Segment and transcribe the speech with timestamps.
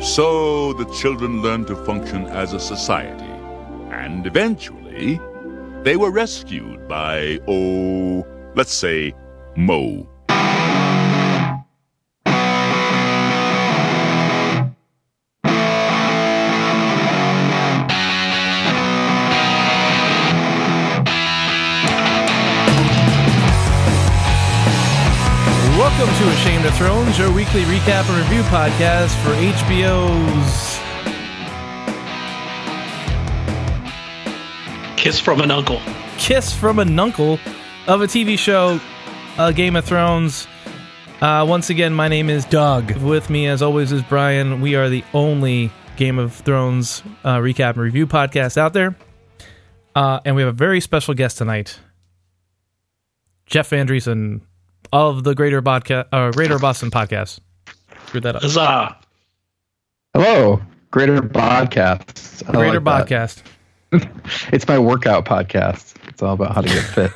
[0.00, 3.30] So the children learned to function as a society,
[3.92, 5.20] and eventually,
[5.82, 9.14] they were rescued by, oh, let's say,
[9.56, 10.08] Mo.
[26.80, 30.80] Thrones, your weekly recap and review podcast for HBO's
[34.96, 35.78] Kiss from an uncle.
[36.16, 37.38] Kiss from an Uncle
[37.86, 38.80] of a TV show,
[39.36, 40.48] uh, Game of Thrones.
[41.20, 42.92] Uh, once again, my name is Doug.
[42.92, 44.62] With me, as always, is Brian.
[44.62, 48.96] We are the only Game of Thrones uh, recap and review podcast out there.
[49.94, 51.78] Uh, and we have a very special guest tonight
[53.44, 54.40] Jeff Andreessen
[54.92, 57.40] of the Greater, Bodca- uh, Greater Boston podcast.
[58.06, 58.42] Screwed that up.
[58.42, 58.96] Huzzah.
[60.14, 62.42] Hello, Greater Podcast.
[62.48, 63.42] I Greater like podcast.
[64.52, 65.94] It's my workout podcast.
[66.08, 67.12] It's all about how to get fit.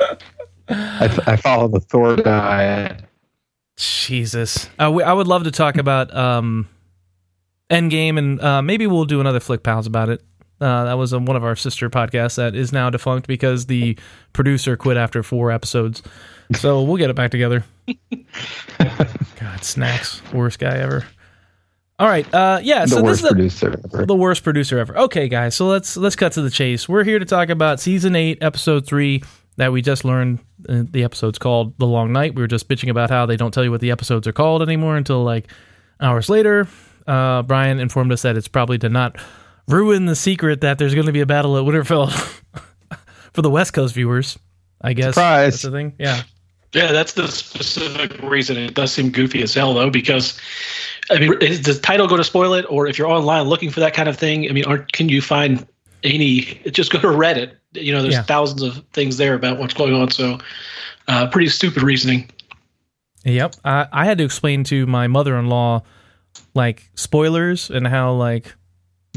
[0.68, 3.02] I, I follow the Thor diet.
[3.76, 6.68] Jesus, uh, we, I would love to talk about um,
[7.70, 10.22] Endgame, and uh, maybe we'll do another Flick Pals about it.
[10.60, 13.96] Uh, that was um, one of our sister podcasts that is now defunct because the
[14.32, 16.02] producer quit after four episodes.
[16.54, 17.64] So we'll get it back together.
[19.38, 21.04] God, snacks, worst guy ever.
[22.00, 22.84] All right, uh, yeah.
[22.84, 24.06] The so this is ever.
[24.06, 24.96] the worst producer ever.
[24.96, 26.88] Okay, guys, so let's let's cut to the chase.
[26.88, 29.22] We're here to talk about season eight, episode three
[29.56, 30.38] that we just learned.
[30.68, 33.52] Uh, the episode's called "The Long Night." We were just bitching about how they don't
[33.52, 35.50] tell you what the episodes are called anymore until like
[36.00, 36.68] hours later.
[37.04, 39.16] Uh, Brian informed us that it's probably to not
[39.68, 42.10] ruin the secret that there's going to be a battle at Winterfell
[43.32, 44.38] for the West Coast viewers.
[44.80, 45.52] I guess Surprise.
[45.54, 45.94] that's the thing.
[45.98, 46.22] Yeah,
[46.72, 48.56] Yeah, that's the specific reason.
[48.56, 50.38] It does seem goofy as hell, though, because
[51.10, 52.64] I mean, is the title going to spoil it?
[52.68, 55.20] Or if you're online looking for that kind of thing, I mean, aren't, can you
[55.20, 55.66] find
[56.04, 56.42] any?
[56.70, 57.52] Just go to Reddit.
[57.74, 58.22] You know, there's Yeah.
[58.22, 60.10] thousands of things there about what's going on.
[60.10, 60.38] So,
[61.08, 62.30] uh, pretty stupid reasoning.
[63.24, 63.56] Yep.
[63.64, 65.82] I, I had to explain to my mother in law
[66.54, 68.54] like spoilers and how like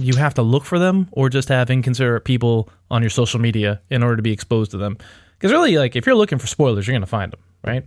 [0.02, 3.82] you have to look for them or just have inconsiderate people on your social media
[3.90, 4.98] in order to be exposed to them.
[5.38, 7.86] Because really, like if you're looking for spoilers, you're gonna find them, right?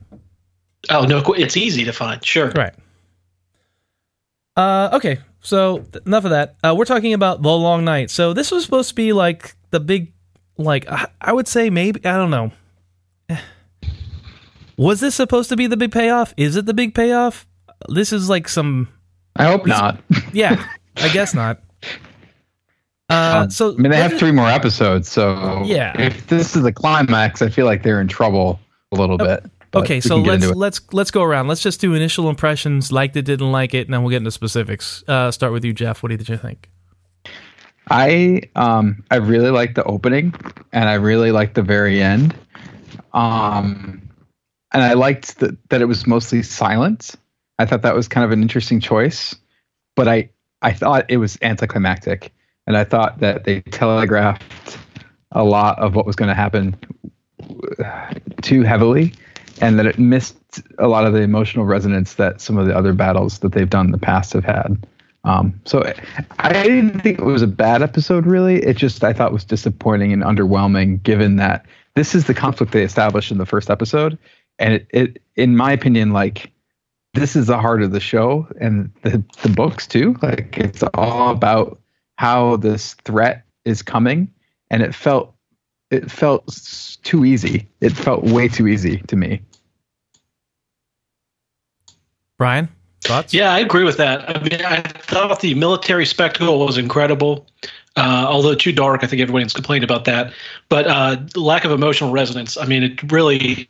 [0.90, 2.24] Oh no, it's easy to find.
[2.24, 2.50] Sure.
[2.50, 2.74] Right.
[4.56, 5.18] Uh, okay.
[5.40, 6.56] So th- enough of that.
[6.62, 8.10] Uh, we're talking about the long night.
[8.10, 10.12] So this was supposed to be like the big,
[10.56, 12.52] like I, I would say maybe I don't know.
[14.76, 16.34] Was this supposed to be the big payoff?
[16.36, 17.46] Is it the big payoff?
[17.88, 18.88] This is like some
[19.36, 20.00] I hope not.
[20.32, 20.64] yeah,
[20.96, 21.60] I guess not.
[23.10, 26.00] Uh, Um, so I mean, they have three more episodes, so Yeah.
[26.00, 28.60] If this is the climax, I feel like they're in trouble
[28.92, 29.44] a little bit.
[29.70, 31.48] but Okay, so let's let's let's go around.
[31.48, 34.30] Let's just do initial impressions, liked it, didn't like it, and then we'll get into
[34.30, 35.04] specifics.
[35.08, 36.02] Uh, start with you, Jeff.
[36.02, 36.70] What did you think?
[37.90, 40.34] I um I really like the opening
[40.72, 42.34] and I really like the very end.
[43.12, 44.00] Um
[44.72, 47.14] and I liked that that it was mostly silent.
[47.58, 49.34] I thought that was kind of an interesting choice,
[49.96, 50.30] but I
[50.62, 52.32] I thought it was anticlimactic
[52.66, 54.78] and I thought that they telegraphed
[55.32, 56.76] a lot of what was going to happen
[58.42, 59.12] too heavily
[59.60, 60.36] and that it missed
[60.78, 63.86] a lot of the emotional resonance that some of the other battles that they've done
[63.86, 64.86] in the past have had.
[65.24, 65.82] Um, so
[66.38, 68.62] I didn't think it was a bad episode, really.
[68.62, 71.64] It just I thought was disappointing and underwhelming, given that
[71.94, 74.18] this is the conflict they established in the first episode,
[74.58, 76.52] and it, it in my opinion, like
[77.14, 80.14] this is the heart of the show and the the books too.
[80.20, 81.80] Like it's all about
[82.16, 84.32] how this threat is coming,
[84.70, 85.34] and it felt
[85.90, 87.68] it felt too easy.
[87.80, 89.40] It felt way too easy to me.
[92.36, 92.68] Brian,
[93.02, 93.32] thoughts?
[93.32, 94.28] Yeah, I agree with that.
[94.28, 97.46] I mean, I thought the military spectacle was incredible.
[97.96, 100.32] Uh, although too dark, I think everyone's complained about that.
[100.68, 102.56] But uh, lack of emotional resonance.
[102.56, 103.68] I mean, it really,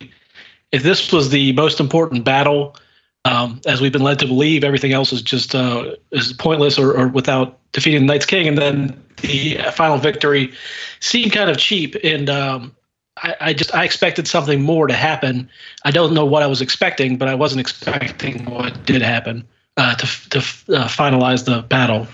[0.71, 2.75] if this was the most important battle,
[3.25, 6.95] um, as we've been led to believe, everything else is just uh, is pointless or,
[6.95, 10.53] or without defeating the Night's King, and then the final victory
[10.99, 11.95] seemed kind of cheap.
[12.03, 12.75] And um,
[13.17, 15.49] I, I just I expected something more to happen.
[15.83, 19.95] I don't know what I was expecting, but I wasn't expecting what did happen uh,
[19.95, 22.07] to to uh, finalize the battle.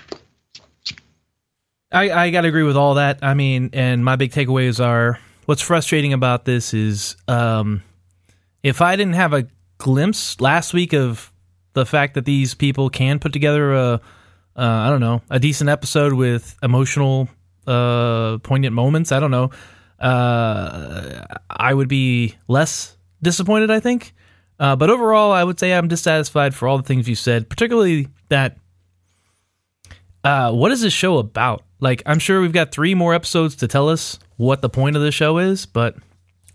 [1.91, 3.19] I, I got to agree with all that.
[3.21, 7.83] I mean, and my big takeaways are what's frustrating about this is um,
[8.63, 9.45] if I didn't have a
[9.81, 11.33] glimpse last week of
[11.73, 13.99] the fact that these people can put together a, uh,
[14.55, 17.27] I don't know, a decent episode with emotional,
[17.65, 19.11] uh, poignant moments.
[19.11, 19.49] I don't know.
[19.99, 24.13] Uh, I would be less disappointed, I think.
[24.59, 28.07] Uh, but overall, I would say I'm dissatisfied for all the things you said, particularly
[28.29, 28.57] that
[30.23, 31.63] uh, what is this show about?
[31.79, 35.01] Like, I'm sure we've got three more episodes to tell us what the point of
[35.01, 35.95] the show is, but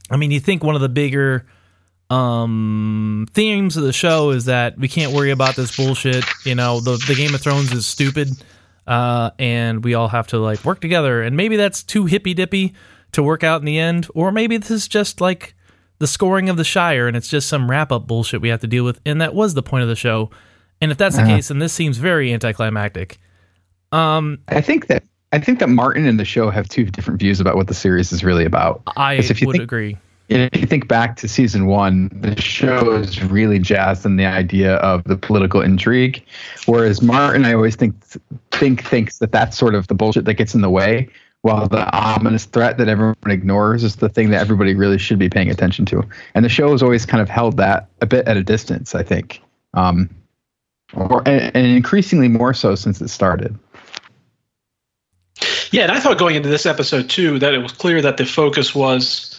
[0.08, 1.46] I mean, you think one of the bigger
[2.10, 6.80] um themes of the show is that we can't worry about this bullshit you know
[6.80, 8.28] the, the game of thrones is stupid
[8.86, 12.74] uh and we all have to like work together and maybe that's too hippy dippy
[13.12, 15.54] to work out in the end or maybe this is just like
[15.98, 18.66] the Scouring of the Shire and it's just some wrap up bullshit we have to
[18.66, 20.30] deal with and that was the point of the show
[20.80, 21.36] and if that's the Uh-huh.
[21.36, 23.18] case then this seems very anticlimactic
[23.92, 27.40] um I think that I think that Martin and the show have two different views
[27.40, 28.82] about what the series is really about.
[28.96, 29.96] i would think- agree
[30.28, 34.74] If you think back to season one, the show is really jazzed on the idea
[34.76, 36.24] of the political intrigue,
[36.66, 37.94] whereas Martin, I always think
[38.50, 41.08] think thinks that that's sort of the bullshit that gets in the way,
[41.42, 45.28] while the ominous threat that everyone ignores is the thing that everybody really should be
[45.28, 46.02] paying attention to.
[46.34, 49.04] And the show has always kind of held that a bit at a distance, I
[49.04, 49.40] think,
[49.74, 50.10] um,
[50.94, 53.56] or and, and increasingly more so since it started.
[55.70, 58.24] Yeah, and I thought going into this episode too that it was clear that the
[58.24, 59.35] focus was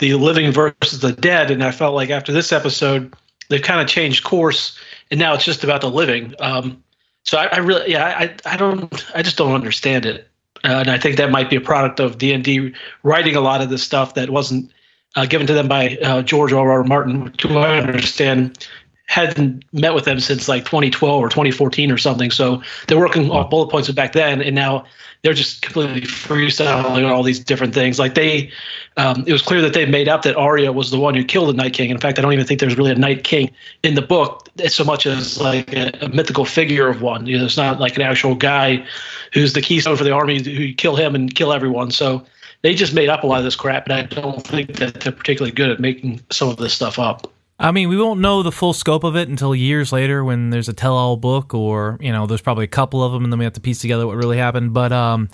[0.00, 3.14] the living versus the dead, and I felt like after this episode
[3.48, 4.78] they've kind of changed course,
[5.10, 6.34] and now it's just about the living.
[6.40, 6.82] Um,
[7.24, 10.28] so I, I really, yeah, I, I don't, I just don't understand it,
[10.64, 13.40] uh, and I think that might be a product of D and D writing a
[13.40, 14.72] lot of this stuff that wasn't
[15.16, 16.70] uh, given to them by uh, George R.
[16.70, 16.84] R.
[16.84, 18.66] Martin, who I understand
[19.10, 22.30] hadn't met with them since like 2012 or 2014 or something.
[22.30, 24.84] So they're working off bullet points back then, and now
[25.22, 27.98] they're just completely freestyling all these different things.
[27.98, 28.52] Like they,
[28.96, 31.48] um, it was clear that they made up that Arya was the one who killed
[31.48, 31.90] the Night King.
[31.90, 33.50] In fact, I don't even think there's really a Night King
[33.82, 37.26] in the book, so much as like a, a mythical figure of one.
[37.26, 38.86] You know, it's not like an actual guy
[39.32, 41.90] who's the keystone for the army who kill him and kill everyone.
[41.90, 42.24] So
[42.62, 45.10] they just made up a lot of this crap, and I don't think that they're
[45.10, 47.26] particularly good at making some of this stuff up.
[47.60, 50.70] I mean, we won't know the full scope of it until years later when there's
[50.70, 53.44] a tell-all book, or you know, there's probably a couple of them, and then we
[53.44, 54.72] have to piece together what really happened.
[54.72, 55.28] But um,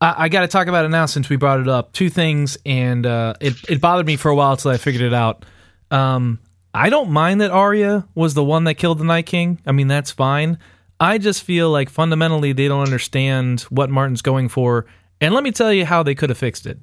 [0.00, 1.92] I, I got to talk about it now since we brought it up.
[1.92, 5.14] Two things, and uh, it it bothered me for a while until I figured it
[5.14, 5.44] out.
[5.92, 6.40] Um,
[6.74, 9.60] I don't mind that Arya was the one that killed the Night King.
[9.64, 10.58] I mean, that's fine.
[10.98, 14.86] I just feel like fundamentally they don't understand what Martin's going for,
[15.20, 16.80] and let me tell you how they could have fixed it.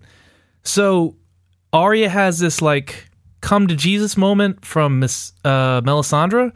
[0.63, 1.17] So
[1.73, 3.10] Arya has this like
[3.41, 6.51] come to Jesus moment from Miss uh, Melisandre,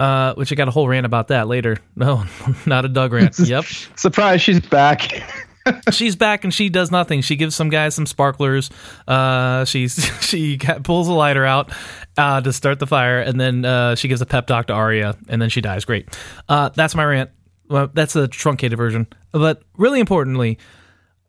[0.00, 1.76] uh, which I got a whole rant about that later.
[1.96, 2.24] No,
[2.66, 3.38] not a Doug rant.
[3.44, 3.64] yep,
[3.96, 5.22] Surprise, she's back.
[5.92, 7.20] she's back and she does nothing.
[7.20, 8.70] She gives some guys some sparklers.
[9.06, 11.70] Uh, she's she ca- pulls a lighter out
[12.16, 15.16] uh, to start the fire, and then uh, she gives a pep talk to Arya,
[15.28, 15.84] and then she dies.
[15.84, 16.08] Great.
[16.48, 17.30] Uh, that's my rant.
[17.68, 20.58] Well, that's a truncated version, but really importantly,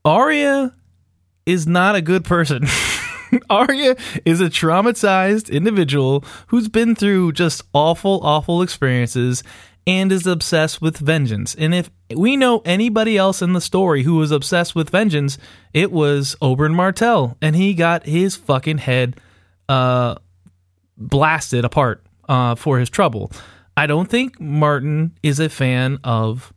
[0.04, 0.74] Arya
[1.46, 2.66] is not a good person.
[3.50, 3.96] Arya
[4.26, 9.44] is a traumatized individual who's been through just awful, awful experiences
[9.86, 11.56] and is obsessed with vengeance.
[11.56, 15.38] And if we know anybody else in the story who was obsessed with vengeance,
[15.74, 19.20] it was Oberyn Martell, and he got his fucking head
[19.68, 20.16] uh,
[20.98, 23.32] blasted apart uh, for his trouble.
[23.76, 26.54] I don't think Martin is a fan of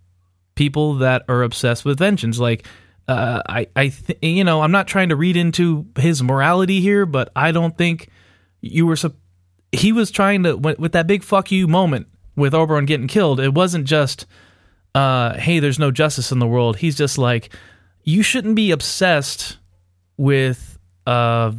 [0.55, 2.39] people that are obsessed with vengeance.
[2.39, 2.67] Like,
[3.09, 7.07] uh, I, I, th- you know, I'm not trying to read into his morality here,
[7.07, 8.09] but I don't think
[8.61, 8.97] you were.
[8.97, 9.17] Sup-
[9.73, 12.07] he was trying to with, with that big fuck you moment
[12.37, 13.41] with Oberyn getting killed.
[13.41, 14.27] It wasn't just,
[14.95, 16.77] uh, hey, there's no justice in the world.
[16.79, 17.53] He's just like,
[18.03, 19.59] you shouldn't be obsessed
[20.17, 21.53] with, uh,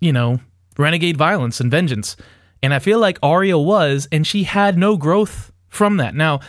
[0.00, 0.40] you know,
[0.76, 2.16] renegade violence and vengeance.
[2.62, 6.14] And I feel like Arya was, and she had no growth from that.
[6.14, 6.40] Now,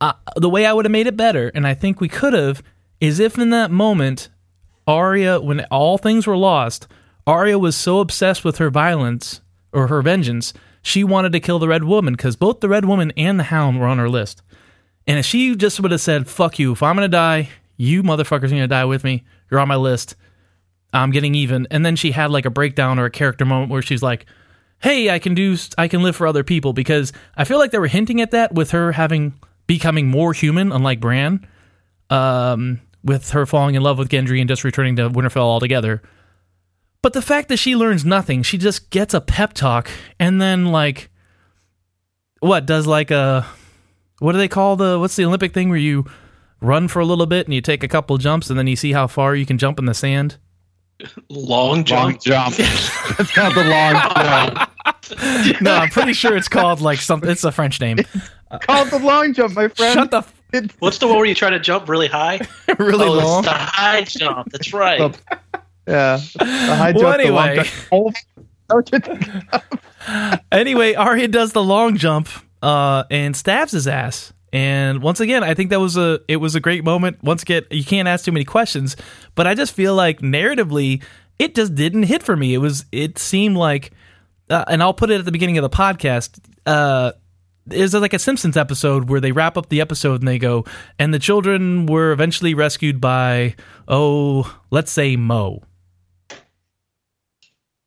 [0.00, 2.62] uh, the way I would have made it better, and I think we could have,
[3.00, 4.28] is if in that moment,
[4.86, 6.86] Arya, when all things were lost,
[7.26, 9.40] Arya was so obsessed with her violence
[9.72, 13.12] or her vengeance, she wanted to kill the Red Woman because both the Red Woman
[13.16, 14.42] and the Hound were on her list.
[15.06, 18.02] And if she just would have said, fuck you, if I'm going to die, you
[18.02, 19.24] motherfuckers are going to die with me.
[19.50, 20.16] You're on my list.
[20.92, 21.66] I'm getting even.
[21.70, 24.26] And then she had like a breakdown or a character moment where she's like,
[24.78, 27.78] hey, I can do, I can live for other people because I feel like they
[27.78, 29.34] were hinting at that with her having
[29.66, 31.46] becoming more human, unlike Bran,
[32.10, 36.02] um, with her falling in love with Gendry and just returning to Winterfell altogether.
[37.02, 40.66] But the fact that she learns nothing, she just gets a pep talk and then
[40.66, 41.08] like,
[42.40, 43.46] what does like a,
[44.18, 46.04] what do they call the, what's the Olympic thing where you
[46.60, 48.92] run for a little bit and you take a couple jumps and then you see
[48.92, 50.36] how far you can jump in the sand?
[51.28, 52.02] Long jump.
[52.02, 52.56] Long jump.
[52.56, 53.92] That's not the long
[54.24, 54.70] jump.
[55.60, 57.30] No, I'm pretty sure it's called like something.
[57.30, 57.98] It's a French name.
[58.62, 59.94] Called the long jump, my friend.
[59.94, 60.35] Shut the f-
[60.78, 62.40] What's the one where you try to jump really high?
[62.78, 63.38] really oh, long.
[63.44, 64.52] it's the high jump.
[64.52, 65.00] That's right.
[65.00, 65.16] Up.
[65.86, 66.20] Yeah.
[66.38, 67.64] The high Well, jump, the long anyway.
[67.64, 67.68] jump.
[67.92, 68.12] Oh,
[68.68, 69.28] don't you think?
[70.52, 72.28] Anyway, Arya does the long jump
[72.62, 74.32] uh, and stabs his ass.
[74.52, 77.22] And once again, I think that was a it was a great moment.
[77.24, 78.96] Once again, you can't ask too many questions,
[79.34, 81.02] but I just feel like narratively,
[81.40, 82.54] it just didn't hit for me.
[82.54, 83.90] It was it seemed like,
[84.48, 86.38] uh, and I'll put it at the beginning of the podcast.
[86.64, 87.12] Uh,
[87.70, 90.64] is like a Simpsons episode where they wrap up the episode and they go,
[90.98, 93.54] and the children were eventually rescued by,
[93.88, 95.62] oh, let's say Moe.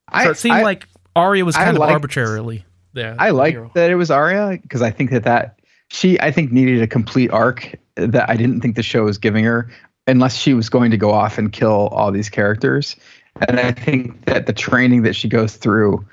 [0.08, 3.16] I, So it seemed I, like Arya was I kind of liked- arbitrarily there.
[3.20, 5.60] I like that it was Arya because I think that that
[5.90, 9.44] she I think needed a complete arc that I didn't think the show was giving
[9.46, 9.70] her
[10.08, 12.96] unless she was going to go off and kill all these characters.
[13.48, 16.06] And I think that the training that she goes through,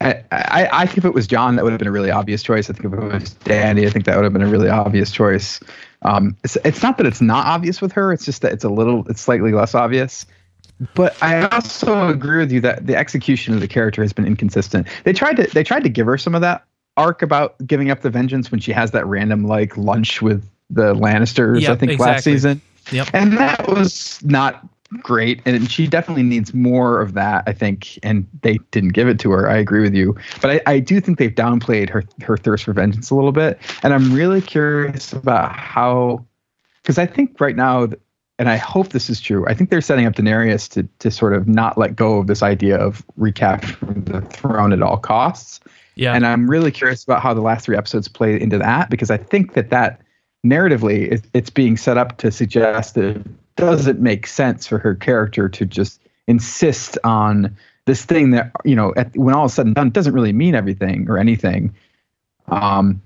[0.00, 2.42] I, I, I think if it was Jon, that would have been a really obvious
[2.42, 2.68] choice.
[2.68, 5.10] I think if it was Dany, I think that would have been a really obvious
[5.10, 5.60] choice.
[6.02, 8.68] Um, it's, it's not that it's not obvious with her; it's just that it's a
[8.68, 10.26] little, it's slightly less obvious.
[10.94, 14.86] But I also agree with you that the execution of the character has been inconsistent.
[15.04, 16.66] They tried to they tried to give her some of that
[16.98, 20.94] arc about giving up the vengeance when she has that random like lunch with the
[20.94, 22.60] Lannisters, Yep, I think last season.
[22.92, 23.08] Yep.
[23.12, 24.66] And that was not
[25.02, 25.40] great.
[25.44, 27.98] And she definitely needs more of that, I think.
[28.02, 29.48] And they didn't give it to her.
[29.48, 30.16] I agree with you.
[30.40, 33.58] But I, I do think they've downplayed her her thirst for vengeance a little bit.
[33.82, 36.24] And I'm really curious about how
[36.82, 37.88] because I think right now
[38.38, 39.46] and I hope this is true.
[39.48, 42.42] I think they're setting up Daenerys to to sort of not let go of this
[42.42, 45.60] idea of recapturing the throne at all costs.
[45.94, 46.14] Yeah.
[46.14, 49.16] And I'm really curious about how the last three episodes play into that because I
[49.16, 50.02] think that that
[50.44, 53.24] narratively it, it's being set up to suggest that
[53.56, 58.92] doesn't make sense for her character to just insist on this thing that you know
[58.96, 61.74] at, when all is said and done doesn't really mean everything or anything.
[62.48, 63.00] Um,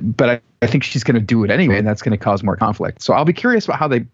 [0.00, 2.42] but I, I think she's going to do it anyway, and that's going to cause
[2.42, 3.02] more conflict.
[3.02, 4.04] So I'll be curious about how they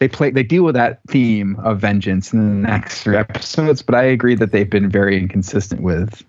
[0.00, 3.82] they play they deal with that theme of vengeance in the next three episodes.
[3.82, 6.24] But I agree that they've been very inconsistent with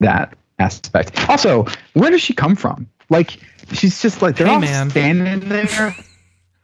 [0.00, 1.28] that aspect.
[1.28, 2.88] Also, where does she come from?
[3.08, 3.38] Like
[3.72, 4.90] she's just like they're Hey, all man.
[4.90, 5.94] standing there,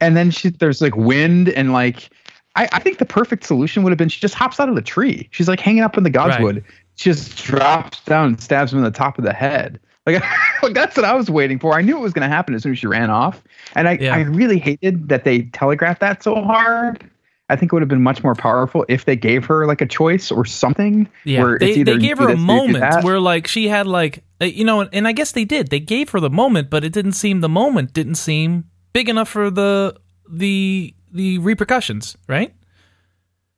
[0.01, 2.09] and then she there's like wind and like.
[2.55, 4.81] I, I think the perfect solution would have been she just hops out of the
[4.81, 5.29] tree.
[5.29, 6.63] She's like hanging up in the godswood.
[6.95, 9.79] She just drops down and stabs him in the top of the head.
[10.07, 10.23] Like,
[10.63, 11.77] like that's what I was waiting for.
[11.77, 13.43] I knew it was going to happen as soon as she ran off,
[13.75, 14.15] and I, Yeah.
[14.15, 17.07] I really hated that they telegraphed that so hard.
[17.49, 19.85] I think it would have been much more powerful if they gave her like a
[19.85, 21.07] choice or something.
[21.23, 23.19] Yeah, where they, it's either they gave her a this or you do moment where
[23.19, 25.69] like she had like uh, you know, and I guess they did.
[25.69, 28.65] They gave her the moment, but it didn't seem the moment didn't seem
[28.97, 29.95] big enough for the
[30.27, 32.51] the the repercussions, right?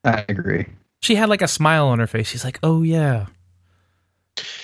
[0.04, 0.66] I agree.
[1.00, 2.28] She had like a smile on her face.
[2.28, 3.28] She's like, "Oh yeah,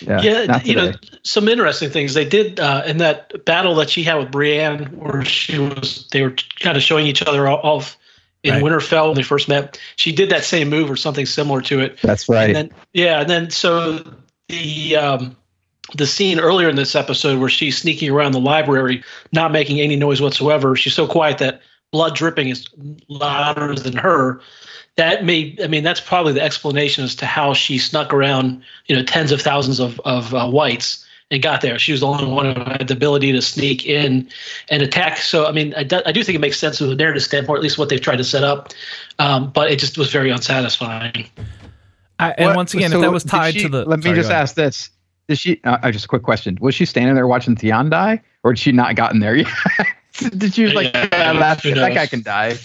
[0.01, 0.91] Yeah, yeah, you know,
[1.23, 5.23] some interesting things they did uh, in that battle that she had with Brienne, where
[5.23, 7.97] she was they were kind of showing each other off
[8.43, 8.61] in Right.
[8.61, 9.79] Winterfell when they first met.
[9.95, 12.01] She did that same move or something similar to it.
[12.01, 12.47] that's right.
[12.47, 14.03] And then yeah, and then so
[14.49, 15.37] the um,
[15.93, 19.95] the scene earlier in this episode where she's sneaking around the library, not making any
[19.95, 20.75] noise whatsoever.
[20.75, 21.61] She's so quiet that
[21.91, 22.67] blood dripping is
[23.07, 24.41] louder than her.
[24.95, 28.95] That may, I mean, that's probably the explanation as to how she snuck around, you
[28.95, 31.77] know, tens of thousands of of uh, whites and got there.
[31.77, 34.29] She was the only one who had the ability to sneak in
[34.69, 35.17] and attack.
[35.17, 37.57] So, I mean, I do, I do think it makes sense from a narrative standpoint,
[37.57, 38.69] at least what they've tried to set up.
[39.19, 41.27] Um, but it just was very unsatisfying.
[42.19, 44.03] I, and What- once again, so if that was tied she- to the, Let me
[44.03, 44.89] sorry, just ask this:
[45.27, 45.59] Did she?
[45.63, 48.59] Uh, uh, just a quick question: Was she standing there watching Theon die, or did
[48.59, 49.47] she not gotten there yet?
[50.37, 52.55] did she was like Yeah, "Ah, that, that guy can die?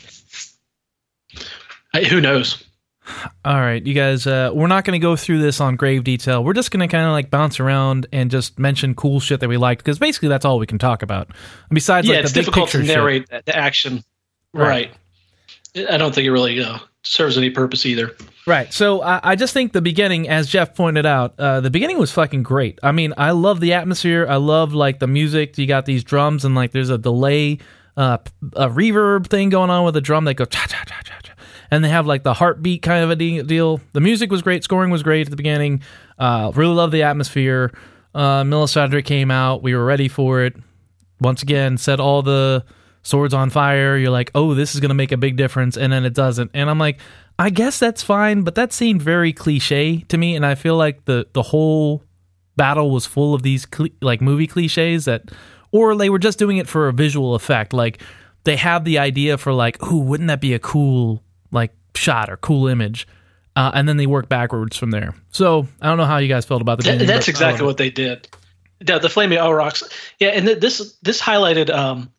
[1.95, 2.63] I, who knows?
[3.45, 6.45] All right, you guys, uh, we're not going to go through this on grave detail.
[6.45, 9.49] We're just going to kind of like bounce around and just mention cool shit that
[9.49, 11.29] we liked because basically that's all we can talk about.
[11.71, 12.97] Besides, yeah, like it's the big difficult to picture shit.
[12.97, 14.05] narrate the action.
[14.53, 14.95] Right.
[15.77, 15.89] Right.
[15.91, 18.15] I don't think it really uh, serves any purpose either.
[18.51, 18.73] Right.
[18.73, 22.11] So I, I just think the beginning, as Jeff pointed out, uh, the beginning was
[22.11, 22.81] fucking great.
[22.83, 24.27] I mean, I love the atmosphere.
[24.29, 25.57] I love like the music.
[25.57, 27.59] You got these drums and like there's a delay,
[27.97, 28.19] uh,
[28.55, 31.33] a reverb thing going on with the drum that goes cha cha cha cha cha,
[31.71, 33.81] and they have like the heartbeat kind of a de- deal.
[33.93, 34.65] The music was great.
[34.65, 35.83] Scoring was great at the beginning.
[36.19, 37.73] Uh, really love the atmosphere.
[38.13, 38.43] Uh,
[39.05, 39.63] came out.
[39.63, 40.57] We were ready for it.
[41.21, 42.65] Once again, set all the
[43.03, 43.97] swords on fire.
[43.97, 45.77] You're like, oh, this is going to make a big difference.
[45.77, 46.51] And then it doesn't.
[46.55, 46.99] And I'm like,
[47.41, 50.37] I guess that's fine, but that seemed very cliche to me.
[50.37, 52.05] And I feel like the, the whole
[52.57, 55.31] battle was full of these cli like movie cliches that,
[55.73, 57.73] or they were just doing it for a visual effect.
[57.73, 58.03] Like
[58.45, 62.37] they have the idea for like, ooh, wouldn't that be a cool like shot or
[62.37, 63.09] cool image?
[63.57, 65.15] Uh, and then they work backwards from there.
[65.31, 66.85] So I don't know how you guys felt about the.
[66.85, 68.29] Th- that's exactly what they did.
[68.81, 69.83] The, the flaming Aurochs.
[70.19, 72.11] Yeah, and th- this this highlighted um,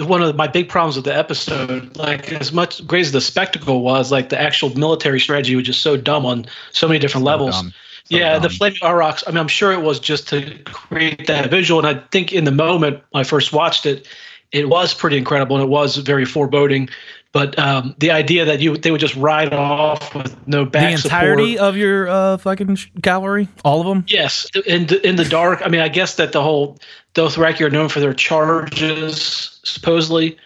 [0.00, 1.96] one of my big problems with the episode.
[1.96, 5.82] Like as much great as the spectacle was, like the actual military strategy was just
[5.82, 7.54] so dumb on so many different levels.
[7.54, 7.72] dumb.
[8.04, 8.56] So yeah, the dumb.
[8.56, 9.22] flaming Aurochs.
[9.26, 12.44] I mean, I'm sure it was just to create that visual, and I think in
[12.44, 14.08] the moment when I first watched it,
[14.52, 16.88] it was pretty incredible and it was very foreboding.
[17.32, 21.04] But um, the idea that you they would just ride off with no back the
[21.04, 24.04] entirety support, of your uh, fucking sh- cavalry, all of them.
[24.08, 25.62] Yes, in the, in the dark.
[25.64, 26.78] I mean, I guess that the whole
[27.14, 30.38] Dothraki are known for their charges, supposedly,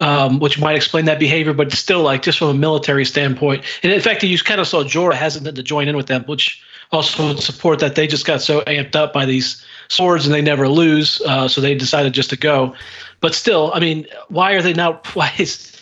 [0.00, 1.52] um, which might explain that behavior.
[1.52, 4.82] But still, like just from a military standpoint, and in fact, you kind of saw
[4.82, 8.40] Jorah hesitant to join in with them, which also would support that they just got
[8.40, 12.30] so amped up by these swords and they never lose, uh, so they decided just
[12.30, 12.74] to go.
[13.20, 15.06] But still, I mean, why are they not?
[15.14, 15.74] Why is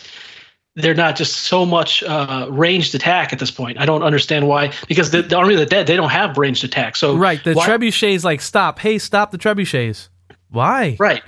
[0.75, 3.79] they're not just so much uh, ranged attack at this point.
[3.79, 4.71] I don't understand why.
[4.87, 6.95] Because the, the army of the dead, they don't have ranged attack.
[6.95, 8.77] So Right, the why, trebuchets like stop.
[8.77, 10.09] Hey, stop the trebuchets.
[10.49, 10.95] Why?
[10.99, 11.21] right.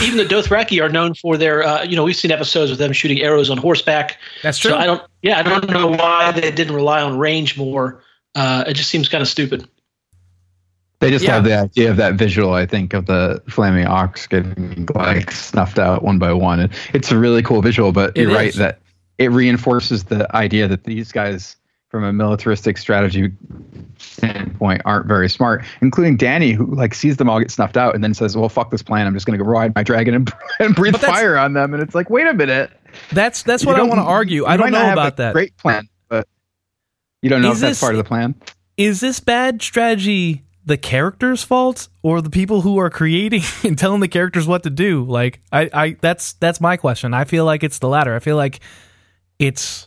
[0.00, 2.92] Even the Dothraki are known for their, uh, you know, we've seen episodes of them
[2.94, 4.18] shooting arrows on horseback.
[4.42, 4.70] That's true.
[4.70, 8.02] So I don't, yeah, I don't know why they didn't rely on range more.
[8.34, 9.68] Uh, it just seems kind of stupid.
[11.00, 11.34] They just Yeah.
[11.34, 15.78] have the idea of that visual, I think, of the flaming ox getting like snuffed
[15.78, 16.60] out one by one.
[16.60, 18.80] And it's a really cool visual, but It you're right that
[19.18, 21.56] it reinforces the idea that these guys,
[21.94, 23.30] from a militaristic strategy
[23.98, 28.02] standpoint, aren't very smart, including Dany, who like sees them all get snuffed out and
[28.02, 29.06] then says, "Well, fuck this plan.
[29.06, 31.80] I'm just going to go ride my dragon and, and breathe fire on them." And
[31.80, 32.72] it's like, wait a minute.
[33.12, 34.44] That's that's You what I want to argue.
[34.44, 35.34] I don't know have about a that.
[35.34, 36.26] Great plan, but
[37.22, 38.34] you don't know Is if that's this- part of the plan.
[38.76, 44.00] Is this bad strategy the character's fault or the people who are creating and telling
[44.00, 45.04] the characters what to do?
[45.04, 47.14] Like I, I that's that's my question.
[47.14, 48.16] I feel like it's the latter.
[48.16, 48.58] I feel like
[49.38, 49.86] it's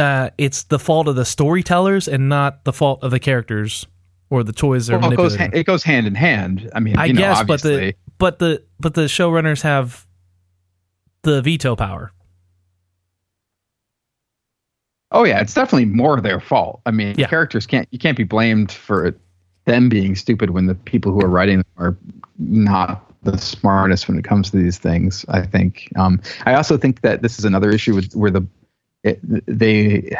[0.00, 3.86] uh it's the fault of the storytellers and not the fault of the characters
[4.30, 6.70] or the toys they're Well, it goes hand, it goes hand in hand.
[6.74, 10.06] I mean, I you know, guess, but the but the but the showrunners have
[11.22, 12.12] the veto power.
[15.12, 16.80] Oh yeah, it's definitely more their fault.
[16.86, 17.26] I mean, Yeah.
[17.26, 19.14] characters can't you can't be blamed for
[19.64, 21.96] them being stupid when the people who are writing them are
[22.38, 25.24] not the smartest when it comes to these things.
[25.28, 25.92] I think.
[25.96, 28.46] Um, I also think that this is another issue with where the
[29.04, 30.16] it, they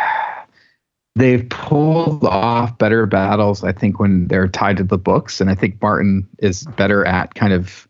[1.16, 3.62] they've pulled off better battles.
[3.64, 7.34] I think when they're tied to the books, and I think Martin is better at
[7.34, 7.86] kind of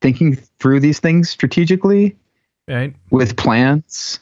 [0.00, 2.16] thinking through these things strategically
[2.68, 2.94] Right?
[3.10, 4.20] with plans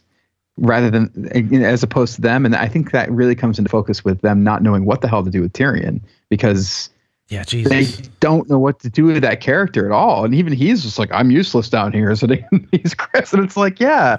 [0.56, 1.28] rather than
[1.62, 4.62] as opposed to them and i think that really comes into focus with them not
[4.62, 6.88] knowing what the hell to do with tyrion because
[7.28, 7.70] Yeah, Jesus.
[7.70, 10.98] they don't know what to do with that character at all and even he's just
[10.98, 14.18] like i'm useless down here so they, he's chris and it's like yeah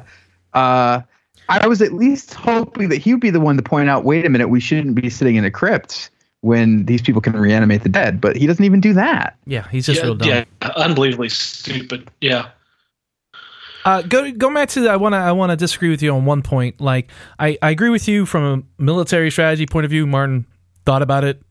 [0.53, 1.01] uh
[1.59, 4.25] i was at least hoping that he would be the one to point out wait
[4.25, 6.09] a minute we shouldn't be sitting in a crypt
[6.41, 9.85] when these people can reanimate the dead but he doesn't even do that Yeah, he's
[9.85, 10.27] just yeah, real dumb.
[10.29, 10.43] yeah,
[10.75, 12.09] unbelievably stupid.
[12.21, 12.49] Yeah.
[13.83, 16.23] Uh, go go back to I want to I want to disagree with you on
[16.25, 16.79] one point.
[16.79, 17.09] Like
[17.39, 18.43] I, I agree with you from
[18.79, 20.05] a military strategy point of view.
[20.05, 20.45] Martin
[20.85, 21.41] thought about it.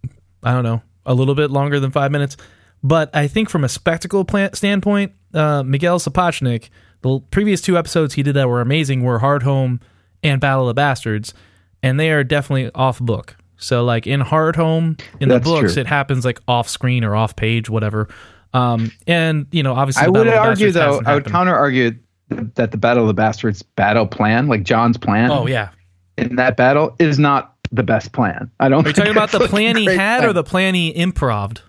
[0.44, 2.36] I don't know a little bit longer than five minutes,
[2.82, 6.70] but I think from a spectacle plant standpoint, uh, Miguel Sapochnik,
[7.02, 9.80] the previous two episodes he did that were amazing were Hardhome
[10.22, 11.34] and Battle of the Bastards,
[11.82, 13.36] and they are definitely off book.
[13.56, 15.82] So like in Hardhome in That's the books, true.
[15.82, 18.08] it happens like off screen or off page, whatever.
[18.52, 21.92] Um, and you know obviously I would argue, though, I would counter argue
[22.30, 25.70] that the Battle of the Bastards battle plan, like Jon's plan Oh yeah,
[26.16, 28.50] in that battle, is not the best plan.
[28.58, 28.84] I don't.
[28.84, 31.62] Are you talking about the plan he had or the plan he improved?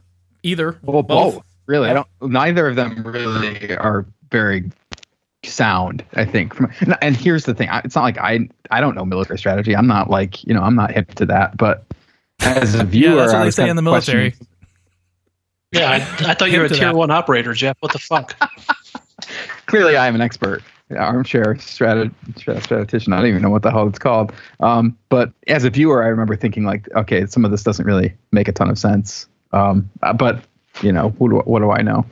[0.44, 0.78] Either.
[0.84, 1.44] well, both?
[1.68, 2.08] Really, I don't.
[2.22, 4.72] Neither of them really are very
[5.44, 6.04] sound.
[6.14, 6.54] I think.
[7.02, 9.76] And here's the thing: it's not like I I don't know military strategy.
[9.76, 11.58] I'm not like you know I'm not hip to that.
[11.58, 11.86] But
[12.42, 14.32] as a viewer, yeah, that's what they was say in the military.
[14.32, 14.48] questioning-
[15.72, 16.96] Yeah, I, I thought you were a tier that.
[16.96, 17.78] one operator, Jeff.
[17.80, 18.36] What the fuck?
[19.68, 20.64] clearly I am an expert,
[20.98, 23.14] armchair strat- strat- statistician.
[23.14, 24.34] I don't even know what the hell it's called.
[24.60, 28.14] Um, but as a viewer, I remember thinking like, okay, some of this doesn't really
[28.32, 29.28] make a ton of sense.
[29.54, 30.44] Um, uh, but
[30.82, 32.06] you know, what do, what do I know?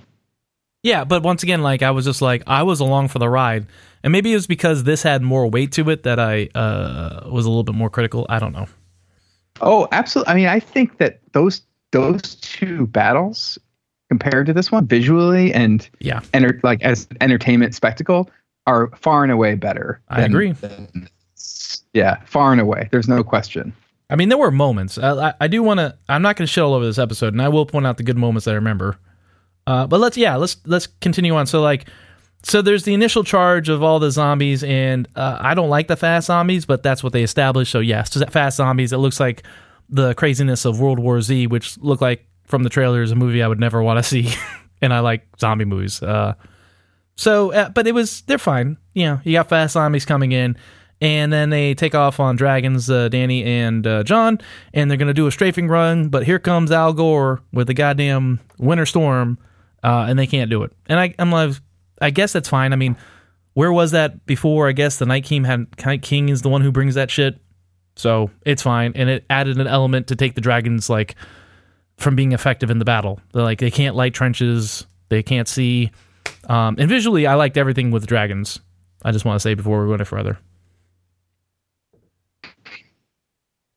[0.84, 3.66] Yeah, but once again, like I was just like I was along for the ride,
[4.04, 7.46] and maybe it was because this had more weight to it that I uh, was
[7.46, 8.26] a little bit more critical.
[8.30, 8.68] I don't know.
[9.62, 10.32] Oh, absolutely.
[10.32, 13.58] I mean, I think that those those two battles
[14.10, 18.30] compared to this one, visually and Yeah, enter, like as entertainment spectacle,
[18.66, 20.00] are far and away better.
[20.10, 20.54] I agree.
[20.54, 21.10] than-
[21.94, 22.88] yeah, far and away.
[22.92, 23.74] There's no question.
[24.10, 24.98] I mean there were moments.
[24.98, 25.98] I, I, I do want to.
[26.08, 28.04] I'm not going to shit all over this episode, and I will point out the
[28.04, 28.98] good moments that I remember.
[29.68, 31.46] Uh, but let's yeah, let's let's continue on.
[31.46, 31.88] So like,
[32.44, 35.96] so there's the initial charge of all the zombies, and uh, I don't like the
[35.96, 37.72] fast zombies, but that's what they established.
[37.72, 38.94] So yes, fast zombies.
[38.94, 39.44] It looks like
[39.90, 43.48] the craziness of World War Z, which looked like from the trailers a movie I
[43.48, 44.34] would never want to see,
[44.82, 46.02] and I like zombie movies.
[46.02, 46.34] Uh,
[47.16, 48.78] so, uh, but it was they're fine.
[48.94, 50.58] You know, you got fast zombies coming in,
[51.02, 54.40] and then they take off on dragons, uh, Dany and uh, Jon,
[54.74, 56.10] and they're gonna do a strafing run.
[56.10, 59.38] But here comes Al Gore with the goddamn winter storm,
[59.84, 60.72] uh, and they can't do it.
[60.88, 61.56] And I, I'm like,
[62.02, 62.74] I guess that's fine.
[62.74, 62.96] I mean,
[63.54, 64.68] where was that before?
[64.68, 67.40] I guess the Night King had Night King is the one who brings that shit,
[67.96, 68.94] so it's fine.
[68.96, 71.16] And it added an element to take the dragons like
[71.98, 73.20] from being effective in the battle.
[73.34, 75.92] They're like they can't light trenches, they can't see,
[76.48, 78.60] um, and visually, I liked everything with dragons.
[79.04, 80.40] I just want to say before we go any further.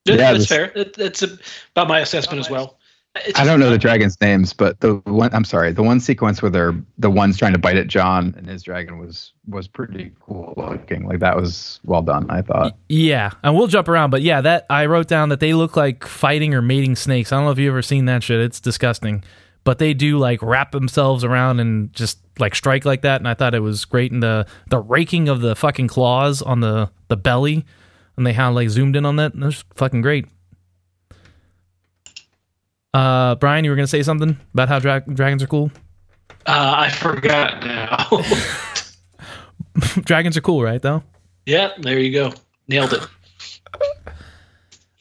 [0.04, 0.72] Yeah, Yeah, that's this- fair.
[0.74, 2.78] It, it's about my assessment as well.
[3.26, 6.40] It's I don't know the dragons' names, but the one I'm sorry, the one sequence
[6.40, 10.12] where they're the ones trying to bite at Jon and his dragon was was pretty
[10.20, 11.04] cool looking.
[11.06, 12.74] Like that was well done, I thought.
[12.88, 16.06] Yeah, and we'll jump around, but yeah, that I wrote down that they look like
[16.06, 17.32] fighting or mating snakes.
[17.32, 18.40] I don't know if you have ever seen that shit.
[18.40, 19.22] It's disgusting,
[19.62, 23.20] but they do like wrap themselves around and just like strike like that.
[23.20, 24.10] And I thought it was great.
[24.10, 27.66] And the the raking of the fucking claws on the the belly,
[28.16, 29.34] and they had like zoomed in on that.
[29.34, 30.26] That was fucking great.
[32.94, 35.70] Uh, Brian, you were gonna say something about how dra- dragons are cool.
[36.46, 38.08] Uh, I forgot now.
[40.04, 40.82] dragons are cool, right?
[40.82, 41.02] Though.
[41.46, 42.32] yeah, there you go.
[42.68, 43.06] Nailed it.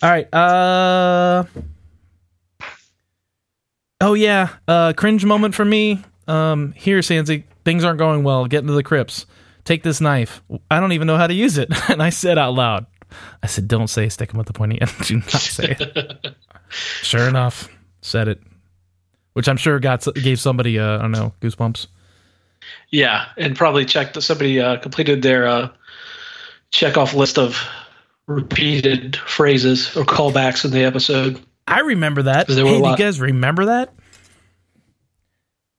[0.03, 0.33] All right.
[0.33, 1.43] Uh.
[3.99, 4.49] Oh yeah.
[4.67, 6.03] Uh, cringe moment for me.
[6.27, 8.45] Um, here, Sansa, things aren't going well.
[8.45, 9.25] Get into the crypts.
[9.65, 10.41] Take this knife.
[10.71, 12.85] I don't even know how to use it, and I said out loud.
[13.43, 14.91] I said, "Don't say stick him with the pointy end.
[15.03, 16.35] Do not say it."
[16.69, 17.69] sure enough,
[18.01, 18.41] said it,
[19.33, 21.87] which I'm sure got gave somebody uh, I don't know goosebumps.
[22.89, 25.69] Yeah, and probably checked that somebody uh, completed their uh,
[26.71, 27.57] check off list of
[28.27, 31.41] repeated phrases or callbacks in the episode.
[31.67, 32.47] I remember that.
[32.47, 33.93] Hey, do you guys remember that?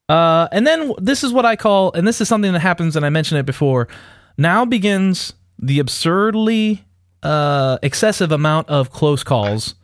[0.09, 3.07] Uh, and then this is what I call, and this is something that happens, and
[3.07, 3.89] I mentioned it before.
[4.37, 6.85] Now begins the absurdly
[7.23, 9.75] uh, excessive amount of close calls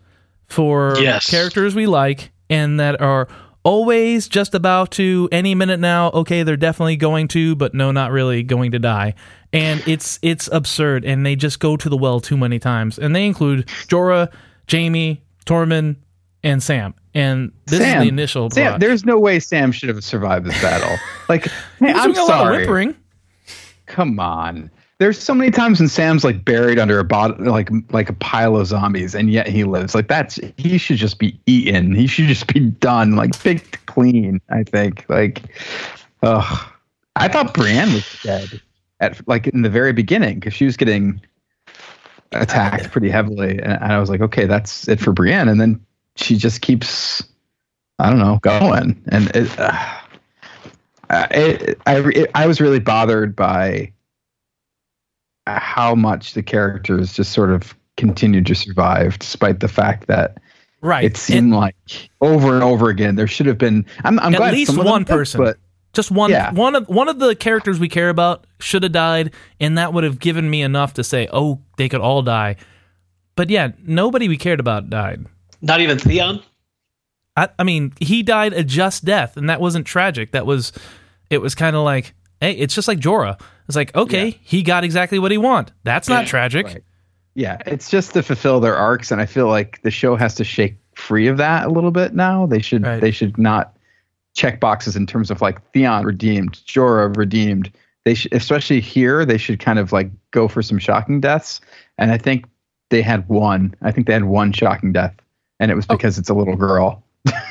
[0.46, 1.28] for Yes.
[1.30, 3.28] characters we like, and that are
[3.64, 6.10] always just about to any minute now.
[6.12, 9.14] Okay, they're definitely going to, but no, not really going to die.
[9.52, 12.98] And it's it's absurd, and they just go to the well too many times.
[12.98, 14.32] And they include Jorah,
[14.70, 15.96] Jaime, Tormund,
[16.42, 16.94] and Sam.
[17.14, 18.50] And this Sam, is the initial.
[18.50, 18.80] Sam, plot.
[18.80, 20.96] there's no way Sam should have survived this battle.
[21.28, 21.44] Like,
[21.78, 22.56] hey, I'm doing a lot of sorry.
[22.58, 22.94] whimpering.
[23.86, 24.70] Come on.
[24.98, 28.56] There's so many times when Sam's like buried under a bot like like a pile
[28.56, 29.94] of zombies, and yet he lives.
[29.94, 31.94] Like that's he should just be eaten.
[31.94, 34.40] He should just be done, like picked clean.
[34.50, 35.04] I think.
[35.08, 35.42] Like,
[36.22, 36.68] ugh.
[37.14, 38.60] I thought Brienne was dead
[39.00, 41.20] at like in the very beginning because she was getting
[42.32, 45.84] attacked pretty heavily, and, I was like, okay, that's it for Brienne, and then
[46.16, 47.22] she just keeps,
[47.98, 49.58] I don't know, going, and it.
[49.58, 49.94] Uh,
[51.10, 53.92] uh, it, I it, I was really bothered by
[55.56, 60.38] how much the characters just sort of continued to survive, despite the fact that
[60.80, 61.04] right.
[61.04, 61.74] it seemed like
[62.20, 63.84] over and over again there should have been.
[64.04, 65.42] I'm, I'm At glad least some of them one did, person.
[65.42, 65.56] but
[65.94, 66.52] Just one Yeah.
[66.52, 70.04] one of one of the characters we care about should have died, and that would
[70.04, 72.56] have given me enough to say, oh, they could all die.
[73.36, 75.24] But yeah, nobody we cared about died.
[75.60, 76.42] Not even Theon.
[77.36, 80.32] I, I mean, he died a just death, and that wasn't tragic.
[80.32, 80.72] That was,
[81.30, 83.40] it was kind of like, hey, it's just like Jorah.
[83.66, 84.34] It's like, okay, Yeah.
[84.42, 85.72] he got exactly what he want.
[85.84, 86.66] That's not Yeah, tragic.
[86.66, 86.84] right.
[87.34, 90.44] yeah, it's just to fulfill their arcs, and I feel like the show has to
[90.44, 92.46] shake free of that a little bit now.
[92.46, 93.00] They should Right.
[93.00, 93.74] they should not
[94.34, 97.72] check boxes in terms of like Theon redeemed, Jorah redeemed.
[98.04, 101.60] They should, especially here, they should kind of like go for some shocking deaths.
[101.98, 102.46] And I think
[102.90, 103.74] they had one.
[103.82, 105.14] I think they had one shocking death,
[105.60, 105.96] and it was oh.
[105.96, 107.02] because it's a little girl.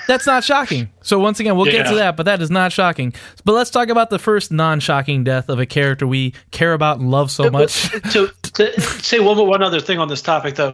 [0.07, 0.89] That's not shocking.
[1.01, 3.13] So once again, we'll get to that, but that is not shocking.
[3.43, 7.11] But let's talk about the first non-shocking death of a character we care about and
[7.11, 7.89] love so uh, uh, much.
[8.13, 10.73] to, to say one one other thing on this topic though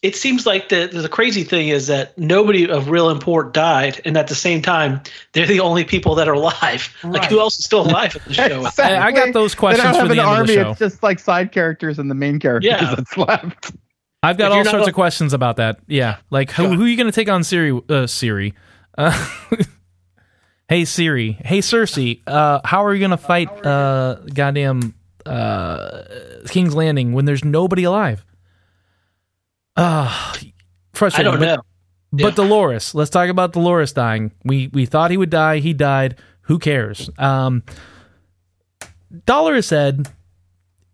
[0.00, 4.16] it seems like the the crazy thing is that nobody of real import died and
[4.16, 5.00] at the same time
[5.32, 8.34] they're the only people that are alive like who else is still alive in the
[8.34, 10.52] show I- I got those questions They don't for have the an end of the
[10.60, 10.64] army.
[10.64, 10.70] show.
[10.70, 12.94] It's just like side characters and the main characters Yeah.
[12.94, 13.72] that's left.
[14.22, 15.78] I've got all sorts a- of questions about that.
[15.86, 17.80] Yeah, like who, who are you going to take on Siri?
[17.88, 18.54] Uh, Siri.
[18.96, 19.28] Uh,
[20.68, 21.32] hey Siri.
[21.44, 22.20] Hey Cersei.
[22.26, 23.48] Uh, how are you going to fight?
[23.64, 24.94] Uh, goddamn.
[25.26, 26.02] Uh,
[26.48, 28.24] King's Landing when there's nobody alive.
[29.76, 30.52] Ah, i
[30.94, 31.32] frustrating.
[31.32, 31.62] don't but- know
[32.10, 32.30] But Yeah.
[32.30, 34.32] Dolorous, let's talk about Dolorous dying.
[34.44, 35.58] We we thought he would die.
[35.58, 36.16] He died.
[36.42, 37.10] Who cares?
[37.18, 37.62] Um,
[39.26, 40.08] Dolorous said,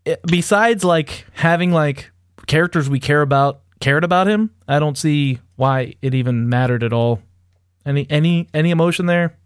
[0.05, 2.11] eh, besides like having like
[2.47, 6.93] characters we care about cared about him, I don't see why it even mattered at
[6.93, 7.21] all.
[7.87, 9.37] Any any any emotion there?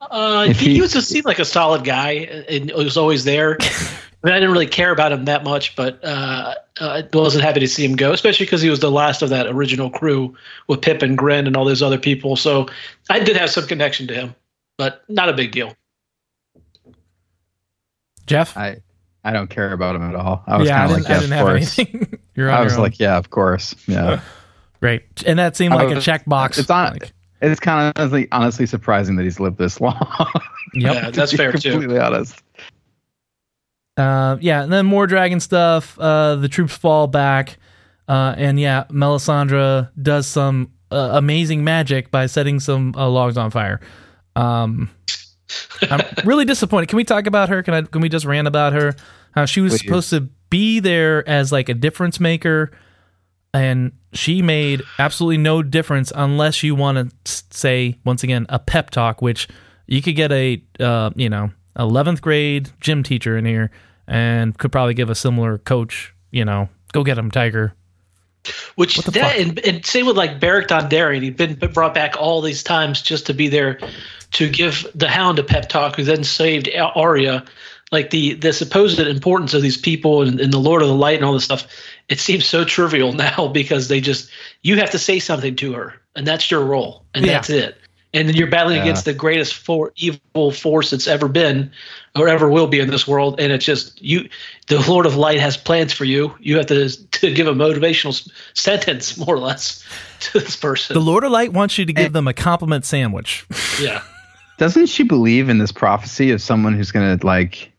[0.00, 2.10] uh, he, he- he was just seemed like a solid guy
[2.48, 3.64] and was always there I
[4.24, 7.60] mean, I didn't really care about him that much, but uh, uh, I wasn't happy
[7.60, 10.34] to see him go, especially because he was the last of that original crew
[10.68, 12.36] with Pyp and Grenn and all those other people.
[12.36, 12.66] So
[13.08, 14.34] I did have some connection to him,
[14.76, 15.74] but not a big deal.
[18.26, 18.56] Jeff?
[18.56, 18.80] I
[19.24, 20.42] I don't care about him at all.
[20.46, 21.78] I was yeah, I kind of didn't, like, I yeah, didn't of have course.
[21.78, 22.18] anything.
[22.34, 22.80] You're on I was own.
[22.80, 24.20] like, yeah, of course, yeah.
[24.80, 25.02] Great.
[25.26, 26.58] And that seemed like a Uh, checkbox.
[26.58, 29.96] it's on- Like, It's kind of honestly, honestly surprising that he's lived this long.
[30.74, 30.94] yep.
[30.94, 31.70] Yeah, that's to be fair too.
[31.72, 32.40] completely honest.
[33.96, 35.98] Uh, yeah, and then more dragon stuff.
[35.98, 37.58] Uh, the troops fall back,
[38.08, 43.50] uh, and yeah, Melisandre does some uh, amazing magic by setting some uh, logs on
[43.50, 43.80] fire.
[44.36, 44.88] Um,
[45.82, 46.88] I'm really disappointed.
[46.88, 47.62] Can we talk about her?
[47.62, 47.82] Can I?
[47.82, 48.94] Can we just rant about her?
[49.32, 49.80] How she was Please.
[49.80, 52.70] supposed to be there as like a difference maker,
[53.54, 58.90] and she made absolutely no difference unless you want to say once again a pep
[58.90, 59.48] talk, which
[59.86, 63.70] you could get a uh, you know 11th grade gym teacher in here
[64.06, 66.14] and could probably give a similar coach.
[66.30, 67.74] You know, go get him, Tiger.
[68.76, 69.40] Which the that fuck?
[69.40, 71.22] and, and same with like Beric Dondarrion.
[71.22, 73.78] He'd been brought back all these times just to be there
[74.32, 77.44] to give the Hound a pep talk, who then saved Arya.
[77.92, 81.16] Like the the supposed importance of these people and, and the Lord of the Light
[81.16, 81.66] and all this stuff,
[82.08, 84.30] it seems so trivial now because they just
[84.62, 87.32] you have to say something to her, and that's your role, and Yeah.
[87.32, 87.76] that's it.
[88.14, 88.82] And then you're battling Yeah.
[88.82, 91.70] against the greatest for evil force that's ever been
[92.16, 94.28] or ever will be in this world, and it's just you.
[94.68, 96.32] The Lord of Light has plans for you.
[96.38, 98.14] You have to to give a motivational
[98.54, 99.84] sentence, more or less,
[100.20, 100.94] to this person.
[100.94, 103.44] The Lord of Light wants you to give them a compliment sandwich.
[103.80, 104.02] yeah,
[104.60, 107.72] Doesn't she believe in this prophecy of someone who's gonna like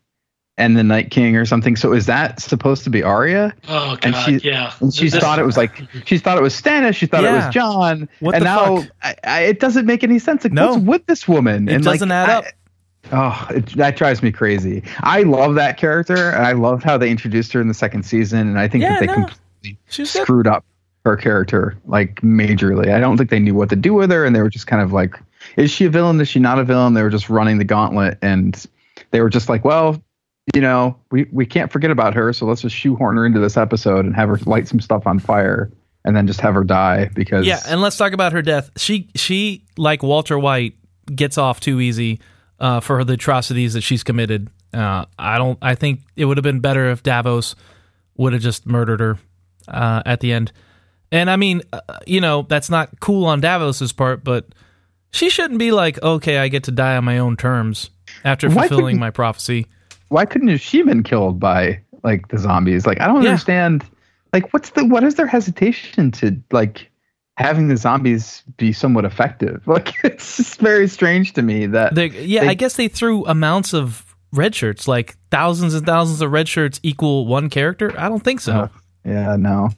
[0.58, 1.76] end the Night King or something?
[1.76, 3.54] So is that supposed to be Arya?
[3.68, 4.72] oh god, And she- yeah.
[4.80, 6.96] And she This- thought it was like she thought it was Stannis.
[6.96, 8.08] She thought it was Jon.
[8.18, 8.90] What and the now fuck?
[9.02, 10.42] I, I, it doesn't make any sense.
[10.42, 10.72] Like, No.
[10.74, 11.68] what's with this woman?
[11.68, 12.44] It and doesn't like, add I- up.
[13.12, 14.82] Oh, it, that drives me crazy.
[15.00, 18.46] I love that character, and I loved how they introduced her in the second season.
[18.48, 19.14] And I think Yeah, that they no.
[19.14, 20.22] completely She's good.
[20.22, 20.64] screwed up
[21.04, 22.92] her character like majorly.
[22.94, 24.80] I don't think they knew what to do with her, and they were just kind
[24.82, 25.16] of like,
[25.56, 26.20] "Is she a villain?
[26.20, 28.64] Is she not a villain?" They were just running the gauntlet, and
[29.10, 30.02] they were just like, "Well,
[30.54, 33.56] you know, we we can't forget about her, so let's just shoehorn her into this
[33.56, 35.70] episode and have her light some stuff on fire,
[36.04, 38.70] and then just have her die because Yeah, and let's talk about her death.
[38.76, 40.74] She she like Walter White
[41.14, 42.20] gets off too easy
[42.58, 44.48] uh, for the atrocities that she's committed.
[44.74, 45.58] Uh, I don't.
[45.62, 47.54] I think it would have been better if Davos
[48.16, 49.18] would have just murdered her
[49.68, 50.52] uh, at the end.
[51.10, 54.46] And I mean, uh, you know, that's not cool on Davos's part, but
[55.12, 57.90] she shouldn't be like, okay, I get to die on my own terms
[58.24, 59.66] after Why fulfilling my prophecy.
[60.08, 62.86] why couldn't have she been killed by like the zombies?
[62.86, 63.30] Like I don't Yeah.
[63.30, 63.84] understand.
[64.32, 66.90] Like what's the what is their hesitation to like
[67.38, 69.62] having the zombies be somewhat effective?
[69.66, 73.24] Like it's just very strange to me that They, yeah, They- I guess they threw
[73.26, 77.92] amounts of red shirts, like thousands and thousands of red shirts equal one character.
[77.98, 78.70] I don't think so.
[78.72, 78.78] Oh.
[79.04, 79.70] yeah no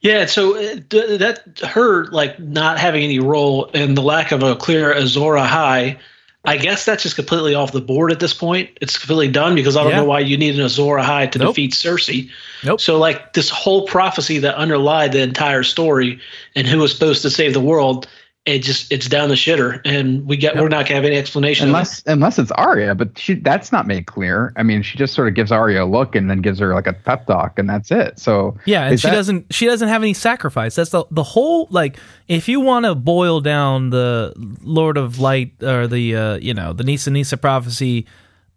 [0.00, 4.56] Yeah, so uh, that her like not having any role and the lack of a
[4.56, 5.98] clear Azor Ahai,
[6.44, 8.70] I guess that's just completely off the board at this point.
[8.80, 9.98] It's completely done because I don't Yeah.
[9.98, 11.54] know why you need an Azor Ahai to Nope.
[11.54, 12.28] defeat Cersei.
[12.64, 12.80] Nope.
[12.80, 16.18] So like this whole prophecy that underlied the entire story
[16.56, 18.08] and who was supposed to save the world,
[18.44, 20.62] it just it's down the shitter, and we get Yep.
[20.64, 21.66] we're not gonna have any explanation.
[21.66, 21.70] of it.
[21.70, 24.52] unless unless it's Arya, but she that's not made clear.
[24.56, 26.88] I mean, she just sort of gives Arya a look and then gives her like
[26.88, 28.18] a pep talk, and that's it.
[28.18, 30.74] So Yeah, and she that- doesn't she doesn't have any sacrifice.
[30.74, 35.52] That's the the whole like if you want to boil down the Lord of Light
[35.62, 38.06] or the uh, you know the Nissa Nissa prophecy,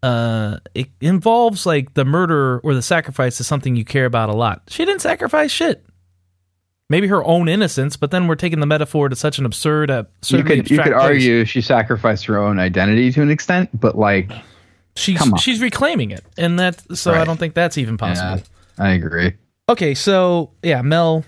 [0.01, 4.33] uh, it involves like the murder or the sacrifice is something you care about a
[4.35, 4.63] lot.
[4.67, 5.85] She didn't sacrifice shit.
[6.89, 10.03] Maybe her own innocence, but then we're taking the metaphor to such an absurd, uh,
[10.27, 11.01] You could you could place.
[11.03, 14.31] argue she sacrificed her own identity to an extent, but like
[14.95, 18.43] she's she's reclaiming it, and that so I don't think that's even possible.
[18.77, 19.33] yeah, I agree.
[19.67, 21.25] Okay, so yeah, Mel,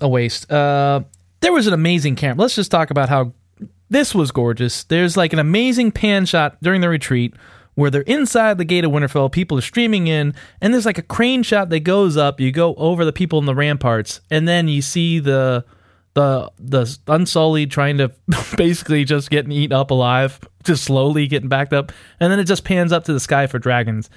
[0.00, 0.52] a waste.
[0.52, 1.00] Uh,
[1.40, 2.38] there was an amazing camp.
[2.38, 3.32] Let's just talk about how
[3.88, 4.84] this was gorgeous.
[4.84, 7.32] There's like an amazing pan shot during the retreat
[7.74, 9.30] where they're inside the gate of Winterfell.
[9.30, 12.40] People are streaming in, and there's like a crane shot that goes up.
[12.40, 15.64] You go over the people in the ramparts, and then you see the
[16.14, 18.12] the the unsullied trying to
[18.56, 22.64] basically just getting eaten up alive, just slowly getting backed up, and then it just
[22.64, 24.10] pans up to the sky for dragons.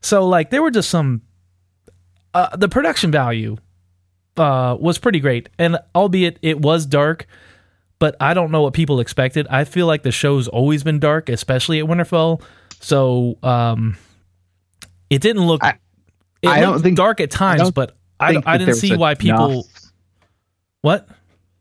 [0.00, 1.22] So like there were just some
[2.34, 3.56] uh, the production value
[4.36, 7.26] uh, was pretty great, and albeit it was dark,
[7.98, 9.46] but I don't know what people expected.
[9.48, 12.42] I feel like the show's always been dark, especially at Winterfell.
[12.80, 13.96] So um,
[15.10, 15.62] it didn't look.
[15.64, 15.78] I-
[16.40, 19.50] it I don't think- dark at times, don't but I, I didn't see why people.
[19.50, 19.92] enough-
[20.82, 21.08] What?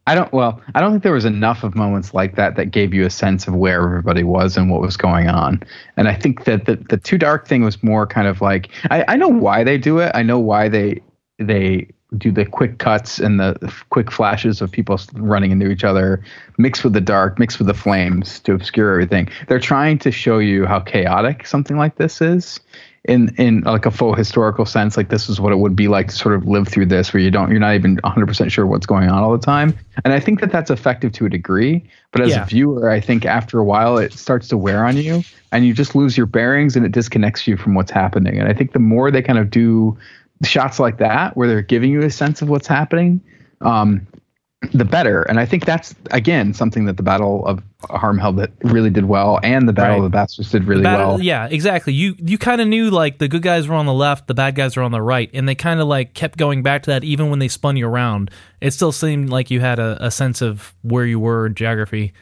[0.05, 0.31] I don't.
[0.31, 3.09] Well, I don't think there was enough of moments like that that gave you a
[3.09, 5.61] sense of where everybody was and what was going on.
[5.97, 9.03] And I think that the the too dark thing was more kind of like I,
[9.09, 10.11] I know why they do it.
[10.15, 11.01] I know why they
[11.39, 16.23] they do the quick cuts and the quick flashes of people running into each other,
[16.57, 19.27] mixed with the dark, mixed with the flames to obscure everything.
[19.47, 22.59] They're trying to show you how chaotic something like this is
[23.07, 26.09] in in like a full historical sense like this is what it would be like
[26.09, 28.85] to sort of live through this where you don't you're not even 100% sure what's
[28.85, 32.21] going on all the time and i think that that's effective to a degree but
[32.21, 32.43] as Yeah.
[32.43, 35.73] a viewer i think after a while it starts to wear on you and you
[35.73, 38.79] just lose your bearings and it disconnects you from what's happening and i think the
[38.79, 39.97] more they kind of do
[40.43, 43.21] shots like that where they're giving you a sense of what's happening
[43.61, 44.05] um,
[44.73, 45.21] the better.
[45.23, 49.39] And I think that's again something that the Battle of Hardhome that really did well,
[49.43, 49.97] and the Battle Right.
[49.97, 51.21] of the Bastards did really Battle- well.
[51.21, 51.93] Yeah, exactly.
[51.93, 54.55] You you kind of knew like the good guys were on the left, the bad
[54.55, 57.03] guys were on the right, and they kind of like kept going back to that
[57.03, 58.31] even when they spun you around.
[58.59, 62.13] It still seemed like you had a, a sense of where you were in geography.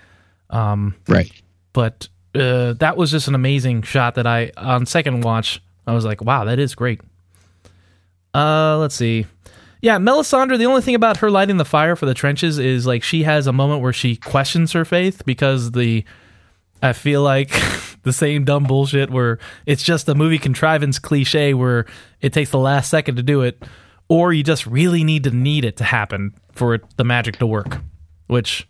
[0.49, 1.31] Um, Right.
[1.73, 6.03] but uh, that was just an amazing shot that I on second watch I was
[6.03, 6.99] like, wow, that is great.
[8.35, 9.25] Uh, let's see.
[9.81, 10.57] Yeah, Melisandre.
[10.57, 13.47] The only thing about her lighting the fire for the trenches is like she has
[13.47, 16.03] a moment where she questions her faith because the
[16.81, 17.51] I feel like
[18.03, 21.85] the same dumb bullshit where it's just a movie contrivance cliche where
[22.19, 23.63] it takes the last second to do it,
[24.09, 27.47] or you just really need to need it to happen for it, the magic to
[27.47, 27.77] work.
[28.27, 28.67] Which,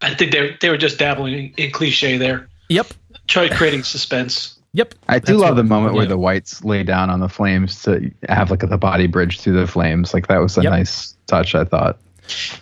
[0.00, 2.88] I think they they were just dabbling in cliche there, yep,
[3.28, 4.58] try creating suspense.
[4.72, 4.94] Yep.
[5.08, 6.10] I do love the moment where yeah.
[6.10, 9.66] the whites lay down on the flames to have like the body bridge through the
[9.66, 10.14] flames.
[10.14, 10.72] Like that was a Yep.
[10.72, 11.98] nice touch, I thought.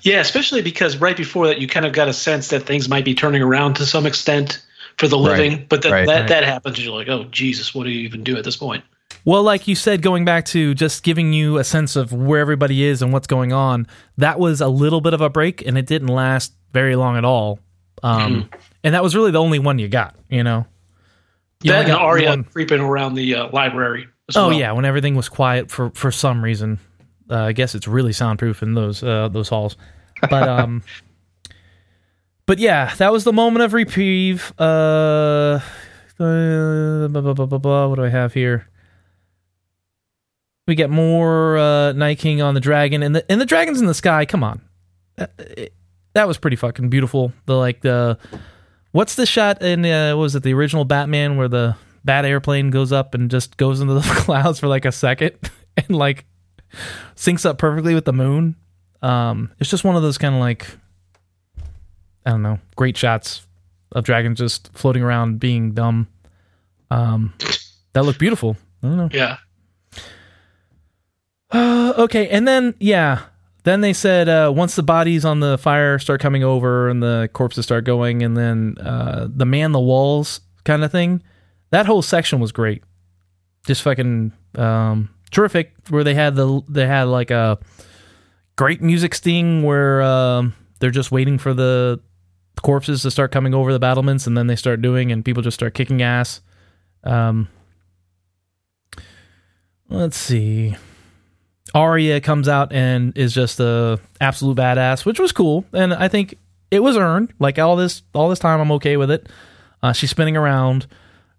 [0.03, 3.05] Yeah, especially because right before that, you kind of got a sense that things might
[3.05, 4.65] be turning around to some extent
[4.97, 5.67] for the Right, living.
[5.69, 6.07] But then right.
[6.07, 8.57] that, that happens, and you're like, oh, Jesus, what do you even do at this
[8.57, 8.83] point?
[9.25, 12.83] Well, like you said, going back to just giving you a sense of where everybody
[12.85, 15.87] is and what's going on, that was a little bit of a break, and it
[15.87, 17.59] didn't last very long at all.
[18.03, 18.49] Um,
[18.85, 20.65] And that was really the only one you got, you know.
[21.63, 24.07] You that and Arya one- creeping around the uh, library.
[24.37, 24.59] Oh well.
[24.59, 26.79] yeah, when everything was quiet for for some reason.
[27.31, 29.77] Uh, I guess it's really soundproof in those uh, those halls.
[30.31, 30.83] But um,
[32.47, 34.53] but yeah, that was the moment of reprieve.
[34.59, 35.61] Uh,
[36.17, 37.87] blah, blah, blah, blah, blah.
[37.89, 38.69] what do I have here?
[40.67, 43.87] We get more uh, Night King on the dragon, and the and the dragons in
[43.87, 44.25] the sky.
[44.27, 44.61] Come on,
[45.19, 45.73] Uh, it-
[46.15, 47.33] that was pretty fucking beautiful.
[47.47, 48.19] The like the
[48.99, 52.71] what's the shot in uh, what was it the original Batman where the bat airplane
[52.71, 55.37] goes up and just goes into the clouds for like a second
[55.77, 56.25] and like
[57.15, 58.57] syncs up perfectly with the moon.
[59.01, 60.67] Um, it's just one of those kind of like
[62.27, 63.47] I don't know, great shots
[63.93, 66.09] of dragons just floating around being dumb.
[66.91, 67.35] Um,
[67.93, 68.57] that look beautiful.
[68.83, 69.09] I don't know.
[69.13, 69.37] Yeah.
[71.53, 73.21] Uh, okay, and then yeah,
[73.69, 77.29] then they said uh, once the bodies on the fire start coming over and the
[77.33, 81.23] corpses start going, and then uh, the man the walls kind of thing.
[81.71, 82.83] That whole section was great,
[83.67, 85.75] just fucking um, terrific.
[85.91, 87.59] Where they had the they had like a
[88.57, 92.01] great music sting where um, they're just waiting for the
[92.63, 95.57] corpses to start coming over the battlements, and then they start doing, and people just
[95.57, 96.41] start kicking ass.
[97.05, 97.49] Um,
[99.91, 100.75] let's see.
[101.75, 106.37] Arya comes out and is just a absolute badass, which was cool, and I think
[106.71, 107.33] it was earned.
[107.39, 109.29] Like all this, all this time, I'm okay with it.
[109.83, 110.87] Uh, she's spinning around.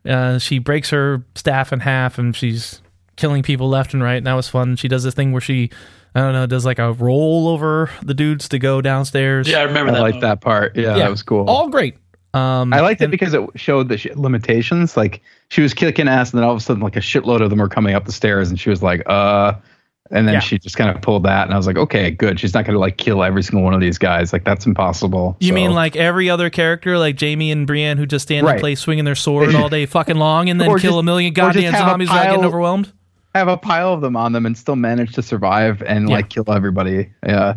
[0.08, 2.82] Uh, she breaks her staff in half, and she's
[3.16, 4.16] killing people left and right.
[4.16, 4.76] And that was fun.
[4.76, 5.70] She does this thing where she,
[6.16, 9.48] I don't know, does like a roll over the dudes to go downstairs.
[9.48, 10.02] Yeah, I remember I that.
[10.02, 10.22] like moment.
[10.22, 10.76] that part.
[10.78, 11.46] Yeah, that was cool.
[11.50, 11.98] All great.
[12.34, 14.96] Um, I liked it because it showed the sh- limitations.
[14.96, 17.50] Like she was kicking ass, and then all of a sudden, like a shitload of
[17.50, 19.54] them were coming up the stairs, and she was like, "Uh,"
[20.12, 20.40] and then Yeah.
[20.40, 22.40] she just kind of pulled that, and I was like, "Okay, good.
[22.40, 24.34] She's not going to like kill every single one of these guys.
[24.34, 28.06] Like that's impossible." You So- mean like every other character, like Jaime and Brienne, who
[28.06, 28.60] just stand in Right.
[28.60, 31.74] place swinging their sword all day fucking long, and then kill just- a million goddamn
[31.74, 32.92] zombies without getting overwhelmed?
[33.36, 36.16] have a pile of them on them and still manage to survive and Yeah.
[36.16, 37.10] like kill everybody?
[37.26, 37.54] Yeah.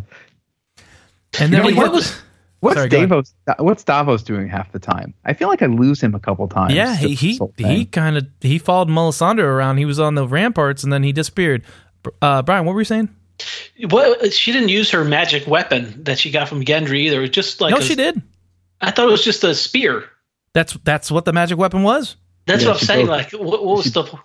[1.40, 2.20] And then know we what was-
[2.60, 2.88] What's Sorry.
[2.90, 3.34] Davos?
[3.58, 5.14] What's Davos doing half the time?
[5.24, 6.74] I feel like I lose him a couple times.
[6.74, 9.78] yeah, he he he kind of he followed Melisandre around.
[9.78, 11.64] He was on the ramparts, and then he disappeared.
[12.20, 13.08] Uh, Brian, what were you saying?
[13.88, 17.18] What she didn't use her magic weapon that she got from Gendry either.
[17.18, 18.20] It was just like no, a- she did.
[18.80, 20.04] I thought it was just a spear.
[20.54, 22.16] That's that's what the magic weapon was.
[22.46, 23.06] That's Yeah, what I'm saying.
[23.06, 24.18] broke- Like, what, what was she- the?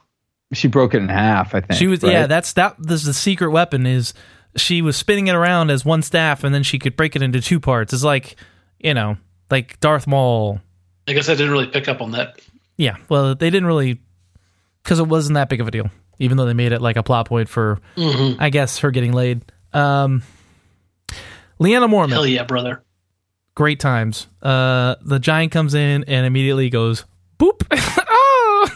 [0.54, 1.54] She broke it in half.
[1.54, 2.12] I think She was right?
[2.12, 2.28] yeah.
[2.28, 2.76] That's that.
[2.80, 4.14] This the secret weapon is
[4.56, 7.42] she was spinning it around as one staff, and then she could break it into
[7.42, 7.92] two parts.
[7.94, 8.36] It's like
[8.80, 9.18] you know,
[9.50, 10.62] like Darth Maul.
[11.08, 12.40] I guess I didn't really pick up on that.
[12.78, 14.00] Yeah, well, they didn't really
[14.84, 15.90] because it wasn't that big of a deal,
[16.20, 18.42] even though they made it like a plot point for Mm-hmm.
[18.42, 19.42] I guess her getting laid.
[19.74, 20.24] Um,
[21.60, 22.12] Lyanna Mormont.
[22.12, 22.84] Hell yeah, brother.
[23.56, 24.28] great times.
[24.42, 27.06] Uh, the giant comes in and immediately goes
[27.40, 27.62] boop.
[27.72, 28.70] oh,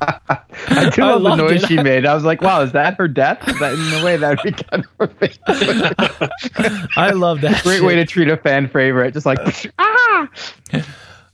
[0.00, 1.68] I do I love the noise it.
[1.68, 2.06] she made.
[2.06, 3.46] I was like, wow, is that her death?
[3.48, 7.62] Is that in a way that would be kind of I love that.
[7.64, 9.12] great way to treat a fan favorite.
[9.14, 9.38] Just like
[9.78, 10.28] ah.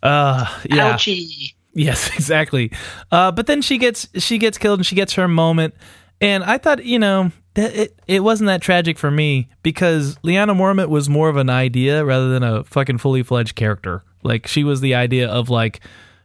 [0.02, 0.94] Uh, yeah.
[0.94, 1.54] Ouchie.
[1.74, 2.72] Yes, exactly.
[3.10, 5.74] Uh, but then she gets she gets killed and she gets her moment.
[6.20, 10.56] And I thought, you know, that it it wasn't that tragic for me because Lyanna
[10.56, 14.02] Mormont was more of an idea rather than a fucking fully fledged character.
[14.22, 15.80] Like she was the idea of like,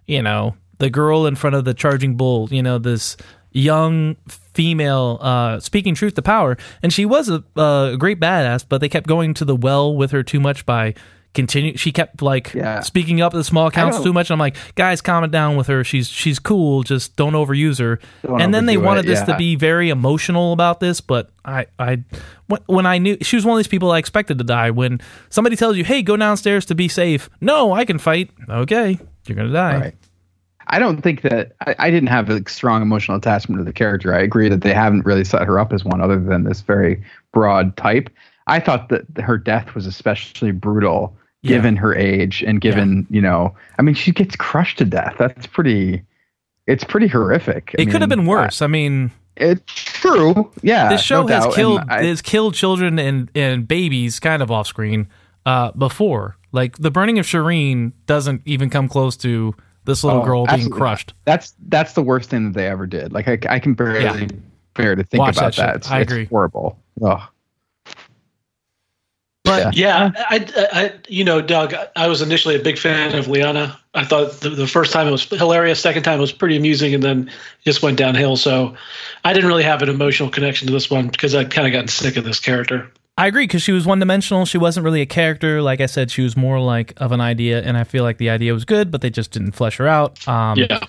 [0.05, 2.47] you know, the girl in front of the charging bull.
[2.51, 3.17] You know, this
[3.51, 8.65] young female uh, speaking truth to power, and she was a, a great badass.
[8.67, 10.93] But they kept going to the well with her too much by
[11.34, 11.77] continue.
[11.77, 12.80] She kept like Yeah.
[12.82, 14.30] speaking up to the small counts don't- too much.
[14.30, 15.84] And I'm like, guys, calm it down with her.
[15.84, 16.84] She's she's cool.
[16.84, 17.99] Just don't overuse her.
[18.25, 21.67] Don't and then they wanted it, this to be very emotional about this, but I
[21.77, 21.99] I
[22.47, 24.71] when- when I knew she was one of these people I expected to die.
[24.71, 24.99] When
[25.30, 28.32] somebody tells you, "Hey, go downstairs to be safe," no, I can fight.
[28.49, 29.77] Okay, you're gonna die.
[29.80, 29.95] Right.
[30.70, 34.13] I don't think that I, I didn't have a strong emotional attachment to the character.
[34.13, 37.03] I agree that they haven't really set her up as one other than this very
[37.34, 38.09] broad type.
[38.47, 41.55] I thought that her death was especially brutal Yeah.
[41.57, 45.15] given her age and given, you know, I mean, she gets crushed to death.
[45.17, 46.03] That's pretty,
[46.67, 47.74] it's pretty horrific.
[47.78, 48.61] I It could have been worse.
[48.61, 49.11] I mean,
[49.41, 50.51] uh, it's true.
[50.61, 50.89] Yeah.
[50.89, 51.53] this show no has doubt.
[51.55, 55.07] killed I- has killed children and and babies kind of off screen
[55.45, 56.36] uh, before.
[56.51, 59.55] Like the burning of Shireen doesn't even come close to
[59.89, 61.13] this little Oh, girl being crushed.
[61.25, 63.11] That's that's the worst thing that they ever did.
[63.11, 64.27] Like I, I can barely Yeah.
[64.75, 65.75] bear to think Watch about that that.
[65.77, 66.25] It's, I it's agree.
[66.25, 66.79] horrible.
[67.03, 67.21] Ugh.
[69.45, 73.75] But Yeah, I, I, you know, Doug, I was initially a big fan of Lyanna.
[73.95, 76.93] I thought the, the first time it was hilarious, second time it was pretty amusing,
[76.93, 77.31] and then
[77.65, 78.35] just went downhill.
[78.35, 78.75] So
[79.23, 81.87] I didn't really have an emotional connection to this one because I'd kind of gotten
[81.87, 82.91] sick of this character.
[83.20, 84.45] I agree because she was one dimensional.
[84.45, 85.61] She wasn't really a character.
[85.61, 88.30] Like I said, she was more like of an idea, and I feel like the
[88.30, 90.26] idea was good, but they just didn't flesh her out.
[90.28, 90.80] Um, Yeah.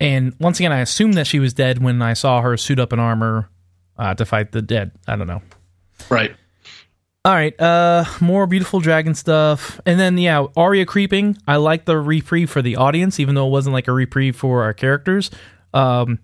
[0.00, 2.92] And once again, I assumed that she was dead when I saw her suit up
[2.92, 3.48] in armor
[3.96, 4.90] uh, to fight the dead.
[5.06, 5.40] I don't know.
[6.10, 6.34] Right.
[7.24, 11.38] All right, uh, more beautiful dragon stuff, and then yeah, Arya creeping.
[11.46, 14.64] I like the reprieve for the audience, even though it wasn't like a reprieve for
[14.64, 15.30] our characters.
[15.72, 16.18] Um,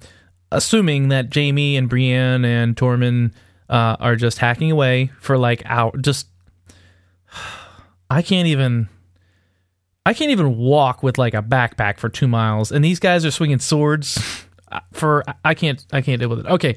[0.51, 3.30] assuming that Jaime and Brienne and Tormund
[3.68, 5.96] uh, are just hacking away for like hour.
[5.98, 6.28] Just
[8.10, 8.88] I can't even.
[10.06, 13.30] I can't even walk with like a backpack for two miles, and these guys are
[13.30, 14.18] swinging swords.
[14.92, 16.46] For I can't, I can't deal with it.
[16.46, 16.76] Okay,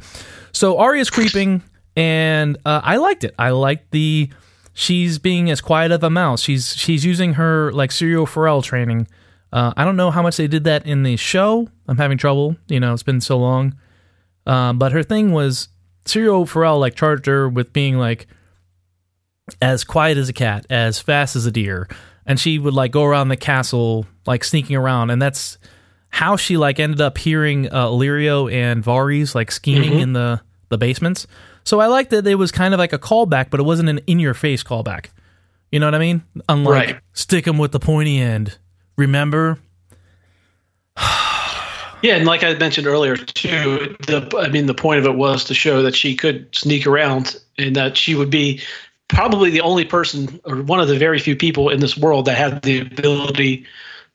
[0.53, 1.61] so Arya's creeping,
[1.97, 3.35] and uh, I liked it.
[3.37, 4.29] I liked the
[4.73, 6.41] she's being as quiet of a mouse.
[6.41, 9.07] She's she's using her like Syrio Forel training.
[9.51, 11.67] Uh, I don't know how much they did that in the show.
[11.87, 12.55] I'm having trouble.
[12.67, 13.75] You know, it's been so long.
[14.45, 15.67] Um, but her thing was
[16.05, 18.27] Syrio Forel like charged her with being like
[19.61, 21.87] as quiet as a cat, as fast as a deer,
[22.25, 25.57] and she would like go around the castle like sneaking around, and that's
[26.09, 30.77] how she like ended up hearing uh, Illyrio and Varys like scheming in the the
[30.77, 31.27] basements.
[31.63, 33.99] So I liked that it was kind of like a callback, but it wasn't an
[34.07, 35.07] in your face callback.
[35.71, 36.23] You know what I mean?
[36.49, 36.99] Unlike Right.
[37.13, 38.57] stick 'em with the pointy end.
[38.97, 39.59] Remember?
[42.01, 45.43] Yeah, and like I mentioned earlier too, the I mean the point of it was
[45.45, 48.61] to show that she could sneak around and that she would be
[49.07, 52.37] probably the only person or one of the very few people in this world that
[52.37, 53.65] had the ability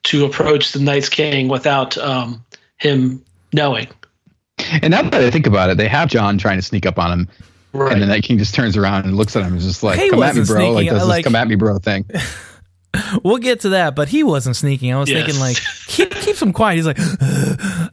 [0.03, 2.43] to approach the Night's King without um,
[2.77, 3.23] him
[3.53, 3.87] knowing.
[4.81, 7.11] And now that I think about it, they have Jon trying to sneak up on
[7.11, 7.27] him,
[7.73, 7.93] Right.
[7.93, 9.99] and the Night King just turns around and looks at him and is just like,
[9.99, 11.77] He "Come at me, wasn't bro!" Like sneaking, does this like- "come at me, bro"
[11.79, 12.05] thing.
[13.23, 14.91] We'll get to that, but he wasn't sneaking.
[14.91, 15.23] I was Yes.
[15.25, 15.57] thinking like
[15.87, 16.77] keep keeps him quiet.
[16.77, 16.97] He's like,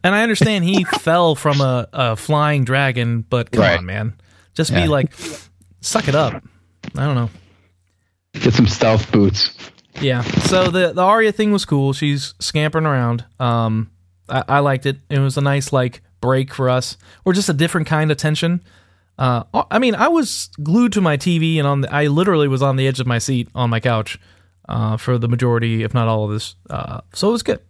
[0.05, 3.79] and I understand he fell from a, a flying dragon, but come Right.
[3.79, 4.15] on, man,
[4.55, 4.83] just Yeah.
[4.83, 5.13] be like,
[5.81, 6.41] suck it up.
[6.97, 7.31] I don't know.
[8.35, 9.51] Get some stealth boots.
[10.01, 10.23] Yeah.
[10.23, 11.93] So the the Arya thing was cool.
[11.93, 13.25] She's scampering around.
[13.41, 13.91] Um,
[14.29, 14.99] I, I liked it.
[15.09, 18.61] It was a nice like break for us, or just a different kind of tension.
[19.17, 22.61] Uh, I mean, I was glued to my TV, and on the, I literally was
[22.63, 24.19] on the edge of my seat on my couch
[24.69, 26.57] uh, for the majority, if not all of this.
[26.69, 27.61] Uh, so it was good.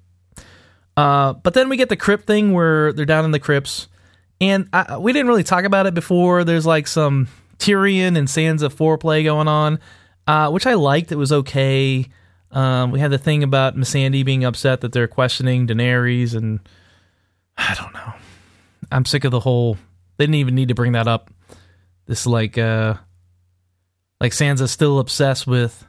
[0.97, 3.89] Uh, but then we get the crypt thing where they're down in the crypts,
[4.41, 6.45] and I, we didn't really talk about it before.
[6.45, 7.29] There's like some
[7.59, 9.81] Tyrion and Sansa foreplay going on,
[10.27, 11.13] uh, which I liked.
[11.13, 12.07] It was okay.
[12.51, 16.61] Um, we had the thing about Missandei being upset that they're questioning Daenerys, and
[17.57, 18.13] I don't know.
[18.93, 19.77] I'm sick of the whole.
[20.17, 21.31] They didn't even need to bring that up.
[22.07, 22.95] This like, uh,
[24.21, 25.85] like Sansa's still obsessed with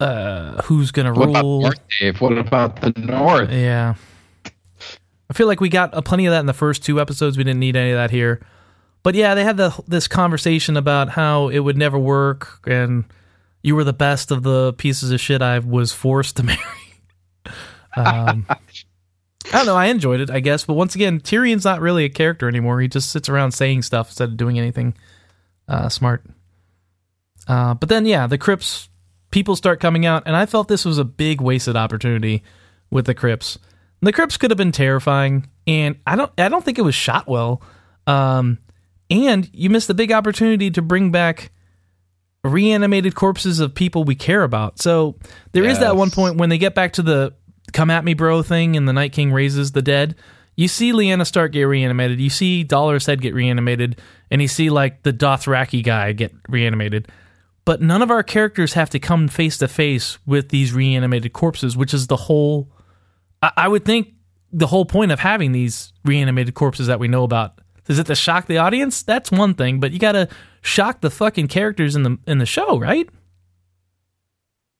[0.00, 1.60] uh who's gonna What about rule.
[1.62, 2.20] North, Dave?
[2.20, 3.50] What about the North?
[3.50, 3.94] Yeah.
[5.30, 7.38] I feel like we got uh, plenty of that in the first two episodes.
[7.38, 8.44] We didn't need any of that here.
[9.02, 13.04] But yeah, they had the this conversation about how it would never work and
[13.62, 16.60] you were the best of the pieces of shit I was forced to marry.
[17.96, 18.56] Um, I
[19.52, 19.76] don't know.
[19.76, 20.64] I enjoyed it, I guess.
[20.64, 22.80] But once again, Tyrion's not really a character anymore.
[22.80, 24.94] He just sits around saying stuff instead of doing anything
[25.68, 26.24] uh, smart.
[27.46, 28.88] Uh, but then, yeah, the crypts
[29.34, 32.44] people start coming out, and I felt this was a big wasted opportunity
[32.90, 33.58] with the crypts.
[34.00, 37.26] The crypts could have been terrifying, and I don't, I don't think it was shot
[37.26, 37.60] well.
[38.06, 38.58] Um,
[39.10, 41.50] and you missed the big opportunity to bring back
[42.44, 44.80] reanimated corpses of people we care about.
[44.80, 45.16] So
[45.50, 47.34] there is that one point when they get back to the
[47.72, 50.14] "come at me, bro" thing, and the Night King raises the dead.
[50.54, 52.20] You see Lyanna Stark get reanimated.
[52.20, 57.10] You see Dolorous Edd get reanimated, and you see like the Dothraki guy get reanimated.
[57.64, 61.76] But none of our characters have to come face to face with these reanimated corpses,
[61.76, 62.70] which is the whole.
[63.42, 64.12] I, I would think
[64.52, 68.14] the whole point of having these reanimated corpses that we know about is it to
[68.14, 69.02] shock the audience?
[69.02, 70.28] That's one thing, but you got to
[70.62, 73.08] shock the fucking characters in the in the show, right?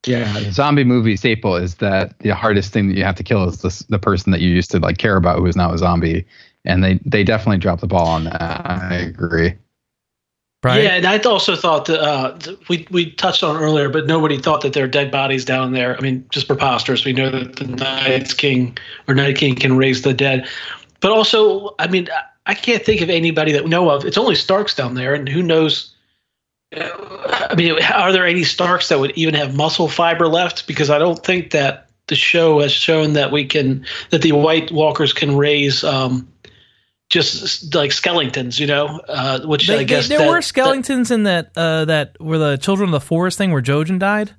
[0.07, 3.59] Yeah, zombie movie staple is that the hardest thing that you have to kill is
[3.59, 6.27] the the person that you used to like care about who is now a zombie,
[6.65, 8.41] and they they definitely dropped the ball on that.
[8.41, 9.55] I agree.
[10.65, 10.83] Right?
[10.83, 12.37] Yeah, and I also thought that uh,
[12.71, 15.95] we we touched on earlier, but nobody thought that there are dead bodies down there.
[15.95, 17.05] I mean, just preposterous.
[17.05, 20.49] We know that the Night King or Night King can raise the dead,
[21.01, 22.09] but also, I mean,
[22.47, 24.07] I- can't think of anybody that we know of.
[24.07, 25.95] It's only Starks down there, and who knows?
[26.75, 26.89] uh,
[27.51, 30.67] I mean, are there any Starks that would even have muscle fiber left?
[30.67, 34.73] Because I don't think that the show has shown that we can that the White
[34.73, 35.85] Walkers can raise.
[35.85, 36.27] Um,
[37.11, 41.25] just like skeletons, you know, uh, which They- I guess there that- were skeletons in
[41.25, 44.33] that uh, that were the Children of the Forest thing where Jojen died.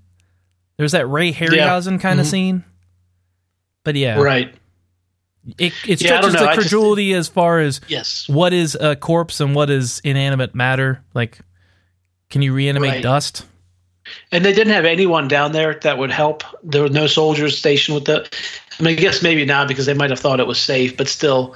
[0.77, 2.29] There's that Ray Harryhausen kind of Mhm.
[2.31, 2.63] scene.
[3.83, 4.53] But yeah, right.
[5.59, 6.39] It, it Yeah, stretches know.
[6.41, 8.27] the I just- credulity as far as Yes.
[8.27, 11.03] what is a corpse and what is inanimate matter.
[11.13, 11.37] Like,
[12.31, 13.03] can you reanimate Right.
[13.03, 13.45] dust?
[14.31, 16.43] And they didn't have anyone down there that would help.
[16.63, 18.27] There were no soldiers stationed with the.
[18.79, 21.07] I mean, I guess maybe not because they might have thought it was safe, but
[21.07, 21.55] still,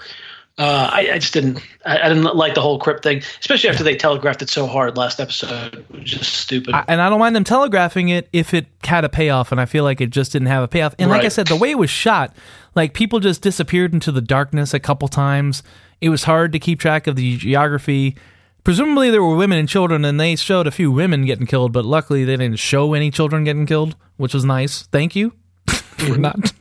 [0.59, 1.61] uh, I, I just didn't.
[1.85, 4.97] I, I didn't like the whole crypt thing, especially after they telegraphed it so hard
[4.97, 5.73] last episode.
[5.73, 6.75] It was just stupid.
[6.75, 9.65] I, and I don't mind them telegraphing it if it had a payoff, and I
[9.65, 10.95] feel like it just didn't have a payoff.
[10.99, 12.35] And like I said, the way it was shot,
[12.75, 15.63] like people just disappeared into the darkness a couple times.
[16.01, 18.17] It was hard to keep track of the geography.
[18.65, 21.85] Presumably, there were women and children, and they showed a few women getting killed, but
[21.85, 24.83] luckily, they didn't show any children getting killed, which was nice.
[24.87, 25.31] Thank you
[25.67, 26.51] for not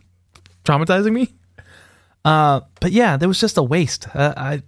[0.65, 1.35] traumatizing me.
[2.25, 4.07] Uh, but yeah, there was just a waste.
[4.15, 4.63] Uh, I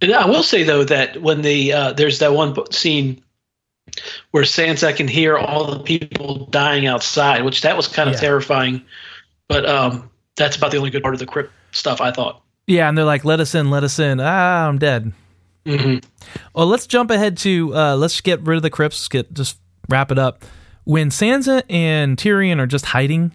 [0.00, 3.22] And I will say though that when the uh, there's that one scene
[4.30, 8.20] where Sansa can hear all the people dying outside, which that was kind of Yeah.
[8.20, 8.82] terrifying.
[9.48, 12.42] But um, that's about the only good part of the crypt stuff I thought.
[12.66, 15.12] yeah, and they're like, "Let us in, let us in." Ah, I'm dead.
[15.66, 15.96] hmm
[16.54, 19.08] Well, let's jump ahead to uh, let's get rid of the crypts.
[19.08, 20.44] Get just wrap it up.
[20.84, 23.32] When Sansa and Tyrion are just hiding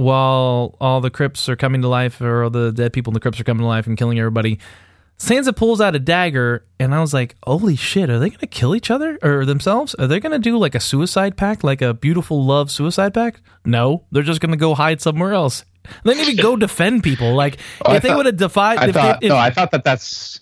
[0.00, 3.20] while all the crypts are coming to life, or all the dead people in the
[3.20, 4.58] crypts are coming to life and killing everybody,
[5.18, 8.08] Sansa pulls out a dagger, and I was like, "Holy shit!
[8.08, 9.94] Are they going to kill each other or themselves?
[9.96, 13.42] Are they going to do like a suicide pact, like a beautiful love suicide pact?
[13.66, 15.64] No, they're just going to go hide somewhere else.
[16.04, 17.34] They didn't even go defend people.
[17.34, 19.70] Like Oh, I if they would have defied, I if, thought if, no, I thought
[19.72, 20.40] that that's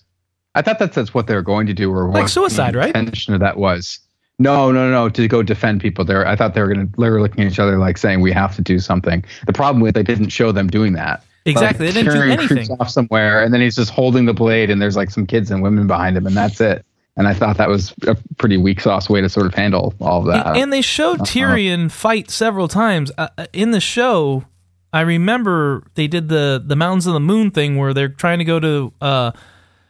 [0.55, 1.91] I thought that that's what they were going to do.
[1.93, 2.95] Or Like what suicide, the right?
[2.95, 3.99] Intention of that was
[4.39, 6.05] no, no, no, to go defend people.
[6.05, 6.99] There, I thought they were going to.
[6.99, 9.23] They were looking at each other like saying we have to do something.
[9.45, 11.23] The problem with they didn't show them doing that.
[11.45, 12.77] exactly, Like, they didn't do Tyrion creeps anything.
[12.79, 15.61] off somewhere, and then he's just holding the blade, and there's like some kids and
[15.61, 16.85] women behind him, and that's it.
[17.17, 20.21] And I thought that was a pretty weak sauce way to sort of handle all
[20.21, 20.47] of that.
[20.47, 24.45] And, and they showed Tyrion fight several times uh, uh, in the show.
[24.93, 28.45] I remember they did the the Mountains of the Moon thing where they're trying to
[28.45, 29.31] go to, uh,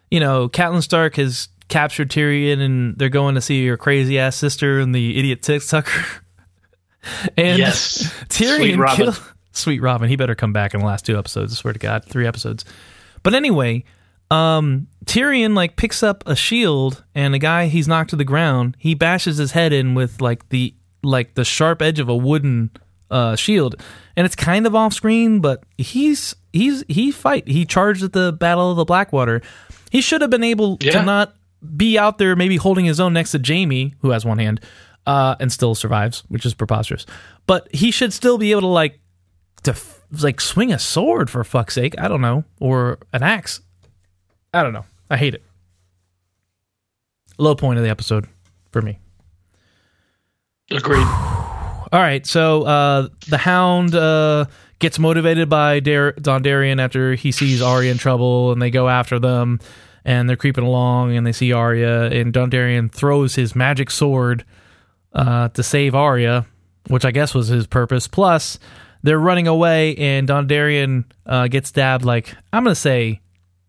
[0.09, 4.35] you know, Catelyn Stark has captured Tyrion and they're going to see your crazy ass
[4.35, 6.21] sister and the idiot TikToker.
[7.37, 8.13] and Yes.
[8.29, 9.13] Tyrion Sweet Robin.
[9.51, 10.09] Sweet Robin.
[10.09, 11.53] He better come back in the last two episodes.
[11.53, 12.65] I swear to God, three episodes.
[13.23, 13.83] But anyway,
[14.31, 18.75] um, Tyrion like picks up a shield and a guy he's knocked to the ground.
[18.79, 22.71] He bashes his head in with like the like the sharp edge of a wooden
[23.09, 23.81] uh, shield,
[24.15, 25.39] and it's kind of off screen.
[25.39, 27.47] But he's he's he fight.
[27.47, 29.41] He charged at the Battle of the Blackwater.
[29.89, 31.35] He should have been able to not
[31.75, 34.61] be out there, maybe holding his own next to Jaime, who has one hand,
[35.05, 37.05] uh, and still survives, which is preposterous.
[37.47, 38.99] But he should still be able to like
[39.63, 41.95] to f- like swing a sword for fuck's sake.
[41.99, 43.61] I don't know, or an axe.
[44.53, 44.85] I don't know.
[45.09, 45.43] I hate it.
[47.37, 48.27] Low point of the episode
[48.71, 48.99] for me.
[50.71, 51.05] Agreed.
[51.91, 54.45] All right, so uh, the Hound uh,
[54.77, 59.17] gets motivated by Dar- Dondarrion after he sees Arya in trouble, and they go after
[59.17, 59.59] them,
[60.05, 64.45] and they're creeping along, and they see Arya, and Dondarrion throws his magic sword
[65.13, 66.45] uh, to save Arya,
[66.87, 68.07] which I guess was his purpose.
[68.07, 68.59] Plus,
[69.03, 73.21] they're running away, and Dondarrion uh, gets stabbed like I'm gonna say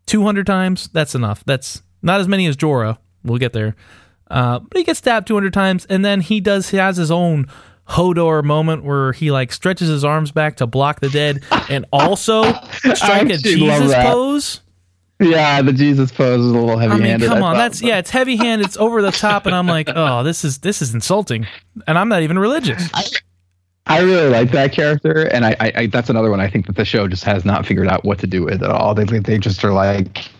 [0.06, 0.88] 200 times.
[0.92, 1.44] That's enough.
[1.44, 2.98] That's not as many as Jorah.
[3.24, 3.76] We'll get there.
[4.30, 6.70] Uh, but he gets stabbed 200 times, and then he does.
[6.70, 7.46] He has his own
[7.88, 12.42] Hodor moment where he like stretches his arms back to block the dead, and also
[12.94, 14.60] strike a Jesus pose.
[15.20, 17.28] Yeah, the Jesus pose is a little heavy handed.
[17.28, 19.66] I mean, come on, that's yeah, it's heavy handed, it's over the top, and I'm
[19.66, 21.46] like, oh, this is this is insulting,
[21.86, 22.88] and I'm not even religious.
[23.86, 26.76] I really like that character, and I, I, I that's another one I think that
[26.76, 28.94] the show just has not figured out what to do with at all.
[28.94, 30.30] They they just are like,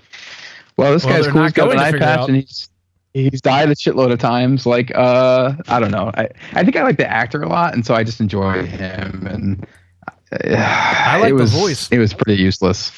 [0.76, 1.42] well, this Well, guy's cool.
[1.42, 2.68] He's got an eye patch, and he's
[3.12, 4.64] he's died a shitload of times.
[4.64, 6.10] Like, uh, I don't know.
[6.14, 9.26] I I think I like the actor a lot, and so I just enjoy him.
[9.26, 9.66] And
[10.32, 11.88] uh, I like it the was, voice.
[11.90, 12.90] It was pretty useless.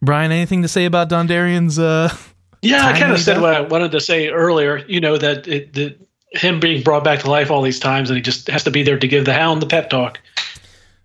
[0.00, 1.78] Brian, anything to say about Dondarrion's?
[1.78, 2.14] Uh,
[2.62, 4.78] Yeah, I kind of said what I wanted to say earlier.
[4.88, 5.96] You know that it, that
[6.32, 8.82] him being brought back to life all these times, and he just has to be
[8.82, 10.18] there to give the Hound the pep talk.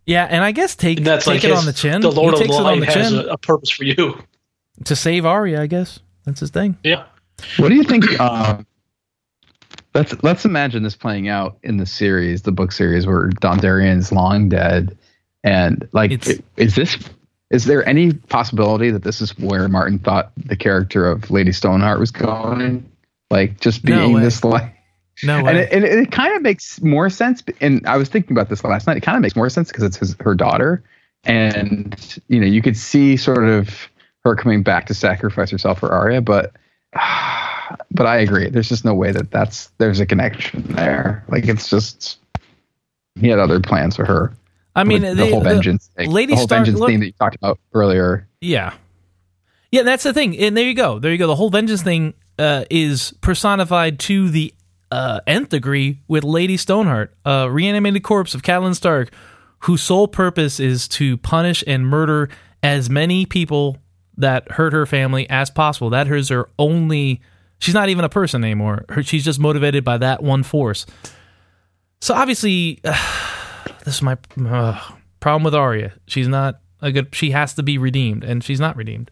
[0.05, 2.01] yeah, and I guess take And that's take like it his- on the chin.
[2.01, 3.83] The Lord he of takes it on Light the has chin a, a purpose for
[3.83, 4.17] you.
[4.85, 5.61] to save Arya.
[5.61, 6.77] I guess that's his thing.
[6.83, 7.03] Yeah.
[7.57, 8.19] What do you think?
[8.19, 8.65] Um,
[9.93, 14.11] let's let's imagine this playing out in the series, the book series, where Don Dondarrion's
[14.11, 14.97] long dead,
[15.43, 16.97] and like, It's- is this?
[17.49, 21.99] Is there any possibility that this is where Martin thought the character of Lady Stoneheart
[21.99, 22.89] was going?
[23.29, 24.21] Like, just being way.
[24.21, 24.75] this like,
[25.23, 27.43] No and it, and it kind of makes more sense.
[27.61, 28.97] And I was thinking about this last night.
[28.97, 30.83] It kind of makes more sense because it's his, her daughter,
[31.23, 33.87] and you know, you could see sort of
[34.23, 36.21] her coming back to sacrifice herself for Arya.
[36.21, 36.53] But
[37.91, 38.49] but I agree.
[38.49, 41.23] There's just no way that that's there's a connection there.
[41.27, 42.19] Like it's just
[43.15, 44.33] he had other plans for her.
[44.75, 46.99] I mean, the, the whole the- vengeance thing, Lady the whole Stark- vengeance look- thing
[47.01, 48.27] that you talked about earlier.
[48.41, 48.73] Yeah.
[49.71, 50.37] Yeah, that's the thing.
[50.37, 50.99] And there you go.
[50.99, 51.27] There you go.
[51.27, 54.53] The whole vengeance thing uh, is personified to the
[54.91, 59.11] uh, nth degree with Lady Stoneheart, a reanimated corpse of Catelyn Stark,
[59.59, 62.29] whose sole purpose is to punish and murder
[62.61, 63.77] as many people
[64.17, 65.89] that hurt her family as possible.
[65.89, 67.21] That is her only.
[67.57, 68.85] She's not even a person anymore.
[68.89, 70.85] Her, she's just motivated by that one force.
[72.01, 72.79] So obviously,
[73.85, 74.79] this is my uh,
[75.19, 75.93] problem with Arya.
[76.07, 77.13] She's not a good.
[77.13, 79.11] She has to be redeemed, and she's not redeemed.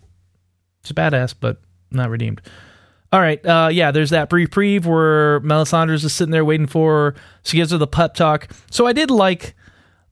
[0.83, 2.41] She's badass, but not redeemed.
[3.13, 3.91] All right, uh, yeah.
[3.91, 6.91] There's that brief preve where Melisandre's just sitting there waiting for.
[6.91, 7.15] Her.
[7.43, 8.47] She gives her the pep talk.
[8.69, 9.55] So I did like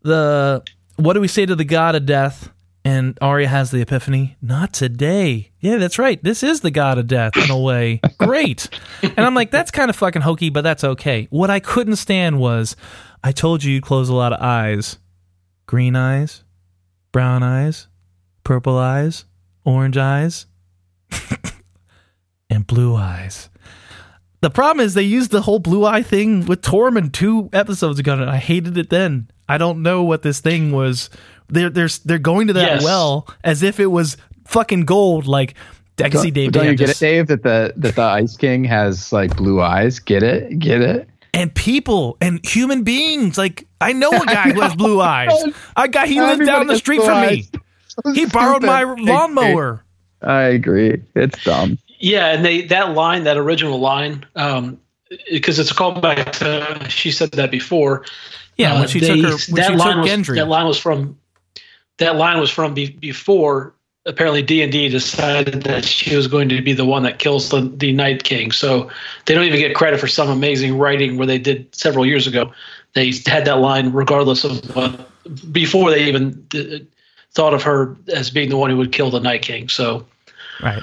[0.02, 0.64] the
[0.98, 2.52] what do we say to the god of death?
[2.86, 4.38] And Arya has the epiphany.
[4.42, 5.52] Not today.
[5.60, 6.24] Yeah, that's right.
[6.24, 8.00] This is the god of death in a way.
[8.18, 8.70] Great.
[9.04, 11.28] And I'm like, that's kind of fucking hokey, but that's okay.
[11.30, 12.78] What I couldn't stand was,
[13.24, 14.98] I told you you'd close a lot of eyes.
[15.66, 16.44] Green eyes,
[17.12, 17.88] brown eyes,
[18.44, 19.26] purple eyes,
[19.64, 20.48] orange eyes,
[22.50, 23.50] and blue eyes.
[24.42, 28.14] The problem is they used the whole blue eye thing with Tormund two episodes ago,
[28.14, 29.30] and I hated it then.
[29.48, 31.10] I don't know what this thing was.
[31.50, 32.84] They're they're they're going to that Yes.
[32.84, 34.16] well as if it was
[34.46, 35.28] fucking gold.
[35.28, 35.56] Like
[36.02, 36.52] I can see Dave.
[36.54, 37.28] Don't you get just- it, Dave?
[37.28, 40.00] That the that the Ice King has like blue eyes.
[40.00, 40.58] Get it?
[40.60, 41.10] Get it?
[41.34, 43.38] And people and human beings.
[43.38, 45.32] Like I know a guy who has blue eyes.
[45.76, 47.48] A guy he lived down the street blue from me.
[47.88, 49.06] So He borrowed my I agree.
[49.06, 49.84] lawnmower.
[50.22, 51.02] I agree.
[51.16, 51.78] It's dumb.
[52.00, 54.80] Yeah, and they that line, that original line, um,
[55.32, 58.06] because it's a callback to she said that before.
[58.58, 60.36] Yeah, when Uh, she they- took her, when that she took line was, Gendry.
[60.36, 61.18] That line was from
[61.98, 63.74] that line was from be, before.
[64.10, 67.50] Apparently, D and D decided that she was going to be the one that kills
[67.50, 68.52] the, the Night King.
[68.52, 68.90] So
[69.26, 72.52] they don't even get credit for some amazing writing where they did several years ago.
[72.96, 75.10] They had that line regardless of what
[75.52, 76.84] before they even uh,
[77.34, 79.70] thought of her as being the one who would kill the Night King.
[79.70, 80.08] So
[80.62, 80.82] right.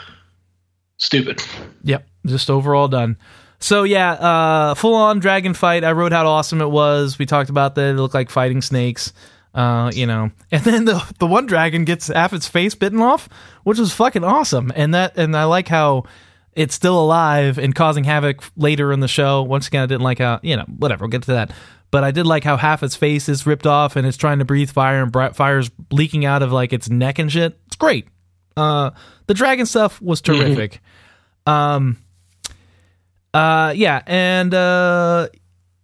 [0.98, 1.42] stupid.
[1.82, 3.16] Yep, just overall done.
[3.58, 5.82] So yeah, uh, full on dragon fight.
[5.82, 7.18] I wrote how awesome it was.
[7.18, 7.90] We talked about that.
[7.90, 9.12] It looked like fighting snakes.
[9.56, 13.26] Uh, you know, and then the the one dragon gets half its face bitten off,
[13.64, 14.70] which was fucking awesome.
[14.76, 16.04] And that and I like how
[16.52, 19.42] it's still alive and causing havoc later in the show.
[19.42, 21.04] Once again, I didn't like how you know whatever.
[21.04, 21.52] We'll get to that.
[21.90, 24.44] But I did like how half its face is ripped off and it's trying to
[24.44, 27.58] breathe fire and bri- fire's leaking out of like its neck and shit.
[27.68, 28.08] It's great.
[28.56, 28.90] Uh,
[29.26, 30.80] the dragon stuff was terrific.
[31.46, 31.96] Um,
[33.32, 35.28] uh, yeah, and uh,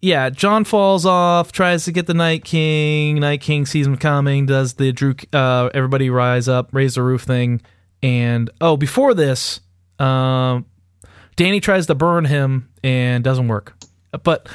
[0.02, 3.20] yeah, Jon falls off, tries to get the Night King.
[3.20, 7.22] Night King sees him coming, does the Drew, uh, everybody rise up, raise the roof
[7.22, 7.62] thing,
[8.02, 9.60] and oh, before this,
[10.00, 10.66] um,
[11.36, 13.76] Dany tries to burn him and doesn't work,
[14.24, 14.48] but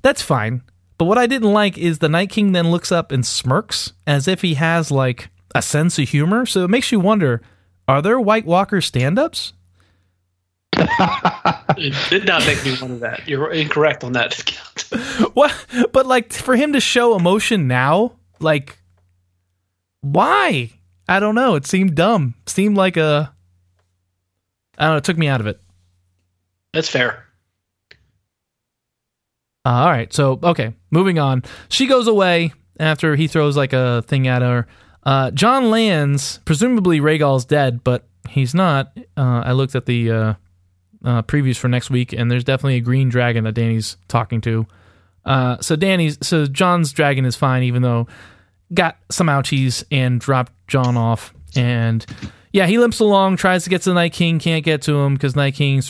[0.00, 0.62] that's fine.
[0.96, 4.26] But what I didn't like is the Night King then looks up and smirks as
[4.26, 6.46] if he has like a sense of humor.
[6.46, 7.42] So it makes you wonder:
[7.86, 9.52] Are there White Walker stand-ups?
[11.76, 13.26] It did not make me wonder that.
[13.26, 14.38] You're incorrect on that.
[15.34, 15.54] what?
[15.92, 18.78] But like for him to show emotion now, like
[20.00, 20.70] why?
[21.08, 21.54] I don't know.
[21.54, 22.34] It seemed dumb.
[22.46, 23.32] seemed like a.
[24.76, 24.98] I don't know.
[24.98, 25.60] It took me out of it.
[26.72, 27.24] That's fair.
[29.64, 30.12] Uh, all right.
[30.12, 31.42] So okay, moving on.
[31.68, 34.66] She goes away after he throws like a thing at her.
[35.04, 36.40] Uh, Jon lands.
[36.44, 38.96] Presumably Rhaegal's dead, but he's not.
[39.16, 40.34] Uh, I looked at the uh,
[41.04, 44.66] uh, previews for next week, and there's definitely a green dragon that Dany's talking to.
[45.24, 48.06] Uh, so Dany's, so Jon's dragon is fine, even though
[48.72, 51.34] got some ouchies and dropped Jon off.
[51.56, 52.04] And
[52.52, 55.14] yeah, he limps along, tries to get to the Night King, can't get to him
[55.14, 55.82] because Night King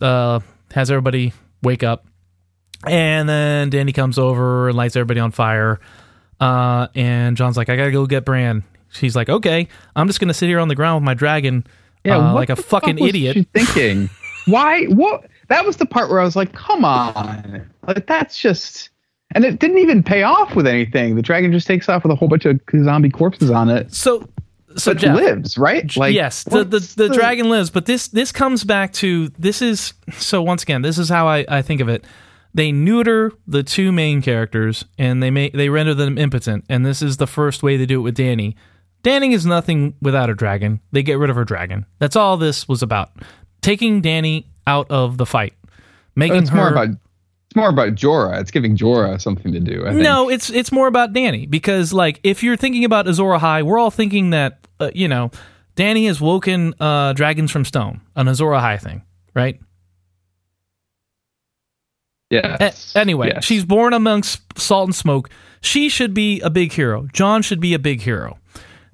[0.00, 0.40] uh,
[0.72, 1.32] has everybody
[1.62, 2.06] wake up.
[2.86, 5.80] And then Dany comes over and lights everybody on fire.
[6.40, 8.62] Uh, and Jon's like, I gotta go get Bran.
[8.90, 11.66] She's like, okay, I'm just gonna sit here on the ground with my dragon,
[12.04, 13.46] yeah, uh, like a fucking fuck idiot.
[13.52, 14.08] thinking,
[14.48, 14.84] why?
[14.86, 15.26] What?
[15.48, 18.90] That was the part where I was like, come on, like that's just.
[19.32, 21.14] And it didn't even pay off with anything.
[21.14, 23.92] The dragon just takes off with a whole bunch of zombie corpses on it.
[23.92, 24.26] So,
[24.74, 25.94] so Jeff, lives, right?
[25.98, 27.68] Like, yes, the, the, the, the dragon lives.
[27.68, 31.44] But this this comes back to this is so once again, this is how I,
[31.46, 32.06] I think of it
[32.54, 37.02] they neuter the two main characters and they make they render them impotent and this
[37.02, 38.56] is the first way they do it with Danny.
[39.04, 40.80] Dany is nothing without a dragon.
[40.90, 41.86] They get rid of her dragon.
[42.00, 43.12] That's all this was about.
[43.60, 45.54] Taking Dany out of the fight.
[46.14, 48.40] Making it's her more about it's more about Jorah.
[48.40, 49.90] It's giving Jorah something to do.
[49.92, 53.78] No, it's it's more about Dany because like if you're thinking about Azor Ahai, we're
[53.78, 55.30] all thinking that uh, you know
[55.76, 59.02] Dany has woken uh, dragons from stone, an Azor Ahai thing,
[59.34, 59.58] right?
[62.30, 62.56] Yeah.
[62.60, 63.44] A- anyway, yes.
[63.44, 65.30] she's born amongst salt and smoke.
[65.60, 67.08] She should be a big hero.
[67.12, 68.38] Jon should be a big hero.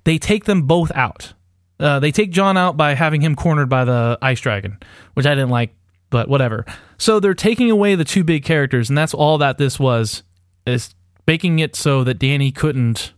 [0.04, 1.32] They take them both out.
[1.80, 4.78] Uh, they take Jon out by having him cornered by the ice dragon,
[5.14, 5.74] which I didn't like,
[6.10, 6.64] but whatever.
[6.98, 10.22] So they're taking away the two big characters, and that's all that this was
[10.66, 10.94] is
[11.26, 13.12] making it so that Dany couldn't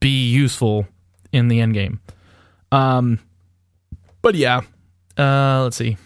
[0.00, 0.88] be useful
[1.32, 2.00] in the end game.
[2.72, 3.20] Um,
[4.20, 4.62] but yeah,
[5.16, 5.96] uh, let's see.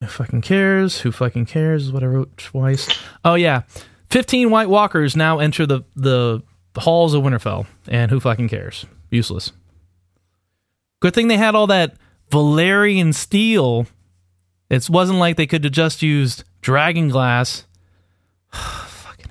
[0.00, 1.00] Who fucking cares?
[1.00, 1.86] Who fucking cares?
[1.86, 2.88] Is what I wrote twice.
[3.24, 3.62] Oh yeah,
[4.10, 6.42] fifteen White Walkers now enter the the
[6.76, 8.86] halls of Winterfell, and who fucking cares?
[9.10, 9.52] Useless.
[11.02, 11.96] Good thing they had all that
[12.30, 13.88] Valyrian steel.
[14.70, 17.66] It wasn't like they could have just used dragon glass.
[18.52, 19.26] fucking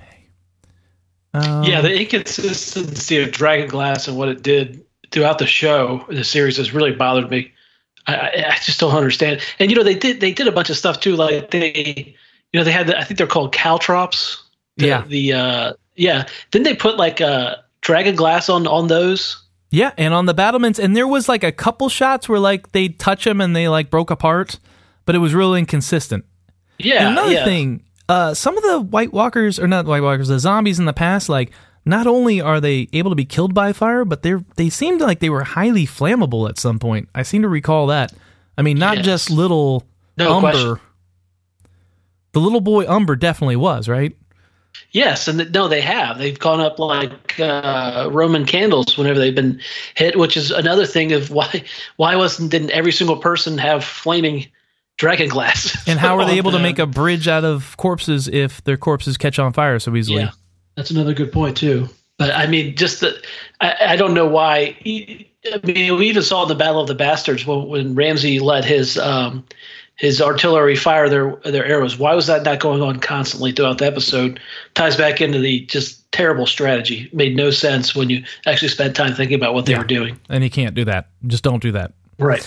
[1.34, 1.38] a.
[1.38, 6.24] Um, yeah, the inconsistency of dragon glass and what it did throughout the show, the
[6.24, 7.50] series, has really bothered me.
[8.06, 9.40] I, I, just don't understand.
[9.58, 11.16] And you know, they did they did a bunch of stuff too.
[11.16, 12.14] Like they,
[12.52, 14.44] you know, they had the, I think they're called caltrops.
[14.76, 15.04] The, yeah.
[15.06, 16.28] The uh, yeah.
[16.50, 19.41] Didn't they put like uh, dragon glass on on those?
[19.72, 22.88] Yeah, and on the battlements, and there was like a couple shots where like they
[22.88, 24.58] touch them and they like broke apart,
[25.06, 26.26] but it was really inconsistent.
[26.78, 27.06] Yeah.
[27.08, 27.44] And another yeah.
[27.46, 30.92] thing, uh, some of the White Walkers or not White Walkers, the zombies in the
[30.92, 31.52] past, like
[31.86, 35.20] not only are they able to be killed by fire, but they they seemed like
[35.20, 37.08] they were highly flammable at some point.
[37.14, 38.12] I seem to recall that.
[38.58, 39.06] I mean, not yes.
[39.06, 39.86] just little
[40.18, 40.50] no Umber.
[40.50, 40.80] Question.
[42.32, 44.14] The little boy Umber definitely was, right?
[44.90, 46.18] Yes, and no, they have.
[46.18, 49.60] They've gone up like uh, Roman candles whenever they've been
[49.94, 51.64] hit, which is another thing of why
[51.96, 54.46] why wasn't didn't every single person have flaming
[54.98, 55.76] dragon glass?
[55.88, 59.16] And how were they able to make a bridge out of corpses if their corpses
[59.16, 60.20] catch on fire so easily?
[60.20, 60.30] Yeah.
[60.76, 61.88] That's another good point too.
[62.18, 63.14] But I mean, just that
[63.60, 64.76] I, I don't know why.
[64.84, 68.64] I mean, we even saw in the Battle of the Bastards when, when Ramsay let
[68.64, 69.44] his um,
[70.02, 71.96] his artillery fire their their arrows.
[71.96, 74.40] Why was that not going on constantly throughout the episode?
[74.74, 77.08] Ties back into the just terrible strategy.
[77.12, 79.78] Made no sense when you actually spent time thinking about what they yeah.
[79.78, 80.18] were doing.
[80.28, 81.06] And you can't do that.
[81.28, 81.92] Just don't do that.
[82.18, 82.44] Right.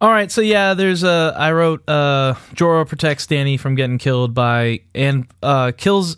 [0.00, 1.34] All right, so yeah, there's a.
[1.36, 6.16] I wrote uh, Jorah protects Dany from getting killed by and uh, kills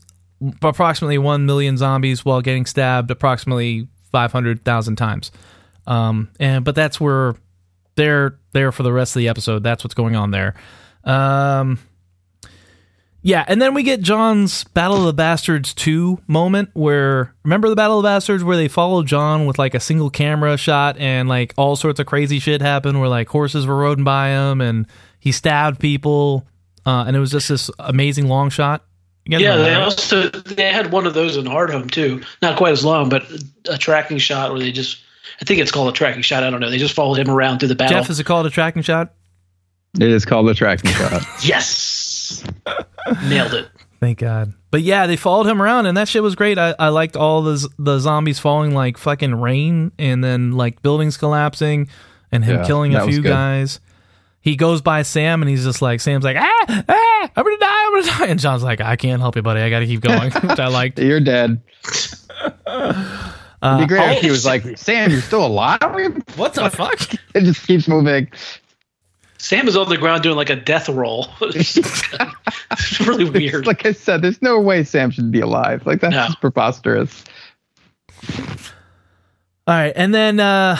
[0.62, 5.30] approximately 1 million zombies while getting stabbed approximately 500,000 times.
[5.86, 7.34] Um, and but that's where
[8.00, 9.62] they're there for the rest of the episode.
[9.62, 10.54] That's what's going on there.
[11.04, 11.78] Um,
[13.22, 17.76] yeah, and then we get Jon's Battle of the Bastards 2 moment where remember the
[17.76, 21.28] Battle of the Bastards where they follow Jon with like a single camera shot and
[21.28, 24.86] like all sorts of crazy shit happened where like horses were riding by him and
[25.18, 26.46] he stabbed people
[26.86, 28.86] uh, and it was just this amazing long shot
[29.26, 32.22] yeah, they also they had one of those in Hardhome too.
[32.42, 33.30] Not quite as long, but
[33.68, 35.04] a tracking shot where they just
[35.40, 36.42] I think it's called a tracking shot.
[36.42, 36.70] I don't know.
[36.70, 37.98] They just followed him around through the battle.
[37.98, 39.14] Jeff, is it called a tracking shot?
[39.94, 41.22] It is called a tracking shot.
[41.42, 42.44] yes,
[43.24, 43.68] nailed it.
[43.98, 44.54] Thank God.
[44.70, 46.58] But yeah, they followed him around, and that shit was great.
[46.58, 51.16] I, I liked all the the zombies falling like fucking rain, and then like buildings
[51.16, 51.88] collapsing,
[52.32, 53.80] and him yeah, killing a few guys.
[54.40, 57.84] he goes by Sam and he's just like Sam's like ah ah I'm gonna die
[57.86, 60.30] I'm gonna die and Jon's like I can't help you buddy I gotta keep going
[60.42, 60.98] which I liked.
[60.98, 61.60] You're dead.
[63.62, 65.80] Uh, It'd be great oh, if he was like, Sam, you're still alive?
[66.36, 66.98] what the fuck?
[67.34, 68.28] It just keeps moving.
[69.38, 71.28] Sam is on the ground doing like a death roll.
[71.40, 73.66] it's really weird.
[73.66, 75.86] Like I said, there's no way Sam should be alive.
[75.86, 76.26] Like that's No.
[76.26, 77.24] just preposterous.
[79.66, 80.76] All right, and then uh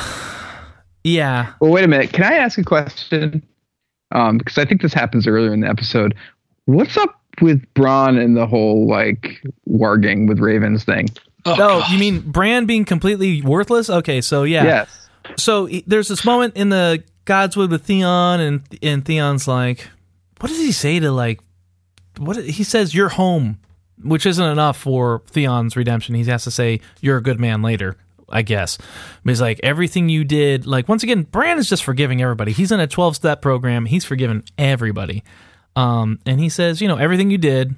[1.05, 2.13] yeah, Well, wait a minute.
[2.13, 3.43] Can I ask a question?
[4.13, 6.15] Um, because I think this happens earlier in the episode.
[6.67, 11.09] What's up with Bran and the whole like warging with Ravens thing?
[11.45, 11.91] Oh, oh, God.
[11.91, 13.91] you mean Bran being completely worthless?
[13.91, 14.65] Okay, so yeah.
[14.65, 15.09] Yes.
[15.37, 19.89] So there's this moment in the Godswood with Theon, and and Theon's like,
[20.41, 21.41] what does he say to like,
[22.19, 23.59] what he says, "You're home,"
[24.03, 26.15] which isn't enough for Theon's redemption.
[26.15, 27.97] He has to say, "You're a good man" later.
[28.33, 28.79] I guess.
[29.25, 32.53] But he's like, everything you did, like, once again, Bran is just forgiving everybody.
[32.53, 33.87] He's in a 12 step program.
[33.87, 35.25] He's forgiven everybody.
[35.75, 37.75] Um, and he says, you know, everything you did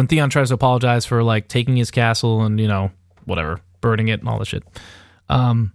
[0.00, 2.90] when Theon tries to apologize for, like, taking his castle and, you know,
[3.26, 4.62] whatever, burning it and all the shit.
[5.28, 5.74] Um,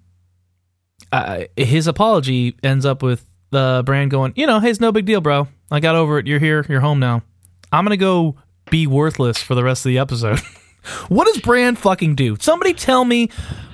[1.55, 5.21] his apology ends up with the Bran going, you know, hey, it's no big deal,
[5.21, 5.47] bro.
[5.69, 6.25] I got over it.
[6.25, 6.65] You're here.
[6.67, 7.21] You're home now.
[7.71, 8.35] I'm gonna go
[8.71, 10.39] be worthless for the rest of the episode.
[11.07, 12.35] what does Bran fucking do?
[12.39, 13.29] Somebody tell me,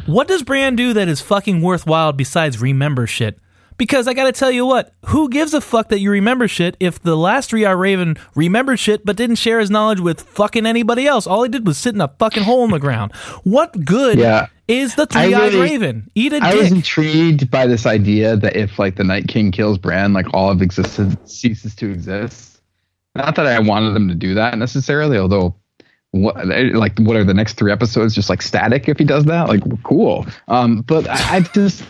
[0.06, 3.40] what does Bran do that is fucking worthwhile besides remember shit?
[3.82, 7.02] Because I gotta tell you what, who gives a fuck that you remember shit if
[7.02, 11.26] the last three-eyed Raven remembered shit but didn't share his knowledge with fucking anybody else?
[11.26, 13.12] All he did was sit in a fucking hole in the ground.
[13.44, 14.50] What good Yeah.
[14.68, 16.12] is the I three-eyed really- Raven?
[16.14, 19.80] Eat a I was intrigued by this idea that if like the Night King kills
[19.80, 22.62] Bran, like all of existence ceases to exist.
[23.16, 25.56] Not that I wanted them to do that necessarily, although
[26.12, 26.36] what
[26.76, 29.50] like what are the next three episodes just like static if he does that?
[29.50, 30.28] Like cool.
[30.50, 31.84] Um, but I, I just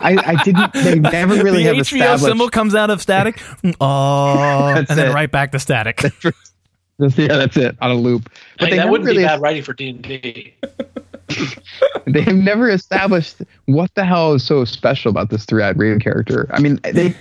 [0.00, 0.72] I, I didn't.
[0.72, 2.24] They never really the have HBO established.
[2.24, 3.40] symbol comes out of static.
[3.80, 5.14] Oh, and then it.
[5.14, 6.02] right back to static.
[6.22, 6.30] yeah,
[7.26, 8.30] that's it on a loop.
[8.58, 10.54] But Hey, they that wouldn't really be bad writing for D and D.
[12.06, 13.36] they have never established
[13.66, 16.48] what the hell is so special about this three-eyed raven character.
[16.52, 17.14] I mean, they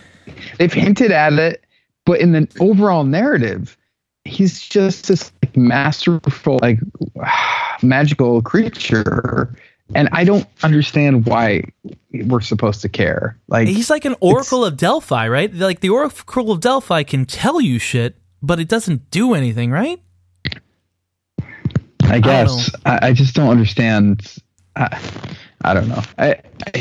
[0.58, 1.64] they've hinted at it,
[2.06, 3.78] but in the overall narrative,
[4.26, 6.80] he's just this like, masterful, like
[7.84, 9.54] magical creature,
[9.96, 11.64] and I don't understand why
[12.12, 13.38] we're supposed to care.
[13.48, 15.54] Like He's like an Oracle of Delphi, right?
[15.54, 20.02] Like the Oracle of Delphi can tell you shit, but it doesn't do anything, right?
[22.04, 24.36] I guess I, I just don't understand.
[24.76, 25.00] I,
[25.64, 26.02] I don't know.
[26.18, 26.36] I,
[26.66, 26.72] I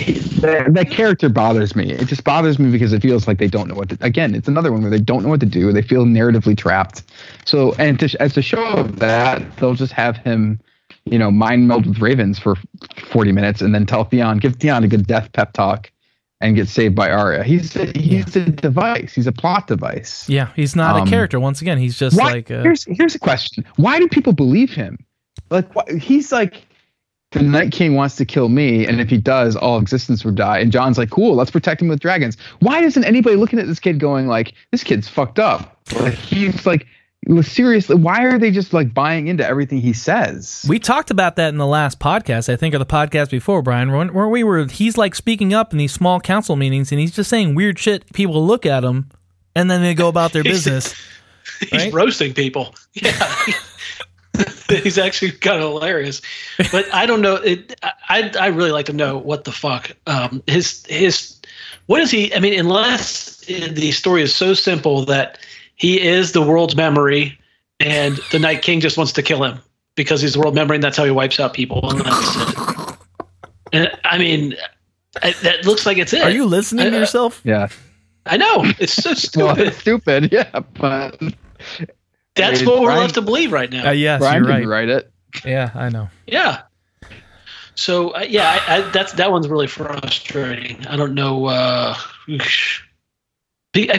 [0.41, 1.91] that, that character bothers me.
[1.91, 3.99] It just bothers me because it feels like they don't know what to.
[4.03, 5.73] Again, it's another one where they don't know what to do.
[5.73, 7.03] They feel narratively trapped.
[7.45, 10.61] So, and to, as a show of that, they'll just have him,
[11.07, 12.57] you know, mind meld with ravens for
[13.07, 15.91] forty minutes, and then tell Theon, give Theon a good death pep talk,
[16.41, 17.45] and get saved by Arya.
[17.45, 19.15] He's a, he's a device.
[19.15, 20.29] He's a plot device.
[20.29, 21.41] Yeah, he's not Um, a character.
[21.41, 24.71] Once again, he's just Why, like uh, here's here's a question: Why do people believe
[24.73, 24.99] him?
[25.51, 26.67] Like why, he's like
[27.33, 30.59] the Night King wants to kill me, and if he does, all existence would die.
[30.59, 32.37] And Jon's like, cool, let's protect him with dragons.
[32.61, 35.77] Why isn't anybody looking at this kid going like, this kid's fucked up?
[36.01, 36.87] Like he's like,
[37.43, 40.65] seriously, why are they just like buying into everything he says?
[40.69, 43.91] we talked about that in the last podcast, I think, or the podcast before, Brian,
[43.93, 44.67] when, where we were.
[44.67, 48.13] He's like speaking up in these small council meetings, and he's just saying weird shit.
[48.13, 49.11] People look at him,
[49.55, 50.95] and then they go about their business.
[51.71, 51.93] He's Right?
[51.93, 52.75] roasting people.
[52.95, 53.35] Yeah.
[54.69, 56.21] He's actually kind of hilarious,
[56.71, 57.37] but I don't know.
[57.37, 61.37] It, I I really like to know what the fuck um, his his
[61.87, 62.35] what is he?
[62.35, 65.39] I mean, unless the story is so simple that
[65.77, 67.39] he is the world's memory,
[67.81, 69.61] and the Night King just wants to kill him
[69.95, 71.89] because he's the world memory, and that's how he wipes out people.
[71.91, 72.97] And that's it.
[73.73, 74.55] And I mean,
[75.23, 76.23] I, that looks like it's it.
[76.23, 77.41] Are you listening to I- yourself?
[77.45, 77.69] yeah,
[78.25, 79.11] I know it's so
[79.43, 79.67] well, stupid.
[79.69, 80.29] it's stupid.
[80.33, 81.21] Yeah, but
[82.35, 83.89] That's what we're Brian- left to believe right now.
[83.89, 84.67] Uh, yes, Brian you're right.
[84.67, 85.11] write it.
[85.45, 86.09] Yeah, I know.
[86.27, 86.63] Yeah.
[87.75, 90.87] So uh, yeah, I, I, that's that one's really frustrating.
[90.87, 91.95] I don't know uh,
[92.27, 92.41] be-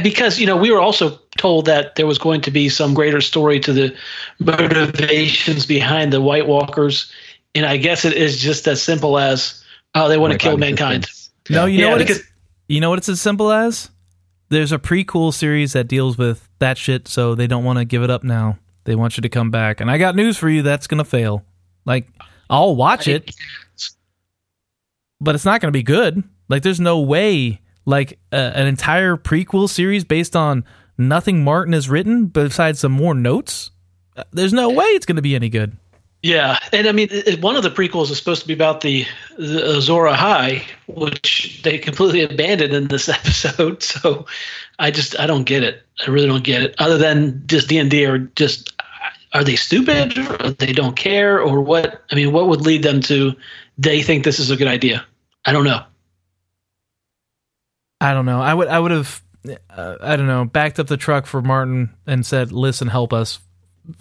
[0.04, 3.22] because you know we were also told that there was going to be some greater
[3.22, 3.96] story to the
[4.40, 7.12] motivations behind the White Walkers,
[7.56, 9.64] and I guess it is just as simple as
[9.96, 11.04] oh they want to kill mankind.
[11.04, 11.30] existence.
[11.50, 12.00] No, you know Yeah, what?
[12.00, 12.28] because- It's,
[12.68, 13.00] you know what?
[13.00, 13.90] It's as simple as
[14.50, 18.04] there's a prequel series that deals with that shit, so they don't want to give
[18.04, 18.58] it up now.
[18.86, 20.62] They want you to come back, and I got news for you.
[20.62, 21.44] That's gonna fail.
[21.86, 22.08] Like
[22.50, 23.34] I'll watch it,
[25.20, 26.24] but it's not gonna be good.
[26.50, 27.62] Like there's no way.
[27.88, 30.66] Like an entire prequel series based on
[30.98, 33.72] nothing Martin has written besides some more notes.
[34.16, 35.78] Uh, There's no way it's gonna be any good.
[36.22, 37.10] Yeah, and I mean,
[37.40, 39.06] one of the prequels is supposed to be about the,
[39.38, 43.82] the Azor Ahai, which they completely abandoned in this episode.
[43.82, 44.26] So,
[44.80, 45.84] I just I don't get it.
[46.06, 46.76] I really don't get it.
[46.80, 48.74] Other than just D and D or just
[49.34, 52.04] are they stupid or they don't care or what?
[52.12, 53.34] I mean, what would lead them to
[53.78, 55.06] they think this is a good idea?
[55.46, 55.84] I don't know.
[58.00, 58.42] I don't know.
[58.42, 59.22] I would I would have
[59.70, 63.40] uh, I don't know backed up the truck for Martin and said, "Listen, help us,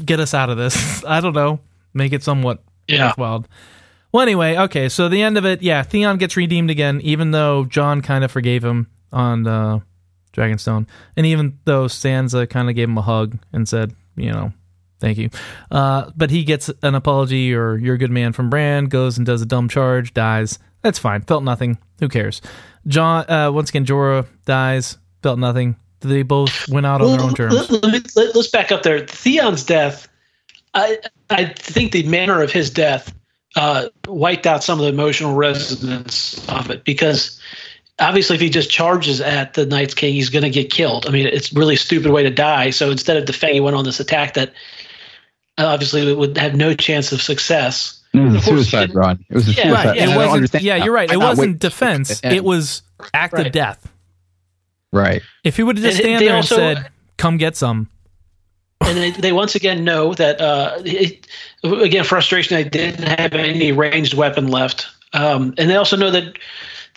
[0.04, 1.60] get us out of this." I don't know,
[1.94, 3.12] make it somewhat Yeah.
[3.16, 3.48] wild.
[4.12, 4.88] Well, anyway, okay.
[4.88, 8.30] So the end of it, yeah, Theon gets redeemed again, even though Jon kind of
[8.30, 9.80] forgave him on uh,
[10.32, 10.86] Dragonstone,
[11.16, 14.52] and even though Sansa kind of gave him a hug and said, you know,
[15.00, 15.28] thank you.
[15.70, 19.26] Uh, but he gets an apology or "You're a good man" from Bran, goes and
[19.26, 20.58] does a dumb charge, dies.
[20.82, 21.22] That's fine.
[21.22, 21.78] Felt nothing.
[22.00, 22.40] Who cares?
[22.86, 23.28] Jon.
[23.30, 24.98] Uh, once again, Jorah dies.
[25.22, 25.76] Felt nothing.
[26.00, 27.54] They both went out on their own terms.
[27.54, 29.06] Let, let, me- let, us back up there.
[29.06, 30.08] Theon's death,
[30.76, 30.98] I
[31.30, 33.12] I think the manner of his death
[33.56, 37.40] uh, wiped out some of the emotional resonance of it because
[37.98, 41.06] obviously if he just charges at the Night's King, he's going to get killed.
[41.06, 42.70] I mean, it's really a stupid way to die.
[42.70, 44.52] So instead of defending, he went on this attack that
[45.58, 47.98] obviously would have no chance of success.
[48.16, 49.24] It was a Of course, suicide run.
[49.28, 49.84] It was a Yeah, suicide.
[49.86, 49.96] Right.
[49.96, 50.62] yeah, and I It don't wasn't.
[50.62, 51.10] Yeah, you're right.
[51.12, 52.20] It wasn't defense.
[52.24, 52.82] It was
[53.14, 53.90] act of death.
[54.92, 55.22] right.
[55.44, 56.88] If he would have just And stand there also- and said,
[57.18, 57.88] "Come get some,"
[58.80, 61.26] and they, they once again know that uh, it,
[61.62, 66.36] again frustration they didn't have any ranged weapon left um, and they also know that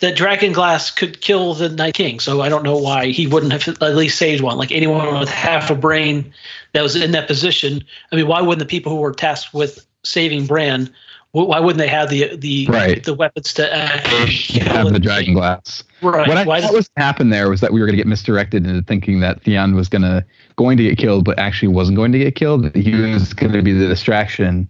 [0.00, 3.52] that dragon glass could kill the night king so i don't know why he wouldn't
[3.52, 6.32] have at least saved one like anyone with half a brain
[6.72, 9.84] that was in that position i mean why wouldn't the people who were tasked with
[10.04, 10.90] saving bran wh-
[11.32, 13.02] why wouldn't they have the the Right.
[13.04, 14.26] the weapons to actually
[14.60, 15.84] kill Have the the dragon glass.
[16.02, 17.96] right What I why thought was going to happen there was that we were going
[17.96, 20.24] to get misdirected into thinking that Theon was going to
[20.56, 22.74] going to get killed, but actually wasn't going to get killed.
[22.74, 24.68] He was going to be the distraction,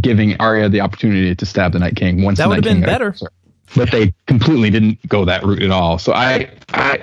[0.00, 2.22] giving Arya the opportunity to stab the Night King.
[2.22, 3.10] Once That would've Night King been better.
[3.12, 3.32] closer.
[3.76, 5.98] But they completely didn't go that route at all.
[5.98, 7.00] So I, I,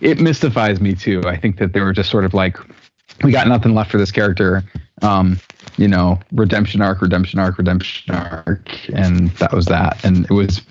[0.00, 1.22] it mystifies me too.
[1.26, 2.56] I think that they were just sort of like,
[3.24, 4.62] we got nothing left for this character.
[5.02, 5.40] Um,
[5.76, 10.04] you know, redemption arc, redemption arc, redemption arc, and that was that.
[10.04, 10.62] And it was,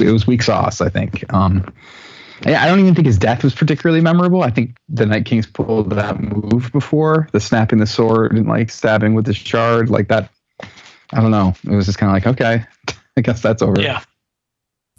[0.00, 0.80] it was weak sauce.
[0.80, 1.24] I think.
[1.32, 1.72] Um,
[2.44, 4.42] yeah, I don't even think his death was particularly memorable.
[4.42, 8.70] I think the Night King's pulled that move before, the snapping the sword and like
[8.70, 10.30] stabbing with the shard, like that.
[11.12, 11.54] I don't know.
[11.64, 12.64] It was just kind of like, okay,
[13.16, 13.80] I guess that's over.
[13.80, 14.02] yeah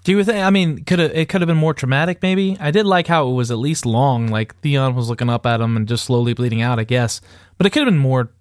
[0.03, 0.43] Do you think?
[0.43, 2.23] I mean, could it could have been more traumatic?
[2.23, 4.27] Maybe I did like how it was at least long.
[4.27, 6.79] Like Theon was looking up at him and just slowly bleeding out.
[6.79, 7.21] I guess,
[7.57, 8.31] but it could have been more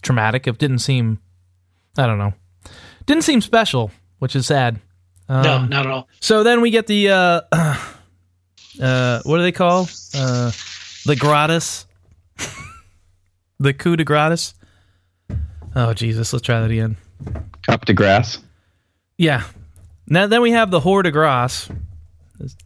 [0.00, 0.46] traumatic.
[0.46, 1.20] It didn't seem.
[1.96, 2.34] I don't know.
[3.06, 4.80] Didn't seem special, which is sad.
[5.28, 7.40] Um, no not at all So then we get the uh,
[8.82, 10.50] uh, what do they call uh,
[11.06, 11.86] the gratis,
[13.60, 14.54] the coup de gratis.
[15.76, 16.32] Oh Jesus!
[16.32, 16.96] Let's try that again.
[17.68, 18.38] Up de grass.
[19.18, 19.44] Yeah.
[20.08, 21.68] Now then we have the hors de grace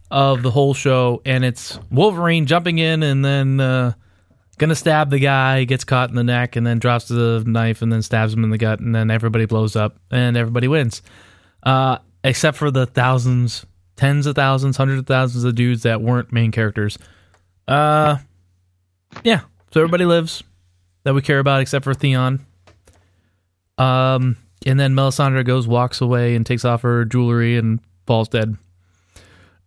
[0.09, 3.93] of the whole show, and it's Wolverine jumping in and then uh,
[4.55, 7.91] gonna stab the guy, gets caught in the neck, and then drops the knife and
[7.91, 11.01] then stabs him in the gut, and then everybody blows up and everybody wins,
[11.63, 16.31] uh, except for the thousands, tens of thousands, hundreds of thousands of dudes that weren't
[16.31, 16.97] main characters.
[17.67, 18.17] Uh,
[19.23, 19.41] yeah.
[19.71, 20.43] So everybody lives
[21.03, 22.45] that we care about, except for Theon.
[23.77, 28.57] Um, and then Melisandre goes, walks away, and takes off her jewelry and falls dead.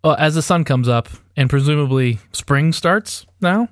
[0.02, 3.68] Uh, as the sun comes up, and presumably spring starts now.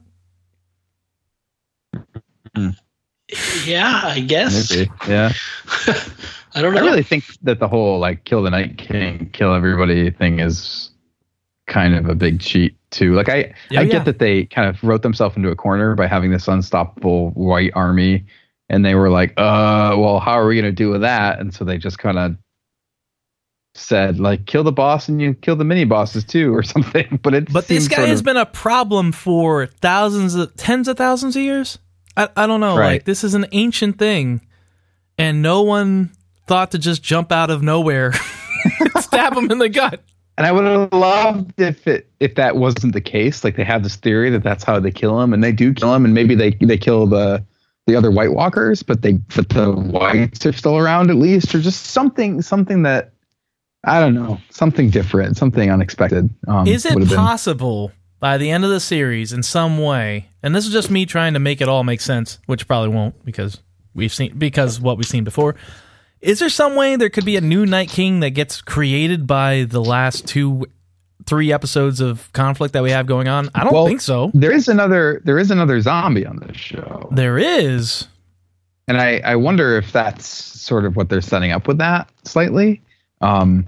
[3.64, 4.90] Yeah i guess Maybe.
[5.09, 5.32] Yeah.
[6.54, 6.80] i don't know.
[6.80, 10.90] I really think that the whole like kill the Night King, kill everybody thing is
[11.66, 13.14] kind of a big cheat too.
[13.14, 13.84] Like I, Yeah, I yeah.
[13.84, 17.72] get that they kind of wrote themselves into a corner by having this unstoppable white
[17.74, 18.24] army,
[18.70, 21.40] and they were like, uh, well, how are we gonna do with that?
[21.40, 22.36] And so they just kind of
[23.74, 27.18] said like, kill the boss and you kill the mini bosses too, or something.
[27.22, 30.88] But it But this guy sort has of- been a problem for thousands of tens
[30.88, 31.78] of thousands of years.
[32.17, 32.77] I, I don't know.
[32.77, 32.93] Right.
[32.95, 34.41] Like this is an ancient thing,
[35.19, 36.11] and no one
[36.47, 38.12] thought to just jump out of nowhere,
[39.01, 40.03] stab him in the gut.
[40.39, 43.43] And I would have loved if it if that wasn't the case.
[43.43, 45.95] Like they have this theory that that's how they kill him, and they do kill
[45.95, 47.45] him, and maybe they they kill the
[47.87, 51.61] the other White Walkers, but they but the whites are still around at least, or
[51.61, 53.12] just something something that
[53.85, 56.29] I don't know, something different, something unexpected.
[56.49, 60.29] Um, Is it would been- possible by the end of the series in some way,
[60.43, 63.25] and this is just me trying to make it all make sense, which probably won't
[63.25, 63.61] because
[63.95, 65.55] we've seen because what we've seen before.
[66.21, 69.64] Is there some way there could be a new Night King that gets created by
[69.64, 70.64] the last two,
[71.27, 73.51] three episodes of conflict that we have going on?
[73.55, 74.31] I don't Well, think so.
[74.33, 77.09] There is another there is another zombie on this show.
[77.12, 78.09] There is.
[78.89, 82.83] and I I wonder if that's sort of what they're setting up with that slightly.
[83.21, 83.67] Um,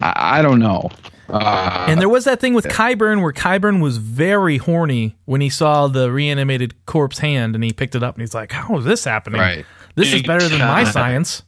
[0.00, 0.90] I, I don't know.
[1.28, 5.48] Uh, And there was that thing with Qyburn where Qyburn was very horny when he
[5.48, 8.84] saw the reanimated corpse hand and he picked it up and he's like, How is
[8.84, 9.40] this happening?
[9.40, 9.64] right.
[9.94, 11.42] This is better than my science.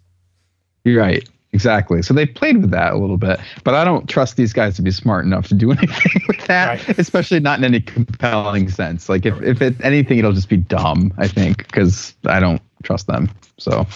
[0.84, 1.28] You're right.
[1.55, 2.00] Exactly.
[2.00, 4.82] So they played with that a little bit, but I don't trust these guys to
[4.82, 6.98] be smart enough to do anything with that, Right.
[6.98, 9.09] especially not in any compelling sense.
[9.09, 13.07] Like if, if it anything, it'll just be dumb, I think, because I don't trust
[13.07, 13.30] them.
[13.59, 13.86] So All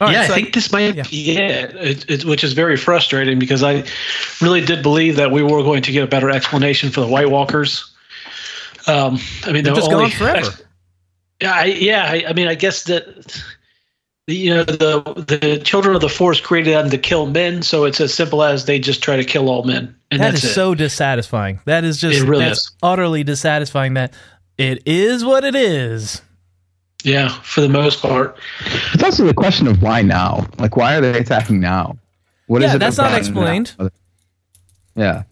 [0.00, 1.02] right, yeah, so I think this might yeah.
[1.08, 3.84] be it, it, which is very frustrating because I
[4.40, 7.30] really did believe that we were going to get a better explanation for the White
[7.30, 7.90] Walkers.
[8.86, 10.52] Um, I mean, they're the just only gone forever.
[11.40, 12.04] Yeah, I, yeah.
[12.04, 13.42] I, I mean, I guess that
[14.26, 18.00] you know the the children of the Forest created them to kill men, so it's
[18.00, 20.74] as simple as they just try to kill all men, and That that's is so
[20.74, 21.60] dissatisfying.
[21.64, 22.70] That is just really that's is.
[22.82, 24.14] utterly dissatisfying that
[24.58, 26.22] it is what it is.
[27.04, 28.36] Yeah, for the most part.
[28.92, 30.46] it's also the question of why now?
[30.58, 31.96] Like, why are they attacking now?
[32.46, 33.18] What is Yeah, it that's about not now?
[33.18, 33.72] explained.
[34.96, 35.22] Yeah.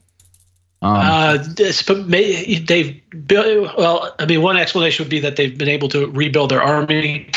[0.80, 3.76] Um, Uh, this, but may, they've built.
[3.76, 7.30] Well, I mean, one explanation would be that they've been able to rebuild their army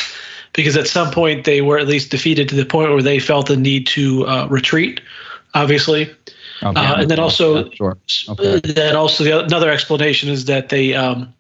[0.54, 3.48] because at some point they were at least defeated to the point where they felt
[3.48, 5.02] the need to uh, retreat.
[5.56, 6.04] Obviously,
[6.64, 6.80] okay.
[6.80, 7.98] uh, and then also- Yeah, sure.
[8.30, 8.60] Okay.
[8.74, 11.34] then also the, another explanation is that they um,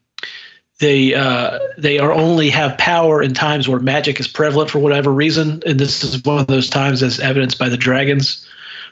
[0.82, 5.12] they uh, they are only have power in times where magic is prevalent for whatever
[5.12, 8.46] reason, and this is one of those times as evidenced by the dragons.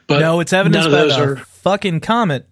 [0.06, 1.36] But no, it's evidenced by those the are.
[1.36, 2.46] fucking comet.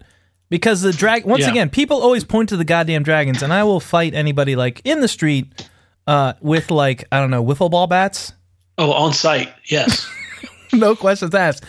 [0.50, 1.50] Because the drag once Yeah.
[1.50, 5.00] again, people always point to the goddamn dragons, and I will fight anybody like in
[5.00, 5.68] the street
[6.06, 8.32] uh, with like I don't know wiffle ball bats.
[8.76, 10.08] Oh, on site, yes.
[10.72, 11.64] no questions asked.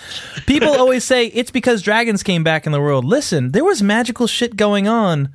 [0.48, 3.04] People always say it's because dragons came back in the world.
[3.06, 5.34] Listen, there was magical shit going on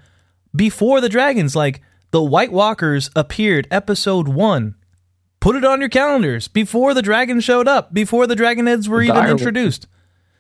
[0.56, 1.54] before the dragons.
[1.54, 1.82] Like
[2.14, 4.76] the White Walkers appeared episode one.
[5.40, 8.98] Put it on your calendars before the dragon showed up, before the dragon heads were
[9.00, 9.88] The even dire- introduced.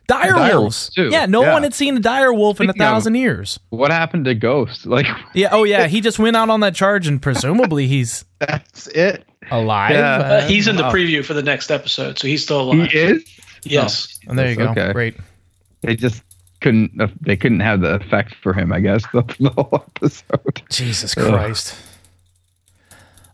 [0.06, 0.54] Dire, dire wolves.
[0.54, 1.08] wolves, too.
[1.10, 1.52] Yeah, no Yeah.
[1.52, 3.58] one had seen a dire wolf in a Speaking of- thousand years.
[3.70, 4.86] What happened to Ghost?
[4.96, 8.86] Like, Yeah, oh yeah, he just went out on that charge and presumably he's that's
[8.86, 9.24] it.
[9.50, 9.90] alive.
[9.90, 10.14] Yeah.
[10.18, 12.88] Uh, he's in the preview for the next episode, so he's still alive.
[12.92, 13.24] He is.
[13.64, 14.16] yes.
[14.28, 14.68] and there you go.
[14.68, 14.92] Okay.
[14.92, 15.16] Great.
[15.82, 16.22] They just
[16.64, 17.00] couldn't.
[17.00, 18.72] uh, They couldn't have the effect for him.
[18.72, 20.62] I guess the, the whole episode.
[20.70, 21.76] Jesus Christ.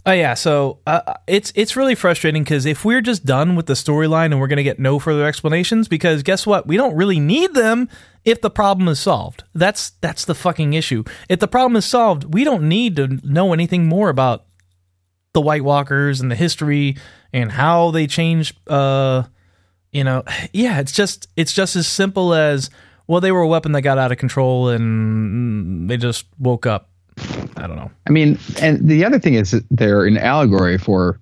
[0.06, 3.74] Oh yeah, so uh, it's it's really frustrating because if we're just done with the
[3.74, 7.20] storyline and we're going to get no further explanations, because guess what, we don't really
[7.20, 7.88] need them
[8.24, 9.44] if the problem is solved.
[9.54, 11.04] That's that's the fucking issue.
[11.28, 14.46] If the problem is solved, we don't need to know anything more about
[15.34, 16.96] the White Walkers and the history
[17.32, 18.56] and how they changed.
[18.68, 19.24] Uh,
[19.92, 22.70] you know, yeah, it's just it's just as simple as
[23.10, 26.90] well, they were a weapon that got out of control and they just woke up.
[27.56, 27.90] I don't know.
[28.06, 31.18] I mean, and the other thing is that they're an allegory for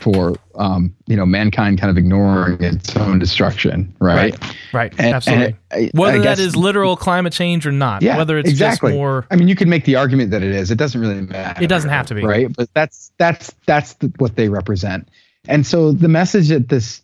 [0.00, 4.38] for um, you know mankind kind of ignoring its own destruction, right?
[4.72, 5.56] Right, And- absolutely.
[5.72, 8.92] and I- whether I guess- is literal climate change or not, yeah, whether it's exactly.
[8.92, 9.26] just more.
[9.32, 10.70] I mean, you can make the argument that it is.
[10.70, 11.62] It doesn't really matter.
[11.62, 12.22] It doesn't have to be.
[12.24, 12.54] right?
[12.56, 15.08] But that's that's that's the, what they represent.
[15.48, 17.02] And so the message that this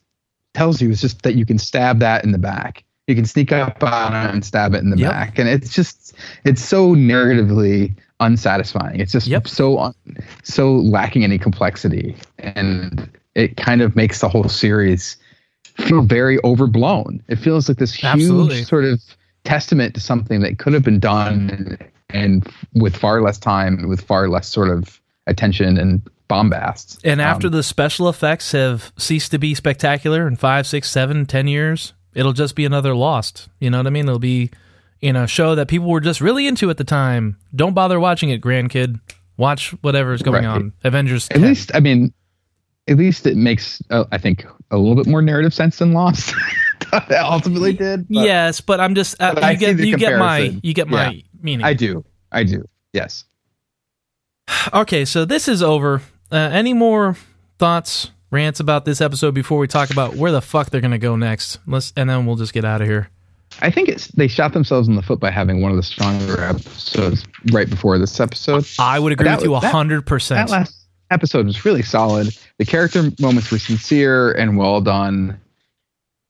[0.54, 2.84] tells you is just that you can stab that in the back.
[3.06, 5.10] You can sneak up on it and stab it in the Yep.
[5.12, 8.98] back, and it's just it's so narratively unsatisfying.
[9.00, 9.46] It's just Yep.
[9.46, 9.94] so
[10.42, 15.16] so lacking any complexity, and it kind of makes the whole series
[15.76, 17.22] feel very overblown.
[17.28, 18.64] It feels like this huge Absolutely.
[18.64, 19.00] sort of
[19.44, 21.78] testament to something that could have been done
[22.10, 26.98] and with far less time, with far less sort of attention and bombast.
[27.04, 31.26] And after Um, the special effects have ceased to be spectacular in five, six, seven,
[31.26, 33.48] ten years, it'll just be another Lost.
[33.60, 34.06] You know what I mean?
[34.08, 34.50] It'll be,
[35.00, 37.36] you know, a show that people were just really into at the time.
[37.54, 38.98] Don't bother watching it, grandkid.
[39.36, 40.56] Watch whatever's going Right.
[40.56, 40.72] on.
[40.82, 41.28] Avengers.
[41.30, 41.42] at 10.
[41.42, 42.12] least, I mean,
[42.88, 46.34] at least it makes uh, I think a little bit more narrative sense than Lost.
[46.90, 48.08] that ultimately did.
[48.08, 50.72] but yes, but I'm just uh, But I you see get you get my you
[50.74, 51.22] get my Yeah.
[51.42, 51.66] meaning.
[51.66, 52.04] I do.
[52.32, 52.64] I do.
[52.92, 53.24] Yes.
[54.72, 56.02] Okay, so this is over.
[56.30, 57.16] Uh, any more
[57.58, 61.16] thoughts, rants about this episode before we talk about where the fuck they're gonna go
[61.16, 61.58] next?
[61.66, 63.10] Let's and then we'll just get out of here.
[63.62, 66.42] I think it's they shot themselves in the foot by having one of the stronger
[66.42, 68.66] episodes right before this episode.
[68.78, 70.48] I would agree with you hundred percent.
[70.48, 72.36] That last episode was really solid.
[72.58, 75.40] The character moments were sincere and well done.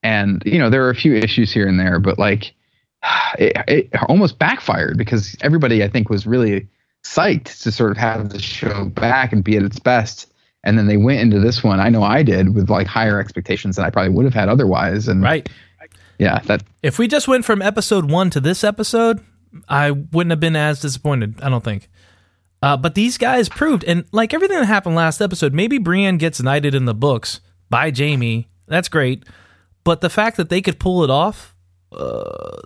[0.03, 2.55] And you know there were a few issues here and there, but like
[3.39, 6.69] it, it almost backfired because everybody I think was really
[7.05, 10.33] psyched to sort of have the show back and be at its best.
[10.65, 11.79] And then they went into this one.
[11.81, 15.07] I know I did with like higher expectations than I probably would have had otherwise.
[15.09, 15.49] And Right.
[16.19, 19.21] yeah, that If we just went from episode one to this episode,
[19.69, 21.41] I wouldn't have been as disappointed.
[21.41, 21.89] I don't think.
[22.63, 26.43] Uh, but these guys proved, and like everything that happened last episode, maybe Brienne gets
[26.43, 28.49] knighted in the books by Jaime.
[28.67, 29.25] That's great.
[29.85, 31.55] But the fact that they could pull it off
[31.93, 32.57] uh,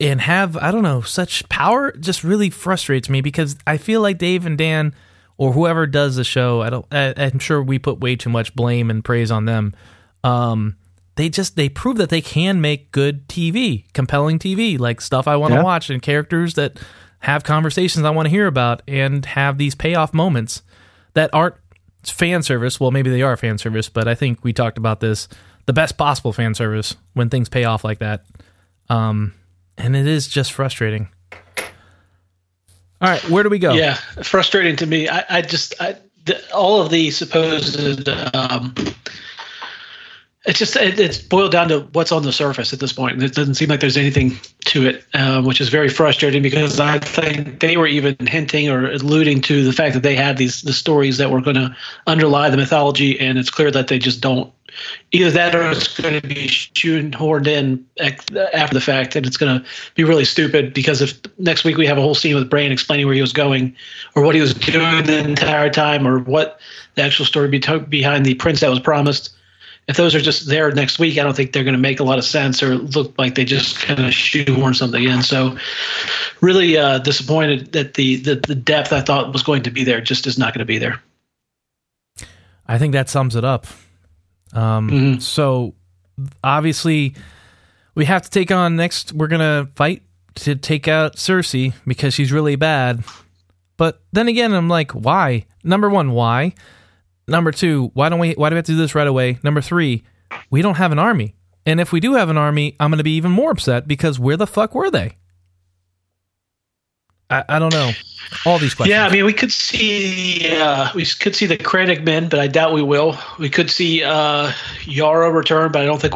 [0.00, 4.16] and have, I don't know, such power just really frustrates me because I feel like
[4.18, 4.94] Dave and Dan
[5.38, 8.54] or whoever does the show, I don't, I, I'm sure we put way too much
[8.54, 9.74] blame and praise on them.
[10.24, 10.76] Um,
[11.16, 15.36] they just they prove that they can make good TV, compelling TV, like stuff I
[15.36, 15.62] want to Yeah.
[15.64, 16.78] watch and characters that
[17.20, 20.62] have conversations I want to hear about and have these payoff moments
[21.14, 21.54] that aren't
[22.04, 22.80] fan service.
[22.80, 25.28] Well, maybe they are fan service, but I think we talked about this
[25.66, 28.24] the best possible fan service when things pay off like that.
[28.88, 29.34] Um,
[29.78, 31.08] and it is just frustrating.
[33.02, 33.72] All right, where do we go?
[33.72, 35.08] Yeah, frustrating to me.
[35.08, 38.08] I, I just I, the, all of the supposed.
[38.08, 38.74] Um,
[40.44, 43.20] it's just it, it's boiled down to what's on the surface at this point.
[43.20, 47.00] It doesn't seem like there's anything to it, um, which is very frustrating because I
[47.00, 50.72] think they were even hinting or alluding to the fact that they had these the
[50.72, 51.76] stories that were going to
[52.06, 54.52] underlie the mythology, and it's clear that they just don't.
[55.12, 57.84] Either that, or it's going to be shoehorned in
[58.54, 60.72] after the fact, and it's going to be really stupid.
[60.72, 63.32] Because if next week we have a whole scene with Bran explaining where he was
[63.32, 63.74] going,
[64.14, 66.60] or what he was doing the entire time, or what
[66.94, 69.34] the actual story be- behind the prince that was promised,
[69.88, 72.04] if those are just there next week, I don't think they're going to make a
[72.04, 75.22] lot of sense or look like they just kind of shoehorn something in.
[75.22, 75.56] So,
[76.40, 80.00] really uh, disappointed that the, the the depth I thought was going to be there
[80.00, 81.02] just is not going to be there.
[82.66, 83.66] I think that sums it up.
[84.52, 85.22] Um, Mhm.
[85.22, 85.74] So
[86.44, 87.14] obviously,
[87.94, 89.12] we have to take on next.
[89.12, 90.02] We're gonna fight
[90.36, 93.04] to take out Cersei because she's really bad.
[93.76, 95.46] But then again, I'm like, why?
[95.64, 96.54] Number one, why?
[97.28, 98.32] Number two, why don't we?
[98.34, 99.38] Why do we have to do this right away?
[99.42, 100.02] Number three,
[100.50, 101.34] we don't have an army,
[101.64, 104.36] and if we do have an army, I'm gonna be even more upset because where
[104.36, 105.16] the fuck were they?
[107.32, 107.90] I, I don't know.
[108.46, 108.94] All these questions.
[108.96, 112.72] Yeah, I mean, we could see uh, we could see the crannogmen, but I doubt
[112.72, 113.16] we will.
[113.38, 114.52] We could see uh,
[114.84, 116.14] Yara return, but I don't think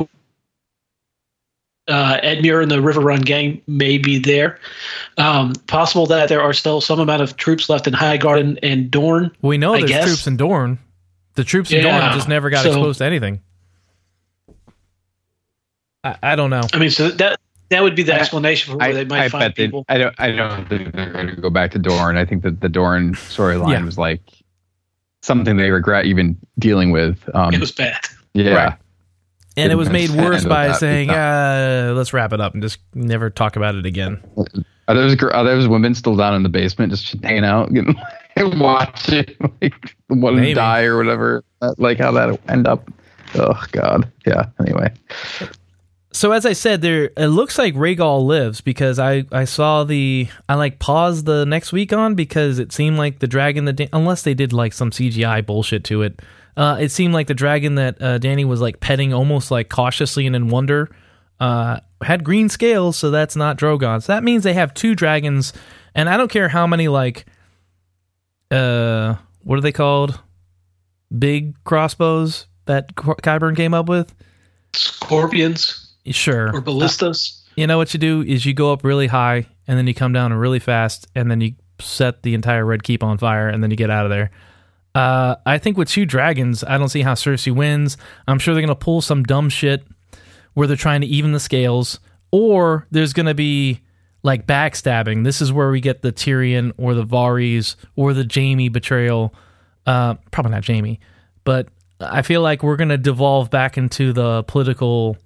[1.89, 4.59] uh, Edmure and the Riverrun gang may be there.
[5.19, 9.31] Um, possible that there are still some amount of troops left in Highgarden and Dorne.
[9.43, 10.05] we know I there's guess.
[10.05, 10.79] troops in Dorne.
[11.35, 13.41] The troops in Yeah, Dorne just never got so- exposed to anything.
[16.03, 16.63] I, I don't know.
[16.73, 17.39] I mean, so that
[17.71, 19.67] that would be the I- explanation for where I, they might I find bet they,
[19.67, 19.85] people.
[19.89, 20.15] I don't.
[20.19, 22.17] I don't think they're going to go back to Dorne.
[22.17, 23.85] I think that the Dorne storyline Yeah.
[23.85, 24.21] was like
[25.23, 27.29] something they regret even dealing with.
[27.35, 28.01] Um, it was bad.
[28.35, 28.79] yeah, Right.
[29.59, 30.77] And it was made worse by that.
[30.79, 34.23] saying, uh, let's wrap it up and just never talk about it again.
[34.87, 37.95] Are those are those women still down in the basement just hanging out getting,
[38.37, 39.25] and watching
[39.63, 40.53] like one Maybe.
[40.55, 41.43] die or whatever?
[41.63, 42.89] Uh, Like how that end up?
[43.35, 44.45] Oh God, yeah.
[44.61, 44.93] Anyway,
[46.17, 50.29] So as I said, there it looks like Rhaegal lives because I I saw the
[50.49, 53.91] I like paused the next week on because it seemed like the dragon that Dan-
[53.93, 56.23] unless they did like some CGI bullshit to it,
[56.57, 60.27] uh, it seemed like the dragon that uh, Dany was like petting almost like cautiously
[60.27, 60.89] and in wonder
[61.39, 64.03] uh, had green scales, so that's not Drogon.
[64.03, 65.53] So that means they have two dragons,
[65.95, 67.27] and I don't care how many like
[68.51, 70.19] uh what are they called
[71.19, 74.15] big crossbows that Qyburn came up with.
[74.73, 77.43] Scorpions Sure, or ballistas.
[77.57, 80.13] you know what you do is you go up really high and then you come
[80.13, 83.71] down really fast and then you set the entire red keep on fire and then
[83.71, 84.31] you get out of there.
[84.95, 87.99] Uh, i think with two dragons i don't see how cersei wins.
[88.27, 89.85] I'm sure they're going to pull some dumb shit
[90.55, 92.01] where they're trying to even the scales
[92.31, 93.83] or there's going to be
[94.23, 95.23] like backstabbing.
[95.23, 99.35] This is where we get the tyrion or the Varys or the jaime betrayal.
[99.87, 100.99] Uh, probably not jaime
[101.45, 101.69] but
[102.01, 105.17] i feel like we're going to devolve back into the political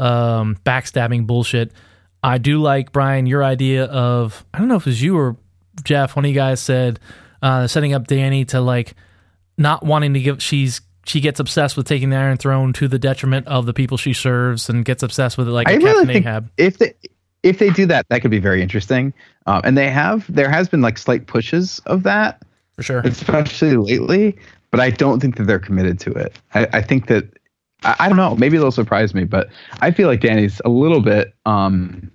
[0.00, 1.72] um, backstabbing bullshit.
[2.22, 5.36] I do like Brian your idea of I don't know if it was you or
[5.84, 6.16] Jeff.
[6.16, 7.00] One of you guys said
[7.42, 8.94] uh, setting up Dany to like
[9.56, 10.42] not wanting to give.
[10.42, 13.96] She's she gets obsessed with taking the Iron Throne to the detriment of the people
[13.96, 16.50] she serves, and gets obsessed with it like I really Captain think Ahab.
[16.56, 16.94] if they
[17.42, 19.14] if they do that, that could be very interesting.
[19.46, 22.42] Um, and they have there has been like slight pushes of that,
[22.76, 23.00] For sure.
[23.00, 24.36] especially lately.
[24.70, 26.38] But I don't think that they're committed to it.
[26.54, 27.24] I, I think that
[27.82, 28.34] I, I don't know.
[28.36, 29.48] Maybe they'll surprise me, but
[29.80, 32.10] I feel like Dany's a little bit um,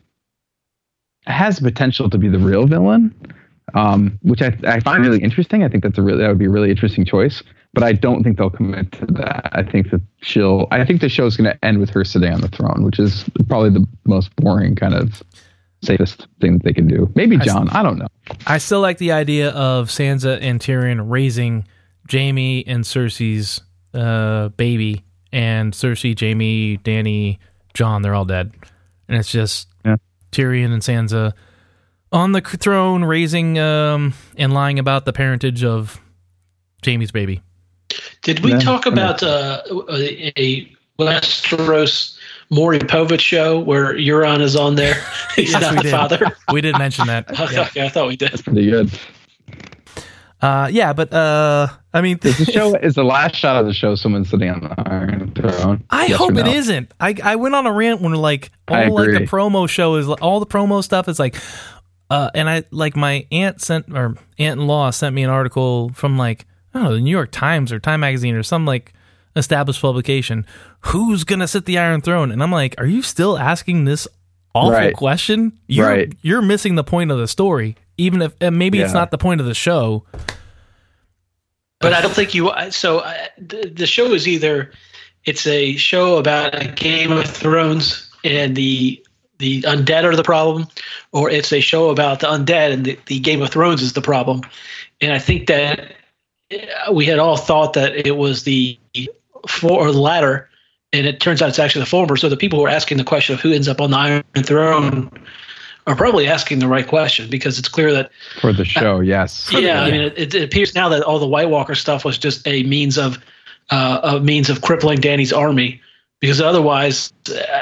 [1.26, 3.14] has potential to be the real villain,
[3.74, 5.64] um, which I, I find really interesting.
[5.64, 7.44] I think that's a really that would be a really interesting choice.
[7.74, 9.50] But I don't think they'll commit to that.
[9.52, 10.68] I think that she'll.
[10.72, 13.26] I think the show's going to end with her sitting on the throne, which is
[13.50, 15.22] probably the most boring kind of
[15.84, 17.12] safest thing that they can do.
[17.16, 17.70] Maybe Jon.
[17.70, 18.08] I don't know.
[18.48, 21.66] I still like the idea of Sansa and Tyrion raising
[22.10, 23.62] Jaime and Cersei's
[23.94, 25.04] uh, baby,
[25.36, 27.40] and Cersei, Jaime, Dany,
[27.74, 28.54] Jon, they're all dead.
[29.10, 29.98] And it's just Yeah.
[30.32, 31.34] Tyrion and Sansa
[32.12, 36.00] on the throne, raising um, and lying about the parentage of
[36.86, 37.42] Jaime's baby.
[38.22, 42.18] Did we Yeah, talk about uh, a, a Westeros
[42.50, 44.96] Maury Povich show where Euron is on there?
[45.36, 45.92] He's Yes, not we the did.
[45.92, 46.20] father.
[46.54, 47.26] We did mention that.
[47.52, 47.64] Yeah.
[47.64, 48.42] okay, I thought we did.
[48.44, 48.90] Pretty good.
[50.42, 53.74] Uh, yeah, but uh, I mean, Is the show is the last shot of the
[53.74, 55.84] show someone sitting on the Iron Throne?
[55.90, 56.52] I Yes hope it no?
[56.52, 56.92] isn't.
[57.00, 60.40] I I went on a rant when like all like the promo show is all
[60.40, 61.36] the promo stuff is like,
[62.10, 65.90] uh, and I like my aunt sent or aunt in law sent me an article
[65.94, 68.92] from like I don't know the New York Times or Time Magazine or some like
[69.38, 70.46] established publication.
[70.82, 72.30] Who's gonna sit the Iron Throne?
[72.32, 74.06] And I'm like, are you still asking this
[74.54, 74.94] awful Right.
[74.94, 75.54] question?
[75.68, 76.14] You're Right.
[76.22, 77.78] you're missing the point of the story.
[77.98, 80.04] Even if and maybe it's not the point of the show.
[81.80, 82.52] But I don't think you.
[82.72, 84.72] So uh, the, the show is either
[85.26, 89.02] it's a show about a Game of Thrones and the
[89.38, 90.68] the undead are the problem,
[91.12, 94.02] or it's a show about the undead and the, the Game of Thrones is the
[94.02, 94.42] problem.
[95.02, 95.96] And I think that
[96.54, 98.80] uh, we had all thought that it was the
[99.48, 100.50] for or the latter,
[100.94, 102.16] and it turns out it's actually the former.
[102.16, 104.24] So the people who are asking the question of who ends up on the Iron
[104.38, 105.12] Throne
[105.88, 109.00] are probably asking the right question because it's clear that for the show.
[109.02, 109.48] Yes.
[109.52, 112.48] yeah, I mean, it, it appears now that all the White Walker stuff was just
[112.48, 113.18] a means of
[113.70, 115.82] uh, a means of crippling Dany's army,
[116.22, 117.12] because otherwise,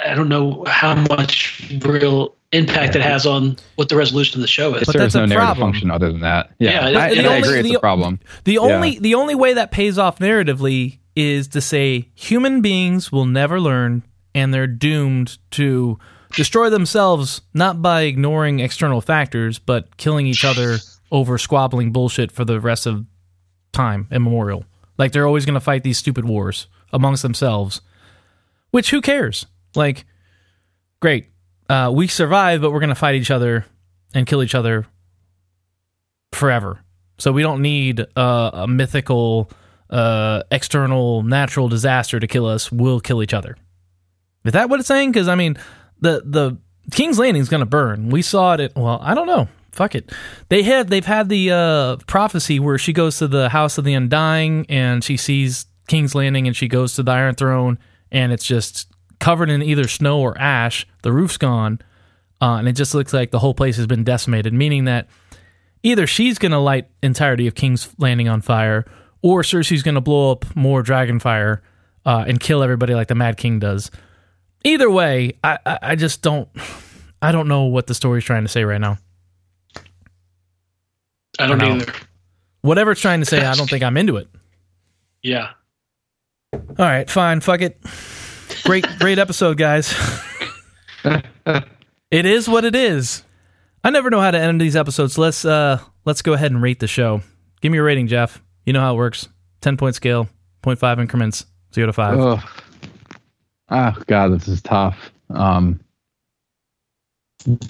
[0.06, 4.48] I don't know how much real impact it has on what the resolution of the
[4.48, 4.86] show is.
[4.86, 5.72] But There's that's no a narrative problem.
[5.72, 6.52] function other than that.
[6.60, 7.60] Yeah, Yeah, I, the and I only- agree.
[7.62, 8.20] It's the- a problem.
[8.44, 8.60] The Yeah.
[8.60, 13.60] only the only way that pays off narratively is to say human beings will never
[13.60, 14.04] learn
[14.36, 15.98] and they're doomed to
[16.34, 20.77] destroy themselves not by ignoring external factors but killing each other
[21.11, 23.05] over squabbling bullshit for the rest of
[23.72, 24.65] time immemorial.
[24.97, 27.81] Like they're always going to fight these stupid wars amongst themselves.
[28.72, 29.45] Which who cares?
[29.76, 30.05] Like
[30.99, 31.30] great.
[31.69, 33.65] Uh, we survive but we're going to fight each other
[34.14, 34.85] and kill each other
[36.31, 36.80] forever.
[37.18, 39.49] So we don't need uh, a mythical,
[39.89, 42.72] uh, external, natural disaster to kill us.
[42.72, 43.55] We'll kill each other.
[44.43, 45.11] Is that what it's saying?
[45.11, 45.57] Because I mean,
[46.04, 46.58] the the
[46.92, 48.10] King's Landing is going to burn.
[48.10, 48.60] We saw it.
[48.60, 49.48] At, well, I don't know.
[49.72, 50.12] Fuck it.
[50.50, 53.94] They had they've had the uh, prophecy where she goes to the House of the
[53.94, 57.80] Undying and she sees King's Landing and she goes to the Iron Throne
[58.12, 60.86] and it's just covered in either snow or ash.
[61.02, 61.80] The roof's gone,
[62.42, 64.54] uh, and it just looks like the whole place has been decimated.
[64.54, 65.08] Meaning that
[65.82, 68.86] either she's going to light entirety of King's Landing on fire,
[69.22, 71.64] or Cersei's going to blow up more dragon fire
[72.06, 73.90] uh, and kill everybody like the Mad King does.
[74.64, 76.48] Either way, I, I, I just don't,
[77.22, 78.98] I don't know what the story's trying to say right now.
[81.40, 81.76] I don't know.
[81.76, 81.94] either.
[82.61, 84.27] Whatever it's trying to say, I don't think I'm into it.
[85.22, 85.49] Yeah.
[86.53, 87.77] All right, fine, fuck it.
[88.64, 89.94] Great, great episode, guys.
[91.03, 93.23] it is what it is.
[93.84, 95.18] I never know how to end these episodes.
[95.18, 97.22] Let's uh let's go ahead and rate the show.
[97.61, 98.41] Give me a rating, Jeff.
[98.65, 99.27] You know how it works.
[99.61, 100.30] Ten point scale,
[100.64, 102.19] 0.5 increments, zero to five.
[102.19, 102.40] Ugh.
[103.74, 105.12] Oh God, this is tough.
[105.32, 105.80] Um,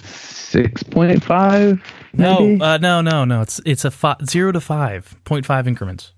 [0.03, 1.81] six point five.
[2.13, 3.41] no, uh, no, no, no.
[3.41, 6.11] It's it's a fi- zero to five point five increments.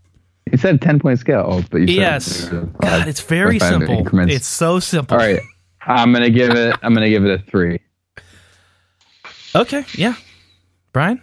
[0.51, 2.49] you said ten point scale, oh, but you said Yes.
[2.49, 3.95] God, it's very simple.
[3.95, 4.33] increments.
[4.33, 5.17] It's so simple.
[5.17, 5.39] All right,
[5.85, 6.75] I'm gonna give it.
[6.81, 7.79] I'm gonna give it a three.
[9.55, 9.85] Okay.
[9.93, 10.15] Yeah.
[10.91, 11.21] Brian.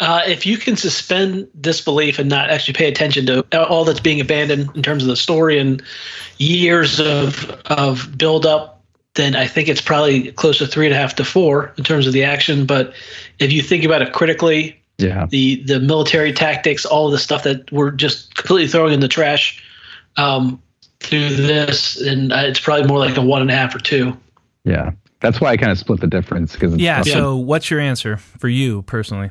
[0.00, 4.20] Uh, if you can suspend disbelief and not actually pay attention to all that's being
[4.20, 5.82] abandoned in terms of the story and
[6.38, 8.82] years of of build up,
[9.14, 12.06] then I think it's probably close to three and a half to four in terms
[12.08, 12.66] of the action.
[12.66, 12.92] But
[13.38, 17.44] if you think about it critically, Yeah, the the military tactics, all of the stuff
[17.44, 19.62] that we're just completely throwing in the trash
[20.16, 20.60] um,
[20.98, 24.16] through this, and uh, it's probably more like a one and a half or two.
[24.64, 24.90] yeah.
[25.20, 27.00] That's why I kind of split the difference because Yeah.
[27.00, 29.30] So, what's your answer for you personally?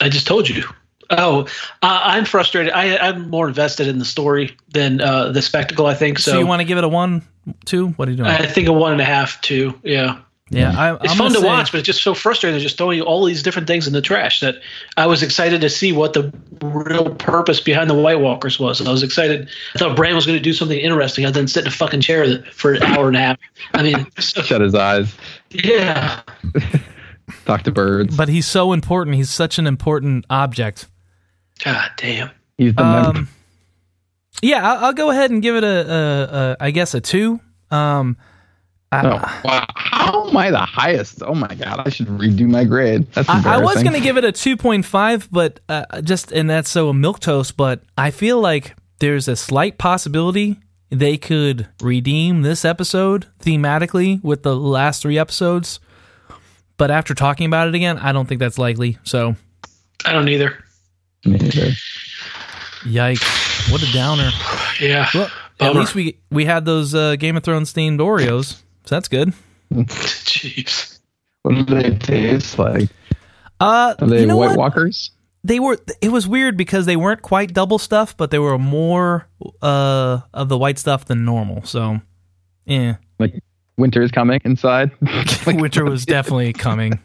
[0.00, 0.64] I just told you.
[1.10, 1.42] Oh,
[1.82, 2.72] uh, I'm frustrated.
[2.72, 5.84] I, I'm more invested in the story than uh, the spectacle.
[5.86, 6.38] I think So, so.
[6.38, 7.22] you want to give it a one,
[7.66, 7.88] two?
[7.88, 8.30] What are you doing?
[8.30, 9.78] I think a one and a half, two.
[9.82, 12.54] Yeah, yeah, I, it's I'm fun gonna say- watch, but it's just so frustrating.
[12.54, 14.56] They're just throwing all these different things in the trash that
[14.96, 16.32] I was excited to see what the
[16.62, 18.80] real purpose behind the White Walkers was.
[18.80, 19.50] And I was excited.
[19.74, 21.26] I thought Bran was going to do something interesting.
[21.26, 23.38] I then sit in a fucking chair for an hour and a half.
[23.74, 25.14] I mean, shut his eyes,
[25.50, 26.22] yeah.
[27.44, 28.16] talk to birds.
[28.16, 29.16] But he's so important.
[29.16, 30.86] He's such an important object.
[31.64, 32.30] God damn.
[32.58, 33.18] He's the member.
[33.18, 33.28] Um,
[34.42, 37.40] yeah, I'll, I'll go ahead and give it a, a, a I guess a two.
[37.70, 38.16] Um,
[38.90, 39.66] I, Oh, wow.
[39.74, 41.22] How am I the highest?
[41.22, 43.06] Oh my god, I should redo my grade.
[43.12, 46.68] That's I, I was going to give it a 2.5, but uh, just, and that's
[46.68, 50.58] so a milk toast, but I feel like there's a slight possibility
[50.90, 55.80] they could redeem this episode thematically with the last three episodes
[56.76, 58.98] but after talking about it again, I don't think that's likely.
[59.04, 59.36] So,
[60.04, 60.58] I don't either.
[61.24, 61.70] Me neither.
[62.84, 63.70] yikes!
[63.70, 64.30] What a downer.
[64.80, 65.08] Yeah.
[65.14, 65.30] Well,
[65.60, 68.54] at least we we had those uh, Game of Thrones themed Oreos,
[68.84, 69.32] so that's good.
[69.72, 70.98] Jeez.
[71.42, 72.88] What do they taste like?
[73.60, 74.58] Uh, Are they you know White what?
[74.58, 75.10] Walkers?
[75.44, 75.78] They were.
[76.00, 79.28] It was weird because they weren't quite double stuff, but they were more
[79.60, 81.64] uh of the white stuff than normal.
[81.64, 82.00] So,
[82.64, 82.96] yeah,
[83.76, 84.90] Winter is coming inside.
[85.46, 86.98] winter was definitely coming.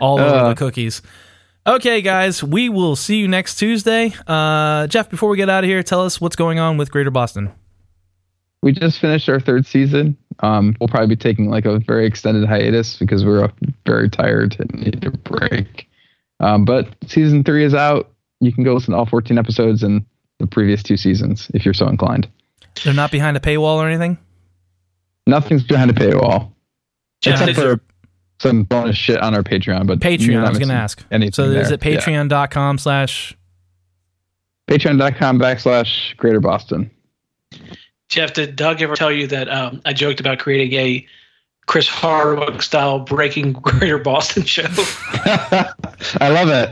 [0.00, 0.48] All over Uh.
[0.50, 1.02] the cookies.
[1.66, 4.12] Okay, guys, we will see you next Tuesday.
[4.26, 7.10] Uh, Jeff, before we get out of here, tell us what's going on with Greater
[7.10, 7.50] Boston.
[8.62, 10.16] we just finished our third season.
[10.40, 13.50] Um, we'll probably be taking like a very extended hiatus because we're
[13.86, 15.88] very tired and need a break.
[16.40, 18.10] Um, but season three is out.
[18.40, 20.04] You can go listen to all 14 episodes and
[20.40, 22.28] the previous two seasons if you're so inclined.
[22.84, 24.18] They're not behind a paywall or anything.
[25.26, 26.52] Nothing's behind a paywall
[27.22, 27.80] Jeff, except for you-
[28.40, 29.86] some bonus shit on our Patreon.
[29.86, 30.44] But Patreon.
[30.44, 31.02] I was going to ask.
[31.10, 31.74] Anything So is there.
[31.74, 31.98] it Yeah.
[32.00, 33.36] patreon.com slash
[34.68, 36.90] Patreon.com backslash Greater Boston.
[38.08, 41.06] Jeff, did Doug ever tell you that um, I joked about creating a
[41.66, 44.62] Chris Hardwick style breaking Greater Boston show?
[44.68, 46.70] I love it.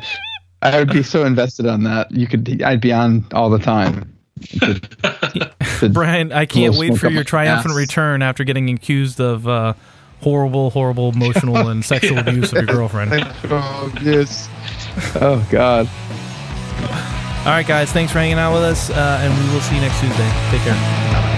[0.63, 2.11] I would be so invested on that.
[2.13, 4.17] You could, I'd be on all the time.
[4.41, 7.77] To- to- Brian, I can't wait for your triumphant ass.
[7.77, 9.75] return after getting accused of uh,
[10.21, 13.13] horrible, horrible emotional and sexual abuse of your girlfriend.
[13.15, 14.49] oh, yes.
[15.17, 15.89] Oh, God.
[17.41, 19.81] All right, guys, thanks for hanging out with us, uh, and we will see you
[19.81, 20.31] next Tuesday.
[20.51, 21.32] Take care.